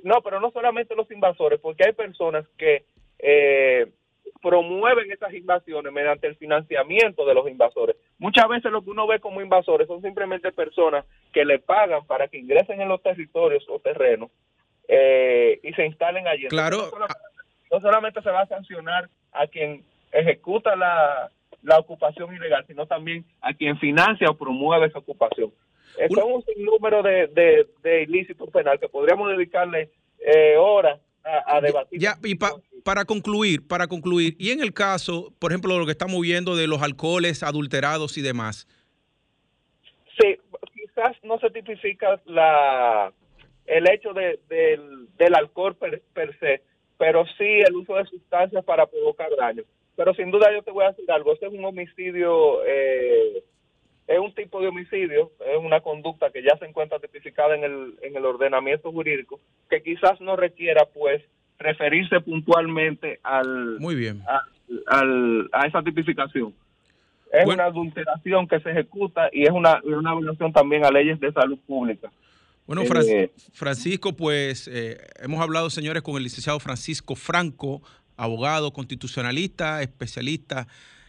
No, 0.03 0.21
pero 0.23 0.41
no 0.41 0.51
solamente 0.51 0.95
los 0.95 1.11
invasores, 1.11 1.59
porque 1.61 1.85
hay 1.87 1.93
personas 1.93 2.45
que 2.59 2.85
eh, 3.19 3.91
promueven 4.43 5.11
esas 5.11 5.33
invasiones 5.33 5.93
mediante 5.93 6.27
el 6.27 6.37
financiamiento 6.37 7.25
de 7.25 7.35
los 7.35 7.49
invasores. 7.49 7.97
Muchas 8.19 8.49
veces 8.49 8.71
lo 8.71 8.83
que 8.83 8.91
uno 8.91 9.07
ve 9.07 9.21
como 9.21 9.41
invasores 9.41 9.87
son 9.87 10.03
simplemente 10.03 10.53
personas 10.53 11.05
que 11.33 11.45
le 11.45 11.59
pagan 11.59 12.07
para 12.07 12.29
que 12.29 12.39
ingresen 12.39 12.81
en 12.81 12.89
los 12.89 13.03
territorios 13.03 13.65
o 13.69 13.79
terrenos 13.79 14.31
eh, 14.89 15.59
y 15.63 15.73
se 15.73 15.87
instalen 15.87 16.29
allí. 16.29 16.47
Claro. 16.49 16.91
No 17.73 17.81
solamente, 17.81 18.23
se 18.23 18.31
va 18.31 18.43
a 18.43 18.47
sancionar 18.47 19.09
a 19.33 19.47
quien 19.47 19.85
ejecuta 20.13 20.77
la, 20.77 21.31
la 21.67 21.79
ocupación 21.79 22.35
ilegal, 22.35 22.65
sino 22.67 22.87
también 22.87 23.25
a 23.41 23.53
quien 23.53 23.79
financia 23.79 24.31
o 24.31 24.35
promueve 24.35 24.87
esa 24.87 24.99
ocupación. 24.99 25.53
Es 25.99 26.11
un 26.11 26.43
sinnúmero 26.45 27.03
de, 27.03 27.27
de, 27.29 27.67
de 27.83 28.03
ilícitos 28.03 28.51
penal 28.51 28.79
que 28.79 28.89
podríamos 28.89 29.31
dedicarle 29.31 29.91
eh, 30.21 30.57
horas 30.59 31.01
a, 31.25 31.61
debatir. 31.61 31.99
Ya, 31.99 32.17
y 32.23 32.37
para 32.37 33.05
concluir, 33.05 33.67
para 33.67 33.87
concluir, 33.89 34.37
y 34.39 34.51
en 34.51 34.61
el 34.61 34.73
caso, 34.73 35.33
por 35.39 35.51
ejemplo, 35.51 35.79
lo 35.79 35.87
que 35.87 35.93
estamos 35.93 36.21
viendo 36.21 36.55
de 36.55 36.67
los 36.67 36.83
alcoholes 36.83 37.43
adulterados 37.43 38.17
y 38.17 38.23
demás. 38.23 38.69
Sí, 40.21 40.37
quizás 40.73 41.17
no 41.23 41.39
se 41.41 41.51
tipifica 41.51 42.21
la 42.27 43.13
el 43.67 43.91
hecho 43.91 44.13
de, 44.13 44.39
del, 44.49 45.35
alcohol 45.35 45.77
per, 45.77 46.03
se, 46.39 46.63
pero 46.97 47.25
sí 47.37 47.61
el 47.67 47.75
uso 47.75 47.97
de 47.97 48.05
sustancias 48.05 48.65
para 48.65 48.87
provocar 48.87 49.29
daño. 49.37 49.65
Pero 49.97 50.15
sin 50.15 50.31
duda 50.31 50.53
yo 50.55 50.63
te 50.63 50.71
voy 50.71 50.85
a 50.85 50.91
decir 50.91 51.11
algo, 51.11 51.33
este 51.33 51.47
es 51.47 51.53
un 51.53 51.65
homicidio, 51.65 52.65
eh, 52.67 53.43
es 54.07 54.19
un 54.19 54.35
tipo 54.35 54.61
de 54.61 54.69
homicidio, 54.69 55.33
es 55.41 55.59
una 55.59 55.81
conducta 55.81 56.31
que 56.31 56.43
ya 56.43 56.57
se 56.59 56.67
encuentra 56.67 56.99
tipificada 56.99 57.57
en 57.57 57.65
el, 57.65 57.95
en 58.03 58.15
el 58.15 58.25
ordenamiento 58.25 58.93
jurídico, 58.93 59.41
que 59.71 59.83
quizás 59.83 60.21
no 60.21 60.37
requiera 60.37 60.85
pues 60.93 61.23
referirse 61.59 62.21
puntualmente 62.21 63.19
al, 63.23 63.81
Muy 63.81 63.95
bien. 63.95 64.23
A, 64.27 65.67
esa 65.67 65.83
tipificación. 65.83 66.55
Es 67.33 67.47
una 67.47 67.65
adulteración 67.65 68.47
que 68.47 68.61
se 68.61 68.71
ejecuta 68.71 69.29
y 69.33 69.45
es 69.45 69.51
una, 69.51 69.81
una 69.85 70.15
violación 70.15 70.53
también 70.53 70.85
a 70.85 70.91
leyes 70.91 71.19
de 71.19 71.33
salud 71.33 71.59
pública. 71.67 72.11
Bueno, 72.67 72.83
eh, 72.83 73.31
Francisco, 73.53 74.13
pues 74.15 74.69
eh, 74.69 74.99
hemos 75.21 75.41
hablado, 75.41 75.71
señores, 75.71 76.03
con 76.03 76.17
el 76.17 76.25
licenciado 76.25 76.59
Francisco 76.59 77.15
Franco, 77.15 77.81
abogado 78.17 78.73
constitucionalista, 78.73 79.83
especialista 79.83 80.67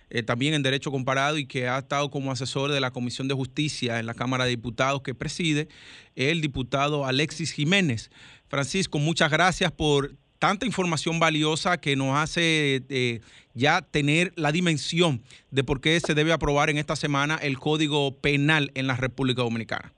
eh, 0.10 0.24
también 0.24 0.54
en 0.54 0.64
Derecho 0.64 0.90
Comparado 0.90 1.38
y 1.38 1.46
que 1.46 1.68
ha 1.68 1.80
estado 1.80 2.10
como 2.10 2.32
asesor 2.32 2.72
de 2.72 2.80
la 2.80 2.92
Comisión 2.92 3.28
de 3.28 3.34
Justicia 3.34 4.00
en 4.00 4.06
la 4.06 4.14
Cámara 4.14 4.46
de 4.46 4.52
Diputados 4.52 5.02
que 5.02 5.14
preside 5.14 5.68
el 6.16 6.40
diputado 6.40 7.06
Alexis 7.06 7.52
Jiménez. 7.52 8.10
Francisco, 8.48 9.00
muchas 9.00 9.30
gracias 9.30 9.72
por 9.72 10.12
tanta 10.40 10.66
información 10.66 11.20
valiosa 11.20 11.78
que 11.78 11.98
nos 11.98 12.18
hace 12.18 12.84
eh, 12.90 13.20
ya 13.54 13.82
tener 13.82 14.32
la 14.36 14.54
dimensión 14.54 15.22
de 15.52 15.64
por 15.64 15.82
qué 15.82 16.00
se 16.00 16.14
debe 16.14 16.32
aprobar 16.32 16.70
en 16.70 16.78
esta 16.78 16.96
semana 16.96 17.38
el 17.42 17.58
Código 17.58 18.16
Penal 18.16 18.72
en 18.76 18.88
la 18.88 18.96
República 18.96 19.42
Dominicana. 19.42 19.92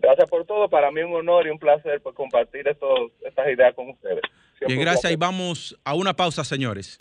Gracias 0.00 0.28
por 0.28 0.44
todo. 0.44 0.68
Para 0.68 0.90
mí 0.90 1.00
un 1.00 1.14
honor 1.14 1.46
y 1.46 1.50
un 1.50 1.58
placer 1.58 2.00
por 2.02 2.14
compartir 2.14 2.68
estas 2.68 3.48
ideas 3.48 3.74
con 3.74 3.88
ustedes. 3.88 4.22
Bien, 4.66 4.80
gracias 4.80 5.12
y 5.12 5.16
vamos 5.16 5.76
a 5.84 5.94
una 5.94 6.14
pausa, 6.14 6.44
señores. 6.44 6.96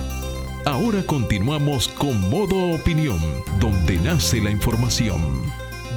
Ahora 0.66 1.01
continuamos 1.03 1.88
con 1.88 2.30
Modo 2.30 2.76
Opinión, 2.76 3.20
donde 3.60 3.97
nace 3.97 4.41
la 4.41 4.51
información. 4.51 5.22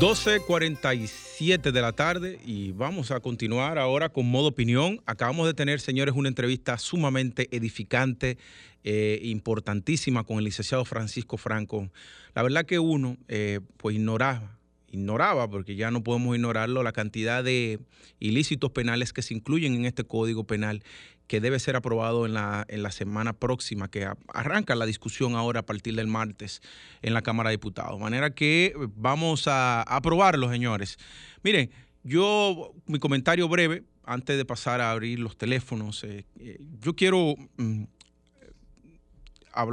12.47 0.01 1.73
de 1.73 1.83
la 1.83 1.93
tarde 1.93 2.41
y 2.47 2.73
vamos 2.73 3.11
a 3.11 3.21
continuar 3.21 3.79
ahora 3.79 4.09
con 4.09 4.31
modo 4.31 4.49
opinión. 4.49 5.03
Acabamos 5.05 5.47
de 5.47 5.53
tener, 5.53 5.79
señores, 5.79 6.15
una 6.17 6.31
entrevista 6.31 6.79
sumamente 6.79 7.55
edificante, 7.55 8.39
eh, 8.83 9.21
importantísima 9.25 10.25
con 10.25 10.39
el 10.39 10.45
licenciado 10.45 10.87
Francisco 10.87 11.37
Franco. 11.37 11.91
La 12.35 12.43
verdad 12.43 12.65
que 12.65 12.79
uno, 12.79 13.19
eh, 13.29 13.61
pues 13.77 13.95
ignoraba, 13.95 14.57
ignoraba, 14.91 15.51
porque 15.51 15.77
ya 15.77 15.91
no 15.91 16.03
podemos 16.03 16.35
ignorarlo, 16.35 16.83
la 16.83 16.93
cantidad 16.93 17.45
de 17.45 17.81
ilícitos 18.21 18.71
penales 18.71 19.13
que 19.13 19.21
se 19.21 19.35
incluyen 19.35 19.75
en 19.75 19.85
este 19.85 20.05
Código 20.05 20.45
Penal 20.45 20.83
que 21.31 21.41
debe 21.41 21.61
ser 21.61 21.77
aprobado 21.77 22.27
en 22.27 22.35
la, 22.35 22.65
en 22.67 22.83
la 22.83 22.91
semana 22.91 23.33
próxima, 23.33 23.87
que 23.87 24.05
arranca 24.35 24.75
la 24.75 24.85
discusión 24.85 25.37
ahora 25.37 25.61
a 25.61 25.63
partir 25.63 25.95
del 25.95 26.09
martes 26.09 26.61
en 27.03 27.15
la 27.15 27.23
Cámara 27.23 27.51
de 27.51 27.55
Diputados. 27.55 27.99
De 27.99 28.03
manera 28.03 28.35
que 28.35 28.75
vamos 28.97 29.47
a 29.47 29.83
aprobarlo, 29.83 30.51
señores. 30.51 30.99
Miren, 31.45 31.71
yo, 32.03 32.75
mi 32.87 32.99
comentario 32.99 33.49
breve, 33.49 33.85
antes 34.03 34.37
de 34.39 34.45
pasar 34.45 34.81
a 34.81 34.91
abrir 34.91 35.21
los 35.21 35.39
teléfonos, 35.39 36.03
eh, 36.03 36.25
eh, 36.41 36.59
yo 36.81 36.97
quiero 36.97 37.37
mm, 37.59 37.85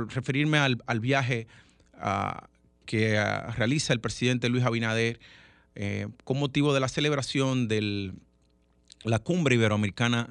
referirme 0.10 0.60
al, 0.60 1.00
viaje 1.00 1.48
ah, 1.96 2.50
que 2.86 3.18
ah, 3.18 3.52
realiza 3.58 3.94
el 3.94 4.00
presidente 4.00 4.48
Luis 4.50 4.64
Abinader 4.64 5.20
eh, 5.74 6.08
con 6.24 6.38
motivo 6.38 6.76
de 6.76 6.82
la 6.82 6.88
celebración 6.88 7.68
de 7.68 8.14
la 9.06 9.18
cumbre 9.18 9.56
iberoamericana 9.56 10.28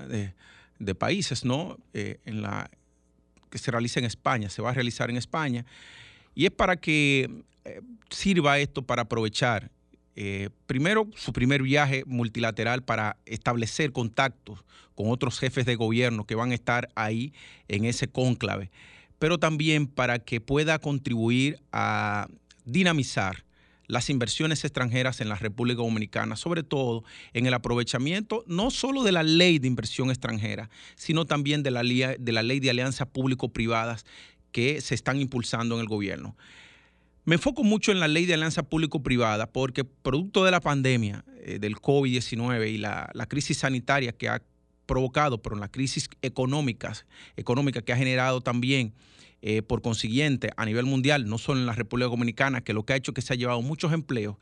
de 0.78 0.94
países, 0.94 1.44
¿no? 1.44 1.78
Eh, 1.92 2.18
en 2.24 2.42
la, 2.42 2.70
que 3.50 3.58
se 3.58 3.70
realiza 3.70 4.00
en 4.00 4.06
España, 4.06 4.48
se 4.50 4.62
va 4.62 4.70
a 4.70 4.74
realizar 4.74 5.10
en 5.10 5.16
España. 5.16 5.64
Y 6.34 6.46
es 6.46 6.50
para 6.50 6.76
que 6.76 7.30
eh, 7.64 7.80
sirva 8.10 8.58
esto 8.58 8.82
para 8.82 9.02
aprovechar, 9.02 9.70
eh, 10.14 10.50
primero, 10.66 11.08
su 11.14 11.32
primer 11.32 11.62
viaje 11.62 12.04
multilateral 12.06 12.82
para 12.82 13.16
establecer 13.26 13.92
contactos 13.92 14.64
con 14.94 15.10
otros 15.10 15.38
jefes 15.38 15.66
de 15.66 15.76
gobierno 15.76 16.24
que 16.24 16.34
van 16.34 16.52
a 16.52 16.54
estar 16.54 16.88
ahí 16.94 17.32
en 17.68 17.84
ese 17.84 18.08
cónclave, 18.08 18.70
pero 19.18 19.38
también 19.38 19.86
para 19.86 20.18
que 20.18 20.40
pueda 20.40 20.78
contribuir 20.78 21.60
a 21.72 22.28
dinamizar 22.64 23.45
las 23.86 24.10
inversiones 24.10 24.64
extranjeras 24.64 25.20
en 25.20 25.28
la 25.28 25.36
República 25.36 25.82
Dominicana, 25.82 26.36
sobre 26.36 26.62
todo 26.62 27.04
en 27.32 27.46
el 27.46 27.54
aprovechamiento 27.54 28.44
no 28.46 28.70
solo 28.70 29.02
de 29.02 29.12
la 29.12 29.22
ley 29.22 29.58
de 29.58 29.66
inversión 29.68 30.10
extranjera, 30.10 30.70
sino 30.94 31.24
también 31.24 31.62
de 31.62 31.70
la, 31.70 31.82
ley 31.82 32.60
de 32.60 32.70
alianzas 32.70 33.08
público-privadas 33.08 34.04
que 34.52 34.80
se 34.80 34.94
están 34.94 35.20
impulsando 35.20 35.74
en 35.74 35.82
el 35.82 35.88
gobierno. 35.88 36.36
Me 37.24 37.34
enfoco 37.34 37.64
mucho 37.64 37.90
en 37.90 37.98
la 37.98 38.08
ley 38.08 38.24
de 38.24 38.34
alianza 38.34 38.62
público-privada 38.62 39.50
porque 39.50 39.84
producto 39.84 40.44
de 40.44 40.52
la 40.52 40.60
pandemia 40.60 41.24
eh, 41.42 41.58
del 41.58 41.76
COVID-19 41.76 42.70
y 42.70 42.78
la, 42.78 43.26
crisis 43.28 43.58
sanitaria 43.58 44.12
que 44.12 44.28
ha 44.28 44.42
provocado, 44.86 45.42
pero 45.42 45.56
la 45.56 45.68
crisis 45.68 46.08
económica 46.22 46.92
que 47.84 47.92
ha 47.92 47.96
generado 47.96 48.40
también 48.40 48.94
eh, 49.42 49.62
por 49.62 49.82
consiguiente, 49.82 50.50
a 50.56 50.64
nivel 50.64 50.86
mundial, 50.86 51.28
no 51.28 51.38
solo 51.38 51.60
en 51.60 51.66
la 51.66 51.72
República 51.72 52.08
Dominicana, 52.08 52.62
que 52.62 52.72
lo 52.72 52.84
que 52.84 52.92
ha 52.92 52.96
hecho 52.96 53.14
que 53.14 53.22
se 53.22 53.32
ha 53.32 53.36
llevado 53.36 53.62
muchos 53.62 53.92
empleos, 53.92 54.36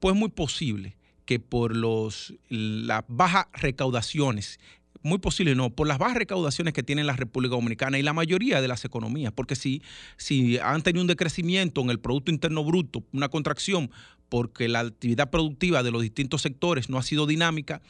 pues 0.00 0.14
es 0.14 0.18
muy 0.18 0.28
posible 0.30 0.96
que 1.24 1.40
por 1.40 1.76
los, 1.76 2.34
las 2.48 3.04
bajas 3.06 3.46
recaudaciones 3.52 4.58
muy 5.02 5.18
posible 5.18 5.54
no, 5.54 5.70
por 5.70 5.86
las 5.86 5.98
bajas 5.98 6.16
recaudaciones 6.16 6.74
que 6.74 6.82
tiene 6.82 7.04
la 7.04 7.14
República 7.14 7.54
Dominicana 7.54 7.98
y 7.98 8.02
la 8.02 8.12
mayoría 8.12 8.60
de 8.60 8.68
las 8.68 8.84
economías, 8.84 9.32
porque 9.32 9.56
si, 9.56 9.82
si 10.16 10.58
han 10.58 10.82
tenido 10.82 11.02
un 11.02 11.06
decrecimiento 11.06 11.80
en 11.80 11.90
el 11.90 12.00
Producto 12.00 12.30
Interno 12.30 12.64
Bruto, 12.64 13.04
una 13.12 13.28
contracción, 13.28 13.90
porque 14.28 14.68
la 14.68 14.80
actividad 14.80 15.30
productiva 15.30 15.82
de 15.82 15.90
los 15.90 16.02
distintos 16.02 16.42
sectores 16.42 16.88
no 16.88 16.98
ha 16.98 17.02
sido 17.02 17.26
dinámica, 17.26 17.80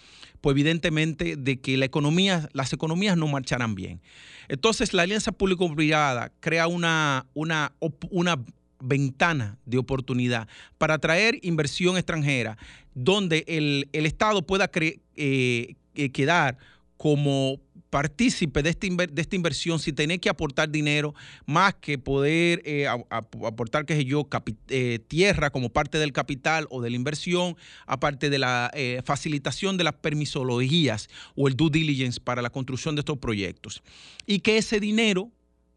pues 0.41 0.55
evidentemente 0.55 1.37
de 1.37 1.61
que 1.61 1.77
las 1.77 2.73
economías 2.73 3.17
no 3.17 3.27
marcharán 3.29 3.75
bien. 3.75 4.01
Entonces 4.49 4.95
la 4.95 5.03
alianza 5.03 5.33
público-privada 5.33 6.33
crea 6.41 6.67
una, 6.69 7.27
una, 7.35 7.73
una 8.11 8.39
ventana 8.81 9.59
de 9.67 9.79
oportunidad 9.79 10.49
para 10.79 10.95
atraer 10.95 11.39
inversión 11.43 11.97
extranjera, 11.97 12.57
donde 12.95 13.45
el, 13.47 13.89
Estado 14.07 14.43
pueda 14.43 14.71
eh, 14.75 15.75
quedar 16.13 16.59
como 16.97 17.61
partícipe 17.91 18.63
de, 18.63 18.71
este 18.71 18.89
de 18.91 19.23
esta 19.23 19.37
inversión 19.37 19.79
si 19.79 19.93
tenés 19.93 20.19
que 20.19 20.29
aportar 20.29 20.71
dinero 20.71 21.15
más 21.47 21.75
que 21.75 21.99
poder 21.99 22.61
eh, 22.65 22.87
aportar, 22.87 23.87
qué 23.87 23.97
sé 23.97 24.05
yo, 24.05 24.29
eh, 24.69 24.99
tierra 25.09 25.51
como 25.51 25.71
parte 25.71 25.99
del 25.99 26.13
capital 26.13 26.67
o 26.71 26.83
de 26.83 26.91
la 26.91 26.97
inversión, 26.97 27.57
aparte 27.87 28.31
de 28.31 28.39
la 28.39 28.71
eh, 28.75 29.01
facilitación 29.05 29.77
de 29.77 29.85
las 29.85 29.95
permisologías 29.95 31.09
o 31.35 31.49
el 31.49 31.57
due 31.57 31.71
diligence 31.71 32.21
para 32.21 32.43
la 32.43 32.51
construcción 32.51 32.95
de 32.95 33.01
estos 33.01 33.19
proyectos. 33.19 33.83
Y 34.27 34.41
que 34.41 34.59
ese 34.59 34.81
dinero 34.81 35.31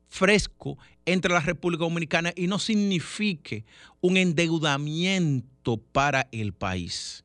fresco 0.10 0.78
entre 1.06 1.34
la 1.34 1.40
República 1.40 1.86
Dominicana 1.86 2.34
y 2.36 2.48
no 2.48 2.60
signifique 2.60 3.66
un 4.02 4.18
endeudamiento 4.18 5.78
para 5.78 6.28
el 6.32 6.54
país. 6.54 7.24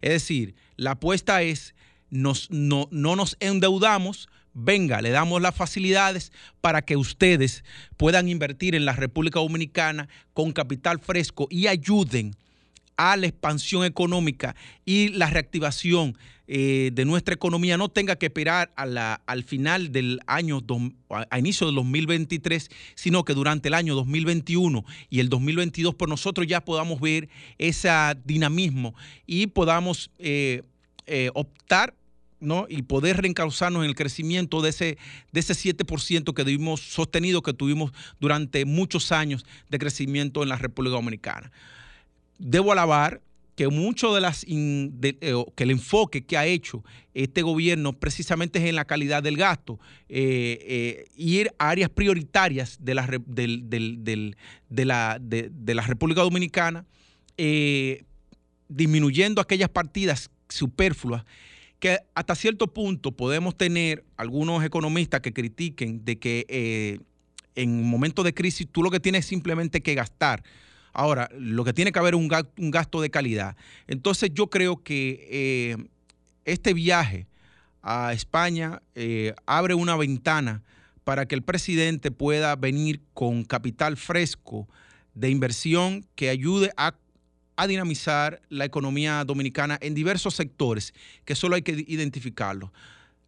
Es 0.00 0.10
decir, 0.10 0.54
la 0.76 0.92
apuesta 0.92 1.42
es 1.42 1.74
nos, 2.10 2.50
no, 2.50 2.88
no 2.90 3.16
nos 3.16 3.36
endeudamos, 3.40 4.28
venga, 4.54 5.00
le 5.02 5.10
damos 5.10 5.40
las 5.42 5.54
facilidades 5.54 6.32
para 6.60 6.82
que 6.82 6.96
ustedes 6.96 7.64
puedan 7.96 8.28
invertir 8.28 8.74
en 8.74 8.84
la 8.84 8.92
República 8.92 9.40
Dominicana 9.40 10.08
con 10.34 10.52
capital 10.52 10.98
fresco 10.98 11.46
y 11.50 11.66
ayuden 11.66 12.34
a 12.98 13.16
la 13.16 13.28
expansión 13.28 13.84
económica 13.84 14.56
y 14.84 15.08
la 15.10 15.30
reactivación 15.30 16.18
eh, 16.48 16.90
de 16.92 17.04
nuestra 17.04 17.34
economía. 17.34 17.76
No 17.76 17.88
tenga 17.88 18.16
que 18.16 18.26
esperar 18.26 18.72
al 18.74 19.44
final 19.44 19.92
del 19.92 20.18
año, 20.26 20.60
a 21.08 21.38
inicio 21.38 21.66
del 21.66 21.76
2023, 21.76 22.68
sino 22.96 23.24
que 23.24 23.34
durante 23.34 23.68
el 23.68 23.74
año 23.74 23.94
2021 23.94 24.84
y 25.10 25.20
el 25.20 25.28
2022, 25.28 25.94
por 25.94 26.08
nosotros 26.08 26.46
ya 26.46 26.64
podamos 26.64 27.00
ver 27.00 27.28
ese 27.58 27.90
dinamismo 28.24 28.94
y 29.26 29.46
podamos 29.46 30.10
eh, 30.18 30.62
eh, 31.08 31.30
optar 31.34 31.94
¿no? 32.40 32.66
y 32.68 32.82
poder 32.82 33.16
reencauzarnos 33.18 33.82
en 33.82 33.88
el 33.88 33.96
crecimiento 33.96 34.62
de 34.62 34.70
ese, 34.70 34.98
de 35.32 35.40
ese 35.40 35.54
7% 35.54 36.34
que 36.34 36.44
tuvimos 36.44 36.80
sostenido, 36.80 37.42
que 37.42 37.52
tuvimos 37.52 37.92
durante 38.20 38.64
muchos 38.64 39.12
años 39.12 39.44
de 39.68 39.78
crecimiento 39.78 40.42
en 40.42 40.48
la 40.48 40.56
República 40.56 40.96
Dominicana. 40.96 41.50
Debo 42.38 42.72
alabar 42.72 43.20
que 43.56 43.66
mucho 43.66 44.14
de 44.14 44.20
las 44.20 44.44
eh, 44.48 45.44
que 45.56 45.64
el 45.64 45.72
enfoque 45.72 46.24
que 46.24 46.36
ha 46.36 46.46
hecho 46.46 46.84
este 47.12 47.42
gobierno 47.42 47.92
precisamente 47.92 48.60
es 48.60 48.66
en 48.66 48.76
la 48.76 48.84
calidad 48.84 49.20
del 49.20 49.36
gasto, 49.36 49.80
eh, 50.08 50.58
eh, 50.62 51.04
ir 51.16 51.50
a 51.58 51.70
áreas 51.70 51.90
prioritarias 51.90 52.78
de 52.80 52.94
la, 52.94 53.04
de 53.08 54.84
la, 54.84 55.18
de 55.20 55.74
la 55.74 55.82
República 55.82 56.20
Dominicana, 56.20 56.86
disminuyendo 58.68 59.40
aquellas 59.40 59.70
partidas 59.70 60.30
superfluas 60.48 61.24
que 61.78 61.98
hasta 62.14 62.34
cierto 62.34 62.66
punto 62.66 63.12
podemos 63.12 63.56
tener 63.56 64.04
algunos 64.16 64.64
economistas 64.64 65.20
que 65.20 65.32
critiquen 65.32 66.04
de 66.04 66.18
que 66.18 67.00
en 67.54 67.82
momentos 67.84 68.24
de 68.24 68.34
crisis 68.34 68.66
tú 68.70 68.82
lo 68.82 68.90
que 68.90 68.98
tienes 68.98 69.20
es 69.20 69.26
simplemente 69.26 69.80
que 69.80 69.94
gastar 69.94 70.42
Ahora, 70.98 71.28
lo 71.38 71.64
que 71.64 71.72
tiene 71.72 71.92
que 71.92 71.98
haber 72.00 72.14
es 72.14 72.20
un 72.20 72.70
gasto, 72.70 73.00
de 73.00 73.08
calidad. 73.08 73.56
Entonces 73.86 74.30
yo 74.34 74.48
creo 74.48 74.82
que 74.82 75.28
eh, 75.30 75.76
este 76.44 76.74
viaje 76.74 77.28
a 77.82 78.12
España 78.12 78.82
eh, 78.96 79.32
abre 79.46 79.74
una 79.74 79.96
ventana 79.96 80.64
para 81.04 81.26
que 81.26 81.36
el 81.36 81.42
presidente 81.42 82.10
pueda 82.10 82.56
venir 82.56 83.00
con 83.14 83.44
capital 83.44 83.96
fresco 83.96 84.68
de 85.14 85.30
inversión 85.30 86.04
que 86.16 86.30
ayude 86.30 86.72
a, 86.76 86.96
a 87.58 87.66
dinamizar 87.66 88.40
la 88.50 88.64
economía 88.64 89.24
dominicana 89.24 89.78
en 89.82 89.92
diversos 89.92 90.34
sectores, 90.34 90.94
que 91.24 91.34
solo 91.34 91.56
hay 91.56 91.62
que 91.62 91.84
identificarlos. 91.88 92.70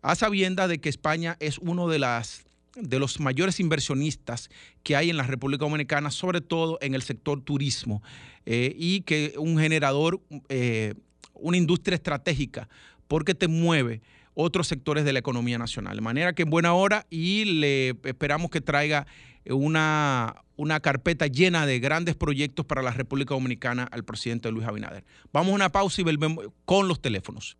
A 0.02 0.14
sabiendas 0.14 0.68
de 0.68 0.80
que 0.80 0.88
España 0.88 1.36
es 1.40 1.58
uno 1.58 1.88
de 1.88 1.98
las 1.98 2.46
de 2.76 3.00
los 3.00 3.18
mayores 3.18 3.58
inversionistas 3.58 4.48
que 4.84 4.94
hay 4.94 5.10
en 5.10 5.16
la 5.16 5.24
República 5.24 5.64
Dominicana, 5.64 6.12
sobre 6.12 6.40
todo 6.40 6.78
en 6.80 6.94
el 6.94 7.02
sector 7.02 7.42
turismo, 7.42 8.00
eh, 8.46 8.72
y 8.78 9.00
que 9.00 9.34
un 9.36 9.58
generador, 9.58 10.20
eh, 10.48 10.94
una 11.34 11.56
industria 11.56 11.96
estratégica, 11.96 12.68
porque 13.08 13.34
te 13.34 13.48
mueve 13.48 14.00
otros 14.34 14.68
sectores 14.68 15.04
de 15.04 15.12
la 15.12 15.18
economía 15.18 15.58
nacional. 15.58 15.96
De 15.96 16.02
manera 16.02 16.32
que 16.32 16.42
en 16.42 16.50
buena 16.50 16.72
hora 16.72 17.04
y 17.10 17.44
le 17.44 17.96
esperamos 18.04 18.52
que 18.52 18.60
traiga 18.60 19.08
una, 19.46 20.36
una 20.56 20.80
carpeta 20.80 21.26
llena 21.26 21.66
de 21.66 21.80
grandes 21.80 22.14
proyectos 22.14 22.66
para 22.66 22.82
la 22.82 22.90
República 22.90 23.34
Dominicana 23.34 23.88
al 23.90 24.04
presidente 24.04 24.50
Luis 24.50 24.66
Abinader. 24.66 25.04
Vamos 25.32 25.52
a 25.52 25.54
una 25.54 25.68
pausa 25.70 26.00
y 26.00 26.04
volvemos 26.04 26.46
con 26.64 26.88
los 26.88 27.00
teléfonos. 27.00 27.56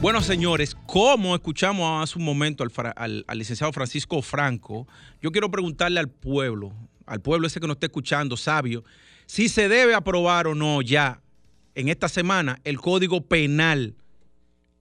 Bueno, 0.00 0.22
señores, 0.22 0.74
como 0.86 1.34
escuchamos 1.34 2.02
hace 2.02 2.18
un 2.18 2.24
momento 2.24 2.64
al, 2.96 3.24
licenciado 3.34 3.70
Francisco 3.70 4.22
Franco, 4.22 4.88
yo 5.20 5.30
quiero 5.30 5.50
preguntarle 5.50 6.00
al 6.00 6.08
pueblo, 6.08 6.72
al 7.04 7.20
pueblo 7.20 7.46
ese 7.46 7.60
que 7.60 7.66
nos 7.66 7.76
está 7.76 7.84
escuchando, 7.86 8.38
sabio, 8.38 8.82
si 9.26 9.50
se 9.50 9.68
debe 9.68 9.94
aprobar 9.94 10.46
o 10.46 10.54
no 10.54 10.80
ya 10.80 11.20
en 11.74 11.90
esta 11.90 12.08
semana 12.08 12.60
el 12.64 12.80
código 12.80 13.20
penal, 13.20 13.94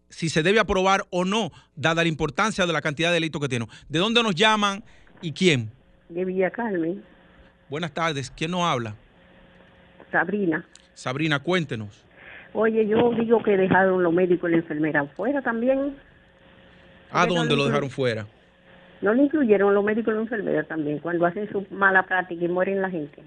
si 0.07 0.29
se 0.29 0.41
debe 0.41 0.61
aprobar 0.61 1.05
o 1.09 1.25
no, 1.25 1.51
dada 1.75 2.03
la 2.03 2.09
importancia 2.09 2.65
de 2.65 2.71
la 2.71 2.81
cantidad 2.81 3.09
de 3.09 3.15
delitos 3.15 3.41
que 3.41 3.49
tiene. 3.49 3.67
¿De 3.89 3.99
dónde 3.99 4.23
nos 4.23 4.35
llaman 4.35 4.85
y 5.21 5.33
quién? 5.33 5.69
De 6.07 6.23
Villa 6.23 6.49
Carmen. 6.49 7.03
Buenas 7.71 7.93
tardes, 7.93 8.29
¿quién 8.29 8.51
nos 8.51 8.63
habla? 8.63 8.95
Sabrina. 10.11 10.65
Sabrina, 10.93 11.39
cuéntenos. 11.39 12.03
Oye, 12.51 12.85
yo 12.85 13.13
digo 13.13 13.41
que 13.41 13.55
dejaron 13.55 14.03
los 14.03 14.11
médicos 14.11 14.49
y 14.49 14.51
la 14.51 14.57
enfermera 14.57 15.05
fuera 15.15 15.41
también. 15.41 15.95
¿A 17.11 17.25
dónde 17.25 17.55
lo 17.55 17.65
dejaron 17.65 17.89
fuera? 17.89 18.27
No 18.99 19.13
le 19.13 19.23
incluyeron 19.23 19.73
los 19.73 19.85
médicos 19.85 20.11
y 20.11 20.15
la 20.15 20.21
enfermera 20.23 20.63
también, 20.65 20.99
cuando 20.99 21.25
hacen 21.25 21.49
su 21.49 21.65
mala 21.71 22.03
práctica 22.03 22.43
y 22.43 22.49
mueren 22.49 22.81
la 22.81 22.89
gente. 22.89 23.23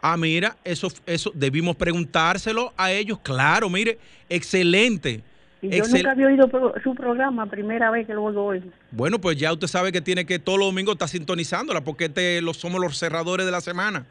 Ah, 0.00 0.16
mira, 0.16 0.54
eso, 0.62 0.86
eso 1.04 1.32
debimos 1.34 1.74
preguntárselo 1.74 2.72
a 2.76 2.92
ellos. 2.92 3.18
Claro, 3.24 3.68
mire, 3.68 3.98
excelente. 4.28 5.24
Yo 5.62 5.84
nunca 5.84 6.12
había 6.12 6.26
oído 6.26 6.48
su 6.82 6.94
programa, 6.94 7.46
primera 7.46 7.90
vez 7.90 8.06
que 8.06 8.14
lo 8.14 8.24
oigo 8.24 8.52
Bueno, 8.90 9.20
pues 9.20 9.36
ya 9.36 9.52
usted 9.52 9.66
sabe 9.66 9.90
que 9.92 10.00
tiene 10.00 10.24
que 10.24 10.38
todos 10.38 10.58
los 10.58 10.68
domingos 10.68 10.94
estar 10.94 11.08
sintonizándola, 11.08 11.82
porque 11.82 12.06
este, 12.06 12.40
lo, 12.42 12.54
somos 12.54 12.80
los 12.80 12.96
cerradores 12.96 13.44
de 13.46 13.52
la 13.52 13.60
semana. 13.60 14.06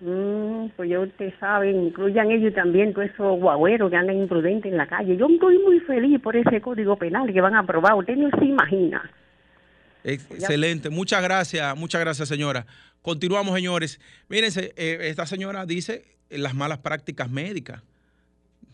Mm, 0.00 0.68
pues 0.76 0.88
ya 0.88 1.00
usted 1.00 1.32
sabe, 1.40 1.72
incluyan 1.72 2.30
ellos 2.30 2.54
también 2.54 2.94
todos 2.94 3.08
esos 3.08 3.40
guagüeros 3.40 3.90
que 3.90 3.96
andan 3.96 4.16
imprudentes 4.16 4.70
en 4.70 4.78
la 4.78 4.86
calle. 4.86 5.16
Yo 5.16 5.26
estoy 5.28 5.58
muy 5.58 5.80
feliz 5.80 6.20
por 6.20 6.36
ese 6.36 6.60
código 6.60 6.96
penal 6.96 7.32
que 7.32 7.40
van 7.40 7.54
a 7.54 7.60
aprobar. 7.60 7.94
Usted 7.94 8.16
no 8.16 8.30
se 8.38 8.44
imagina. 8.44 9.10
Excelente, 10.04 10.90
muchas 10.90 11.22
gracias, 11.22 11.76
muchas 11.76 12.00
gracias 12.00 12.28
señora. 12.28 12.66
Continuamos 13.02 13.54
señores. 13.54 14.00
Mírense, 14.28 14.72
eh, 14.76 14.98
esta 15.02 15.26
señora 15.26 15.66
dice 15.66 16.04
las 16.30 16.54
malas 16.54 16.78
prácticas 16.78 17.28
médicas. 17.28 17.82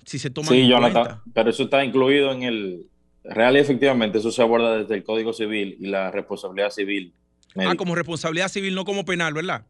Si 0.05 0.19
se 0.19 0.31
toman 0.31 0.51
sí, 0.51 0.69
Jonathan, 0.69 1.21
pero 1.33 1.51
eso 1.51 1.65
está 1.65 1.85
incluido 1.85 2.33
en 2.33 2.43
el 2.43 2.87
real 3.25 3.57
y 3.57 3.61
efectivamente 3.61 4.19
eso 4.19 4.31
se 4.31 4.43
aborda 4.43 4.79
desde 4.79 4.95
el 4.95 5.05
Código 5.05 5.33
Civil 5.33 5.77
y 5.81 5.87
la 5.87 6.11
responsabilidad 6.11 6.71
civil. 6.71 7.13
Ah, 7.57 7.75
como 7.77 7.95
responsabilidad 7.95 8.49
civil, 8.49 8.75
no 8.75 8.85
como 8.85 9.05
penal, 9.05 9.33
¿verdad? 9.33 9.65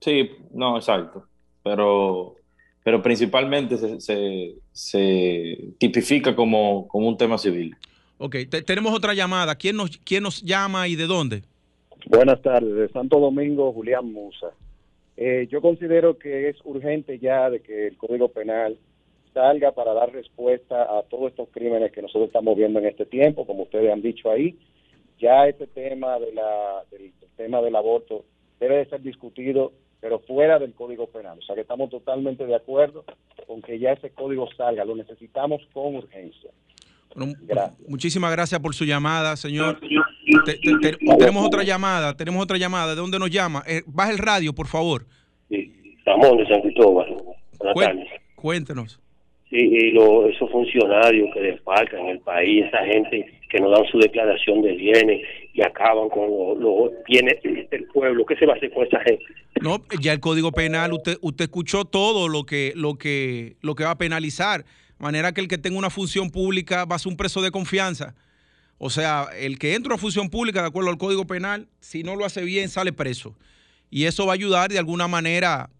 Sí, 0.00 0.30
no, 0.52 0.76
exacto. 0.76 1.26
Pero, 1.62 2.36
pero 2.84 3.02
principalmente 3.02 3.76
se, 3.98 5.68
tipifica 5.78 6.34
como, 6.34 6.88
un 6.92 7.16
tema 7.16 7.38
civil. 7.38 7.76
Ok, 8.18 8.36
tenemos 8.64 8.94
otra 8.94 9.14
llamada. 9.14 9.54
¿Quién 9.54 9.76
nos, 9.76 9.96
¿Quién 9.98 10.22
nos 10.22 10.42
llama 10.42 10.88
y 10.88 10.96
de 10.96 11.06
dónde? 11.06 11.42
Buenas 12.06 12.40
tardes, 12.42 12.74
de 12.74 12.88
Santo 12.88 13.18
Domingo, 13.18 13.72
Julián 13.72 14.12
Musa. 14.12 14.48
Eh, 15.16 15.48
yo 15.50 15.60
considero 15.60 16.18
que 16.18 16.50
es 16.50 16.56
urgente 16.64 17.18
ya 17.18 17.48
de 17.50 17.60
que 17.60 17.88
el 17.88 17.96
Código 17.96 18.28
Penal 18.28 18.78
salga 19.36 19.72
para 19.72 19.92
dar 19.92 20.10
respuesta 20.12 20.84
a 20.84 21.02
todos 21.02 21.30
estos 21.30 21.50
crímenes 21.50 21.92
que 21.92 22.00
nosotros 22.00 22.28
estamos 22.28 22.56
viendo 22.56 22.78
en 22.78 22.86
este 22.86 23.04
tiempo, 23.04 23.46
como 23.46 23.64
ustedes 23.64 23.92
han 23.92 24.00
dicho 24.00 24.30
ahí. 24.30 24.56
Ya 25.18 25.46
este 25.46 25.66
tema 25.66 26.18
de 26.18 26.32
la, 26.32 26.84
del 26.90 27.12
tema 27.36 27.60
del 27.60 27.76
aborto 27.76 28.24
debe 28.58 28.78
de 28.78 28.86
ser 28.86 29.02
discutido 29.02 29.72
pero 30.00 30.20
fuera 30.20 30.58
del 30.58 30.72
Código 30.74 31.06
Penal. 31.08 31.38
O 31.38 31.42
sea 31.42 31.54
que 31.54 31.62
estamos 31.62 31.90
totalmente 31.90 32.46
de 32.46 32.54
acuerdo 32.54 33.04
con 33.46 33.60
que 33.60 33.78
ya 33.78 33.92
ese 33.92 34.10
código 34.10 34.48
salga, 34.56 34.84
lo 34.84 34.94
necesitamos 34.94 35.60
con 35.72 35.96
urgencia. 35.96 36.50
muchísimas 37.88 38.30
gracias 38.30 38.60
por 38.60 38.74
su 38.74 38.84
llamada, 38.84 39.36
señor. 39.36 39.80
tenemos 41.18 41.46
otra 41.46 41.62
llamada, 41.64 42.16
tenemos 42.16 42.42
otra 42.42 42.56
llamada. 42.56 42.94
¿De 42.94 43.00
dónde 43.00 43.18
nos 43.18 43.30
llama? 43.30 43.64
Eh, 43.66 43.82
baja 43.86 44.12
el 44.12 44.18
radio, 44.18 44.54
por 44.54 44.66
favor. 44.66 45.06
Sí, 45.48 45.74
Ramón 46.04 46.36
de 46.38 46.46
San 46.46 46.60
Cristóbal. 46.62 47.16
Cuéntenos. 48.36 49.00
Sí, 49.50 49.58
y 49.58 49.90
lo, 49.92 50.28
esos 50.28 50.50
funcionarios 50.50 51.28
que 51.32 51.40
desfalcan 51.40 52.06
el 52.06 52.18
país, 52.20 52.64
esa 52.66 52.84
gente 52.84 53.26
que 53.48 53.60
no 53.60 53.70
dan 53.70 53.86
su 53.86 53.98
declaración 53.98 54.60
de 54.62 54.72
bienes 54.72 55.22
y 55.54 55.62
acaban 55.62 56.08
con 56.08 56.28
los 56.60 56.90
bienes 57.06 57.40
del 57.70 57.84
pueblo, 57.84 58.26
¿qué 58.26 58.36
se 58.36 58.44
va 58.44 58.54
a 58.54 58.56
hacer 58.56 58.72
con 58.72 58.86
esa 58.86 59.00
gente? 59.00 59.24
No, 59.60 59.82
ya 60.00 60.12
el 60.12 60.20
Código 60.20 60.50
Penal, 60.50 60.92
usted 60.92 61.16
usted 61.20 61.44
escuchó 61.44 61.84
todo 61.84 62.28
lo 62.28 62.44
que 62.44 62.72
lo 62.74 62.96
que 62.96 63.56
lo 63.62 63.76
que 63.76 63.84
va 63.84 63.92
a 63.92 63.98
penalizar, 63.98 64.64
de 64.64 64.66
manera 64.98 65.32
que 65.32 65.40
el 65.40 65.48
que 65.48 65.58
tenga 65.58 65.78
una 65.78 65.90
función 65.90 66.30
pública 66.30 66.84
va 66.84 66.96
a 66.96 66.98
ser 66.98 67.10
un 67.12 67.16
preso 67.16 67.40
de 67.40 67.52
confianza. 67.52 68.16
O 68.78 68.90
sea, 68.90 69.28
el 69.38 69.58
que 69.58 69.74
entra 69.74 69.94
a 69.94 69.98
función 69.98 70.28
pública 70.28 70.60
de 70.60 70.68
acuerdo 70.68 70.90
al 70.90 70.98
Código 70.98 71.26
Penal, 71.26 71.68
si 71.80 72.02
no 72.02 72.16
lo 72.16 72.24
hace 72.24 72.42
bien, 72.42 72.68
sale 72.68 72.92
preso. 72.92 73.36
Y 73.90 74.04
eso 74.04 74.26
va 74.26 74.32
a 74.32 74.34
ayudar 74.34 74.70
de 74.70 74.78
alguna 74.78 75.06
manera, 75.08 75.70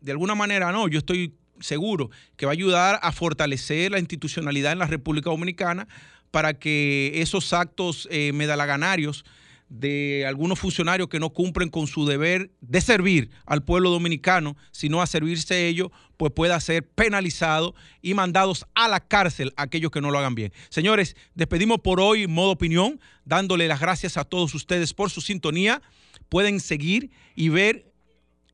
de 0.00 0.12
alguna 0.12 0.34
manera 0.34 0.70
no, 0.70 0.88
yo 0.88 0.98
estoy 0.98 1.34
seguro 1.60 2.10
que 2.36 2.46
va 2.46 2.52
a 2.52 2.54
ayudar 2.54 2.98
a 3.02 3.12
fortalecer 3.12 3.92
la 3.92 3.98
institucionalidad 3.98 4.72
en 4.72 4.78
la 4.78 4.86
República 4.86 5.30
Dominicana 5.30 5.88
para 6.30 6.54
que 6.54 7.12
esos 7.16 7.52
actos 7.52 8.08
eh, 8.10 8.32
medalaganarios 8.32 9.24
de 9.68 10.24
algunos 10.26 10.58
funcionarios 10.58 11.08
que 11.08 11.20
no 11.20 11.30
cumplen 11.30 11.68
con 11.68 11.86
su 11.86 12.06
deber 12.06 12.50
de 12.60 12.80
servir 12.80 13.30
al 13.44 13.62
pueblo 13.62 13.90
dominicano, 13.90 14.56
sino 14.70 15.02
a 15.02 15.06
servirse 15.06 15.68
ellos, 15.68 15.90
pues 16.16 16.32
pueda 16.32 16.58
ser 16.60 16.86
penalizado 16.86 17.74
y 18.00 18.14
mandados 18.14 18.66
a 18.74 18.88
la 18.88 19.00
cárcel 19.00 19.52
aquellos 19.56 19.90
que 19.90 20.00
no 20.00 20.10
lo 20.10 20.18
hagan 20.18 20.34
bien. 20.34 20.52
Señores, 20.70 21.16
despedimos 21.34 21.80
por 21.80 22.00
hoy 22.00 22.26
modo 22.26 22.50
opinión, 22.50 23.00
dándole 23.24 23.68
las 23.68 23.80
gracias 23.80 24.16
a 24.16 24.24
todos 24.24 24.54
ustedes 24.54 24.94
por 24.94 25.10
su 25.10 25.20
sintonía. 25.20 25.82
Pueden 26.28 26.60
seguir 26.60 27.10
y 27.34 27.50
ver 27.50 27.87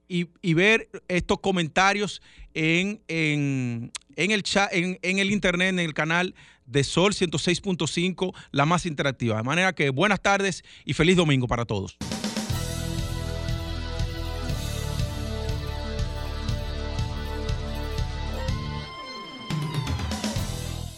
y, 0.08 0.54
ver 0.54 0.88
estos 1.08 1.40
comentarios 1.40 2.22
en, 2.54 3.00
en, 3.08 3.90
el 4.16 4.42
chat, 4.42 4.72
en, 4.72 4.98
en, 5.02 5.18
el 5.18 5.30
internet, 5.30 5.70
en 5.70 5.78
el 5.80 5.94
canal 5.94 6.34
de 6.66 6.84
Sol 6.84 7.12
106.5, 7.12 8.34
la 8.52 8.66
más 8.66 8.86
interactiva. 8.86 9.36
De 9.36 9.42
manera 9.42 9.74
que 9.74 9.90
buenas 9.90 10.20
tardes 10.20 10.64
y 10.84 10.92
feliz 10.94 11.16
domingo 11.16 11.46
para 11.46 11.64
todos. 11.64 11.96